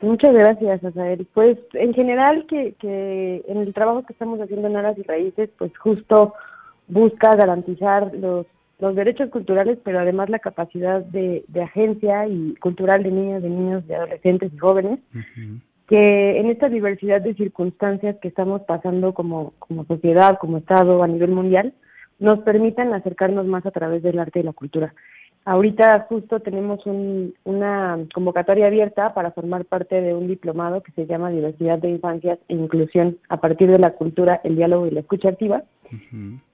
Muchas 0.00 0.32
gracias, 0.32 0.82
Azael. 0.84 1.26
Pues 1.34 1.58
en 1.74 1.92
general 1.92 2.46
que, 2.48 2.74
que 2.78 3.44
en 3.46 3.58
el 3.58 3.74
trabajo 3.74 4.04
que 4.04 4.12
estamos 4.12 4.40
haciendo 4.40 4.68
en 4.68 4.76
Aras 4.76 4.98
y 4.98 5.02
Raíces, 5.02 5.50
pues 5.58 5.76
justo 5.78 6.34
busca 6.88 7.34
garantizar 7.36 8.12
los, 8.14 8.46
los 8.82 8.96
derechos 8.96 9.30
culturales, 9.30 9.78
pero 9.84 10.00
además 10.00 10.28
la 10.28 10.40
capacidad 10.40 11.02
de, 11.02 11.44
de 11.46 11.62
agencia 11.62 12.26
y 12.26 12.56
cultural 12.56 13.04
de 13.04 13.12
niñas, 13.12 13.40
de 13.40 13.48
niños, 13.48 13.86
de 13.86 13.94
adolescentes 13.94 14.52
y 14.52 14.58
jóvenes, 14.58 14.98
que 15.86 16.40
en 16.40 16.46
esta 16.50 16.68
diversidad 16.68 17.20
de 17.20 17.34
circunstancias 17.34 18.16
que 18.20 18.26
estamos 18.26 18.62
pasando 18.62 19.14
como, 19.14 19.52
como 19.60 19.84
sociedad, 19.84 20.36
como 20.40 20.58
Estado 20.58 21.00
a 21.00 21.06
nivel 21.06 21.30
mundial, 21.30 21.74
nos 22.18 22.40
permitan 22.40 22.92
acercarnos 22.92 23.46
más 23.46 23.64
a 23.66 23.70
través 23.70 24.02
del 24.02 24.18
arte 24.18 24.40
y 24.40 24.42
la 24.42 24.52
cultura. 24.52 24.92
Ahorita 25.44 26.06
justo 26.08 26.38
tenemos 26.38 26.86
un- 26.86 27.34
una 27.44 27.98
convocatoria 28.14 28.68
abierta 28.68 29.12
para 29.12 29.32
formar 29.32 29.64
parte 29.64 30.00
de 30.00 30.14
un 30.14 30.28
diplomado 30.28 30.82
que 30.82 30.92
se 30.92 31.06
llama 31.06 31.30
Diversidad 31.30 31.78
de 31.78 31.90
Infancias 31.90 32.38
e 32.48 32.54
Inclusión 32.54 33.18
a 33.28 33.38
partir 33.38 33.68
de 33.68 33.80
la 33.80 33.90
cultura, 33.90 34.40
el 34.44 34.54
diálogo 34.54 34.86
y 34.86 34.92
la 34.92 35.00
escucha 35.00 35.30
activa, 35.30 35.62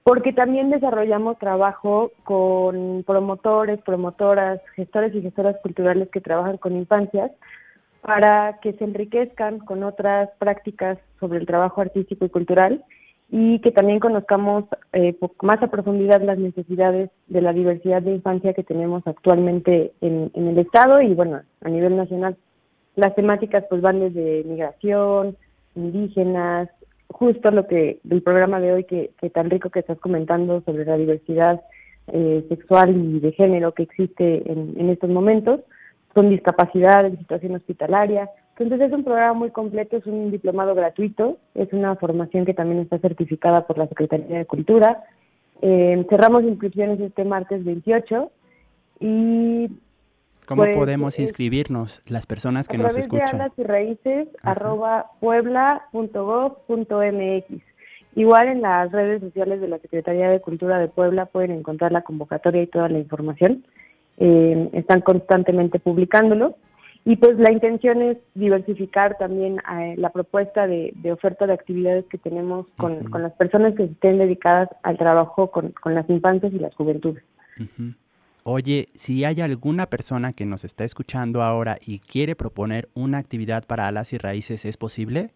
porque 0.03 0.33
también 0.33 0.69
desarrollamos 0.71 1.37
trabajo 1.37 2.11
con 2.23 3.03
promotores, 3.05 3.79
promotoras, 3.81 4.59
gestores 4.75 5.13
y 5.13 5.21
gestoras 5.21 5.55
culturales 5.61 6.09
que 6.09 6.19
trabajan 6.19 6.57
con 6.57 6.75
infancias 6.75 7.31
para 8.01 8.59
que 8.61 8.73
se 8.73 8.83
enriquezcan 8.85 9.59
con 9.59 9.83
otras 9.83 10.29
prácticas 10.39 10.97
sobre 11.19 11.37
el 11.37 11.45
trabajo 11.45 11.81
artístico 11.81 12.25
y 12.25 12.29
cultural 12.29 12.83
y 13.31 13.59
que 13.59 13.71
también 13.71 13.99
conozcamos 13.99 14.65
eh, 14.93 15.15
más 15.41 15.61
a 15.61 15.67
profundidad 15.67 16.21
las 16.21 16.39
necesidades 16.39 17.11
de 17.27 17.41
la 17.41 17.53
diversidad 17.53 18.01
de 18.01 18.15
infancia 18.15 18.53
que 18.53 18.63
tenemos 18.63 19.05
actualmente 19.05 19.91
en, 20.01 20.31
en 20.33 20.47
el 20.47 20.57
Estado 20.57 21.01
y 21.01 21.13
bueno, 21.13 21.41
a 21.61 21.69
nivel 21.69 21.95
nacional. 21.95 22.35
Las 22.95 23.13
temáticas 23.15 23.63
pues 23.69 23.81
van 23.81 23.99
desde 23.99 24.43
migración, 24.45 25.37
indígenas, 25.75 26.69
justo 27.07 27.51
lo 27.51 27.67
que 27.67 27.99
del 28.03 28.21
programa 28.21 28.59
de 28.59 28.73
hoy 28.73 28.83
que, 28.83 29.11
que 29.19 29.29
tan 29.29 29.49
rico 29.49 29.69
que 29.69 29.79
estás 29.79 29.99
comentando 29.99 30.61
sobre 30.61 30.85
la 30.85 30.97
diversidad 30.97 31.61
eh, 32.07 32.43
sexual 32.49 32.95
y 32.95 33.19
de 33.19 33.31
género 33.31 33.73
que 33.73 33.83
existe 33.83 34.51
en, 34.51 34.73
en 34.77 34.89
estos 34.89 35.09
momentos, 35.09 35.61
con 36.13 36.29
discapacidad 36.29 37.05
en 37.05 37.17
situación 37.19 37.55
hospitalaria. 37.55 38.29
Entonces 38.59 38.89
es 38.89 38.93
un 38.93 39.03
programa 39.03 39.33
muy 39.33 39.51
completo, 39.51 39.97
es 39.97 40.05
un 40.05 40.31
diplomado 40.31 40.75
gratuito, 40.75 41.37
es 41.55 41.71
una 41.73 41.95
formación 41.95 42.45
que 42.45 42.53
también 42.53 42.81
está 42.81 42.99
certificada 42.99 43.65
por 43.65 43.77
la 43.77 43.87
Secretaría 43.87 44.39
de 44.39 44.45
Cultura. 44.45 45.03
Eh, 45.61 46.05
cerramos 46.09 46.43
inscripciones 46.43 46.99
este 46.99 47.25
martes 47.25 47.63
28 47.63 48.31
y 48.99 49.69
¿Cómo 50.49 50.63
Pues, 50.63 50.75
podemos 50.75 51.19
inscribirnos 51.19 52.01
las 52.07 52.25
personas 52.25 52.67
que 52.67 52.75
a 52.75 52.79
nos 52.79 52.93
través 52.93 53.07
de 53.07 53.17
escuchan? 53.17 53.39
alas 53.39 53.51
y 53.55 53.63
raíces 53.63 54.27
Ajá. 54.41 54.51
arroba 54.51 55.11
puebla.gov.mx. 55.19 57.61
Igual 58.15 58.47
en 58.47 58.61
las 58.61 58.91
redes 58.91 59.21
sociales 59.21 59.61
de 59.61 59.67
la 59.67 59.77
Secretaría 59.77 60.27
de 60.27 60.41
Cultura 60.41 60.79
de 60.79 60.87
Puebla 60.87 61.27
pueden 61.27 61.51
encontrar 61.51 61.91
la 61.91 62.01
convocatoria 62.01 62.63
y 62.63 62.67
toda 62.67 62.89
la 62.89 62.97
información. 62.97 63.63
Eh, 64.17 64.69
están 64.73 65.01
constantemente 65.01 65.77
publicándolo. 65.77 66.55
Y 67.09 67.15
pues 67.15 67.39
la 67.39 67.51
intención 67.51 68.03
es 68.03 68.19
diversificar 68.35 69.17
también 69.17 69.57
eh, 69.57 69.95
la 69.97 70.11
propuesta 70.11 70.67
de, 70.67 70.93
de 70.93 71.11
oferta 71.11 71.47
de 71.47 71.53
actividades 71.53 72.05
que 72.05 72.19
tenemos 72.19 72.67
con, 72.77 73.09
las 73.11 73.33
personas 73.33 73.73
que 73.73 73.85
estén 73.85 74.19
dedicadas 74.19 74.69
al 74.83 74.99
trabajo 74.99 75.49
con, 75.49 75.71
con 75.71 75.95
las 75.95 76.07
infancias 76.07 76.53
y 76.53 76.59
las 76.59 76.75
juventudes. 76.75 77.23
Ujú. 77.59 77.95
Oye, 78.43 78.89
si 78.93 79.25
hay 79.25 79.41
alguna 79.41 79.87
persona 79.87 80.33
que 80.33 80.45
nos 80.45 80.63
está 80.63 80.83
escuchando 80.83 81.41
ahora 81.41 81.79
y 81.83 81.97
quiere 81.97 82.35
proponer 82.35 82.89
una 82.93 83.17
actividad 83.17 83.65
para 83.65 83.87
alas 83.87 84.13
y 84.13 84.19
raíces, 84.19 84.63
¿es 84.65 84.77
posible? 84.77 85.31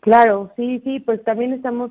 Claro, 0.00 0.52
sí, 0.56 0.82
sí, 0.84 1.00
pues 1.00 1.24
también 1.24 1.54
estamos 1.54 1.90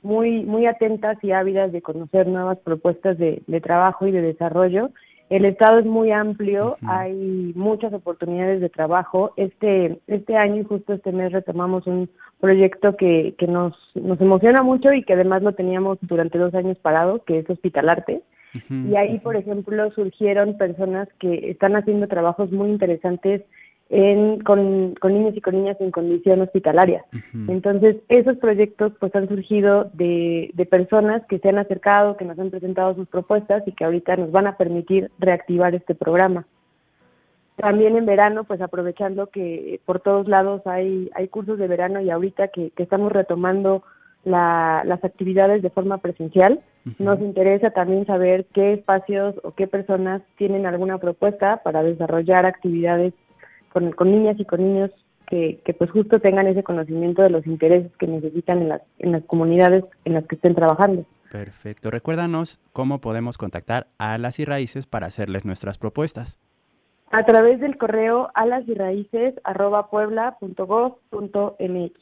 muy 0.00 0.42
muy 0.44 0.64
atentas 0.64 1.22
y 1.22 1.32
ávidas 1.32 1.70
de 1.70 1.82
conocer 1.82 2.28
nuevas 2.28 2.56
propuestas 2.60 3.18
de, 3.18 3.42
de 3.46 3.60
trabajo 3.60 4.06
y 4.06 4.10
de 4.10 4.22
desarrollo. 4.22 4.90
El 5.32 5.46
estado 5.46 5.78
es 5.78 5.86
muy 5.86 6.10
amplio, 6.10 6.76
hay 6.86 7.52
muchas 7.54 7.94
oportunidades 7.94 8.60
de 8.60 8.68
trabajo. 8.68 9.32
Este 9.38 9.98
este 10.06 10.36
año 10.36 10.60
y 10.60 10.64
justo 10.64 10.92
este 10.92 11.10
mes 11.10 11.32
retomamos 11.32 11.86
un 11.86 12.10
proyecto 12.38 12.98
que, 12.98 13.34
que 13.38 13.46
nos, 13.46 13.74
nos 13.94 14.20
emociona 14.20 14.62
mucho 14.62 14.92
y 14.92 15.02
que 15.04 15.14
además 15.14 15.42
lo 15.42 15.54
teníamos 15.54 15.96
durante 16.02 16.36
dos 16.36 16.52
años 16.54 16.76
parado, 16.80 17.24
que 17.24 17.38
es 17.38 17.48
Hospitalarte. 17.48 18.20
Ujú. 18.54 18.90
Y 18.90 18.96
ahí, 18.96 19.20
por 19.20 19.36
ejemplo, 19.36 19.90
surgieron 19.92 20.58
personas 20.58 21.08
que 21.18 21.50
están 21.50 21.76
haciendo 21.76 22.08
trabajos 22.08 22.52
muy 22.52 22.68
interesantes 22.68 23.40
en, 23.94 24.40
con, 24.40 24.94
con 24.94 25.12
niños 25.12 25.36
y 25.36 25.42
con 25.42 25.54
niñas 25.54 25.76
en 25.78 25.90
condición 25.90 26.40
hospitalaria. 26.40 27.04
Entonces, 27.46 27.96
esos 28.08 28.38
proyectos 28.38 28.92
pues 28.98 29.14
han 29.14 29.28
surgido 29.28 29.90
de, 29.92 30.50
de 30.54 30.64
personas 30.64 31.22
que 31.28 31.38
se 31.38 31.50
han 31.50 31.58
acercado, 31.58 32.16
que 32.16 32.24
nos 32.24 32.38
han 32.38 32.50
presentado 32.50 32.94
sus 32.94 33.06
propuestas 33.06 33.62
y 33.66 33.72
que 33.72 33.84
ahorita 33.84 34.16
nos 34.16 34.32
van 34.32 34.46
a 34.46 34.56
permitir 34.56 35.10
reactivar 35.18 35.74
este 35.74 35.94
programa. 35.94 36.46
También 37.56 37.96
en 37.98 38.06
verano, 38.06 38.44
pues 38.44 38.62
aprovechando 38.62 39.26
que 39.26 39.78
por 39.84 40.00
todos 40.00 40.26
lados 40.26 40.62
hay, 40.66 41.10
hay 41.14 41.28
cursos 41.28 41.58
de 41.58 41.68
verano 41.68 42.00
y 42.00 42.08
ahorita 42.08 42.48
que, 42.48 42.70
que 42.70 42.82
estamos 42.82 43.12
retomando 43.12 43.82
la- 44.24 44.84
las 44.86 45.04
actividades 45.04 45.60
de 45.62 45.68
forma 45.68 45.98
presencial. 45.98 46.60
Nos 46.98 47.20
interesa 47.20 47.70
también 47.72 48.06
saber 48.06 48.46
qué 48.54 48.72
espacios 48.72 49.34
o 49.44 49.52
qué 49.52 49.66
personas 49.66 50.22
tienen 50.36 50.64
alguna 50.64 50.96
propuesta 50.96 51.58
para 51.62 51.82
desarrollar 51.82 52.46
actividades 52.46 53.12
con, 53.72 53.92
con 53.92 54.10
niñas 54.10 54.38
y 54.38 54.44
con 54.44 54.60
niños 54.60 54.90
que, 55.26 55.60
que 55.64 55.74
pues 55.74 55.90
justo 55.90 56.20
tengan 56.20 56.46
ese 56.46 56.62
conocimiento 56.62 57.22
de 57.22 57.30
los 57.30 57.46
intereses 57.46 57.90
que 57.98 58.06
necesitan 58.06 58.62
en 58.62 58.68
las, 58.68 58.82
en 58.98 59.12
las 59.12 59.24
comunidades 59.24 59.84
en 60.04 60.14
las 60.14 60.26
que 60.26 60.36
estén 60.36 60.54
trabajando. 60.54 61.04
Perfecto. 61.30 61.90
Recuérdanos 61.90 62.60
cómo 62.72 63.00
podemos 63.00 63.38
contactar 63.38 63.86
a 63.98 64.12
Alas 64.12 64.38
y 64.38 64.44
Raíces 64.44 64.86
para 64.86 65.06
hacerles 65.06 65.46
nuestras 65.46 65.78
propuestas. 65.78 66.38
A 67.10 67.24
través 67.24 67.60
del 67.60 67.76
correo 67.76 68.30
alas 68.34 68.64
y 68.66 68.74
raíces 68.74 69.34
arroba 69.44 69.90
puebla 69.90 70.36
punto 70.40 70.66
gov 70.66 70.98
punto 71.10 71.56
mx. 71.60 71.92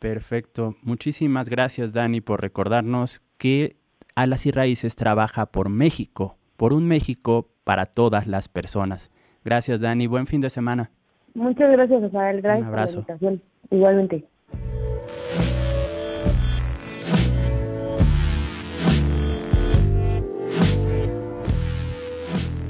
Perfecto. 0.00 0.74
Muchísimas 0.82 1.48
gracias, 1.48 1.92
Dani, 1.92 2.20
por 2.20 2.42
recordarnos 2.42 3.22
que 3.38 3.76
Alas 4.16 4.44
y 4.46 4.50
Raíces 4.50 4.96
trabaja 4.96 5.46
por 5.46 5.68
México, 5.68 6.36
por 6.56 6.72
un 6.72 6.86
México 6.86 7.48
para 7.64 7.86
todas 7.86 8.26
las 8.26 8.48
personas. 8.48 9.10
Gracias, 9.44 9.80
Dani. 9.80 10.06
Buen 10.06 10.26
fin 10.26 10.40
de 10.40 10.50
semana. 10.50 10.90
Muchas 11.34 11.70
gracias, 11.70 12.00
Rafael. 12.02 12.40
Gracias 12.40 12.64
por 12.64 12.74
la 12.74 12.82
abrazo. 12.82 12.98
invitación. 12.98 13.42
Igualmente. 13.70 14.24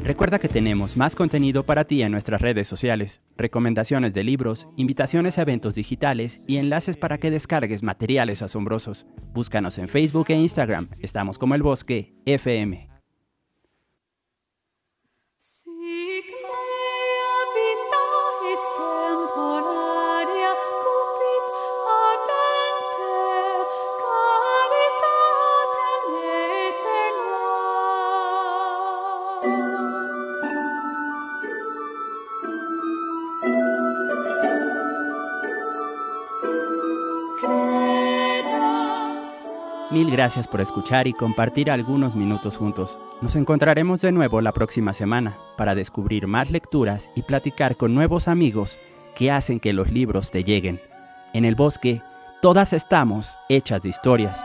Recuerda 0.04 0.38
que 0.38 0.48
tenemos 0.48 0.98
más 0.98 1.16
contenido 1.16 1.62
para 1.62 1.84
ti 1.84 2.02
en 2.02 2.12
nuestras 2.12 2.42
redes 2.42 2.68
sociales, 2.68 3.22
recomendaciones 3.38 4.12
de 4.12 4.22
libros, 4.22 4.68
invitaciones 4.76 5.38
a 5.38 5.42
eventos 5.42 5.74
digitales 5.74 6.42
y 6.46 6.58
enlaces 6.58 6.98
para 6.98 7.16
que 7.16 7.30
descargues 7.30 7.82
materiales 7.82 8.42
asombrosos. 8.42 9.06
Búscanos 9.32 9.78
en 9.78 9.88
Facebook 9.88 10.26
e 10.28 10.34
Instagram. 10.34 10.88
Estamos 11.00 11.38
como 11.38 11.54
El 11.54 11.62
Bosque 11.62 12.12
FM. 12.26 12.93
Mil 39.94 40.10
gracias 40.10 40.48
por 40.48 40.60
escuchar 40.60 41.06
y 41.06 41.12
compartir 41.12 41.70
algunos 41.70 42.16
minutos 42.16 42.56
juntos. 42.56 42.98
Nos 43.22 43.36
encontraremos 43.36 44.00
de 44.00 44.10
nuevo 44.10 44.40
la 44.40 44.50
próxima 44.50 44.92
semana 44.92 45.38
para 45.56 45.76
descubrir 45.76 46.26
más 46.26 46.50
lecturas 46.50 47.12
y 47.14 47.22
platicar 47.22 47.76
con 47.76 47.94
nuevos 47.94 48.26
amigos 48.26 48.80
que 49.14 49.30
hacen 49.30 49.60
que 49.60 49.72
los 49.72 49.92
libros 49.92 50.32
te 50.32 50.42
lleguen. 50.42 50.80
En 51.32 51.44
el 51.44 51.54
bosque, 51.54 52.02
todas 52.42 52.72
estamos 52.72 53.38
hechas 53.48 53.82
de 53.82 53.90
historias. 53.90 54.44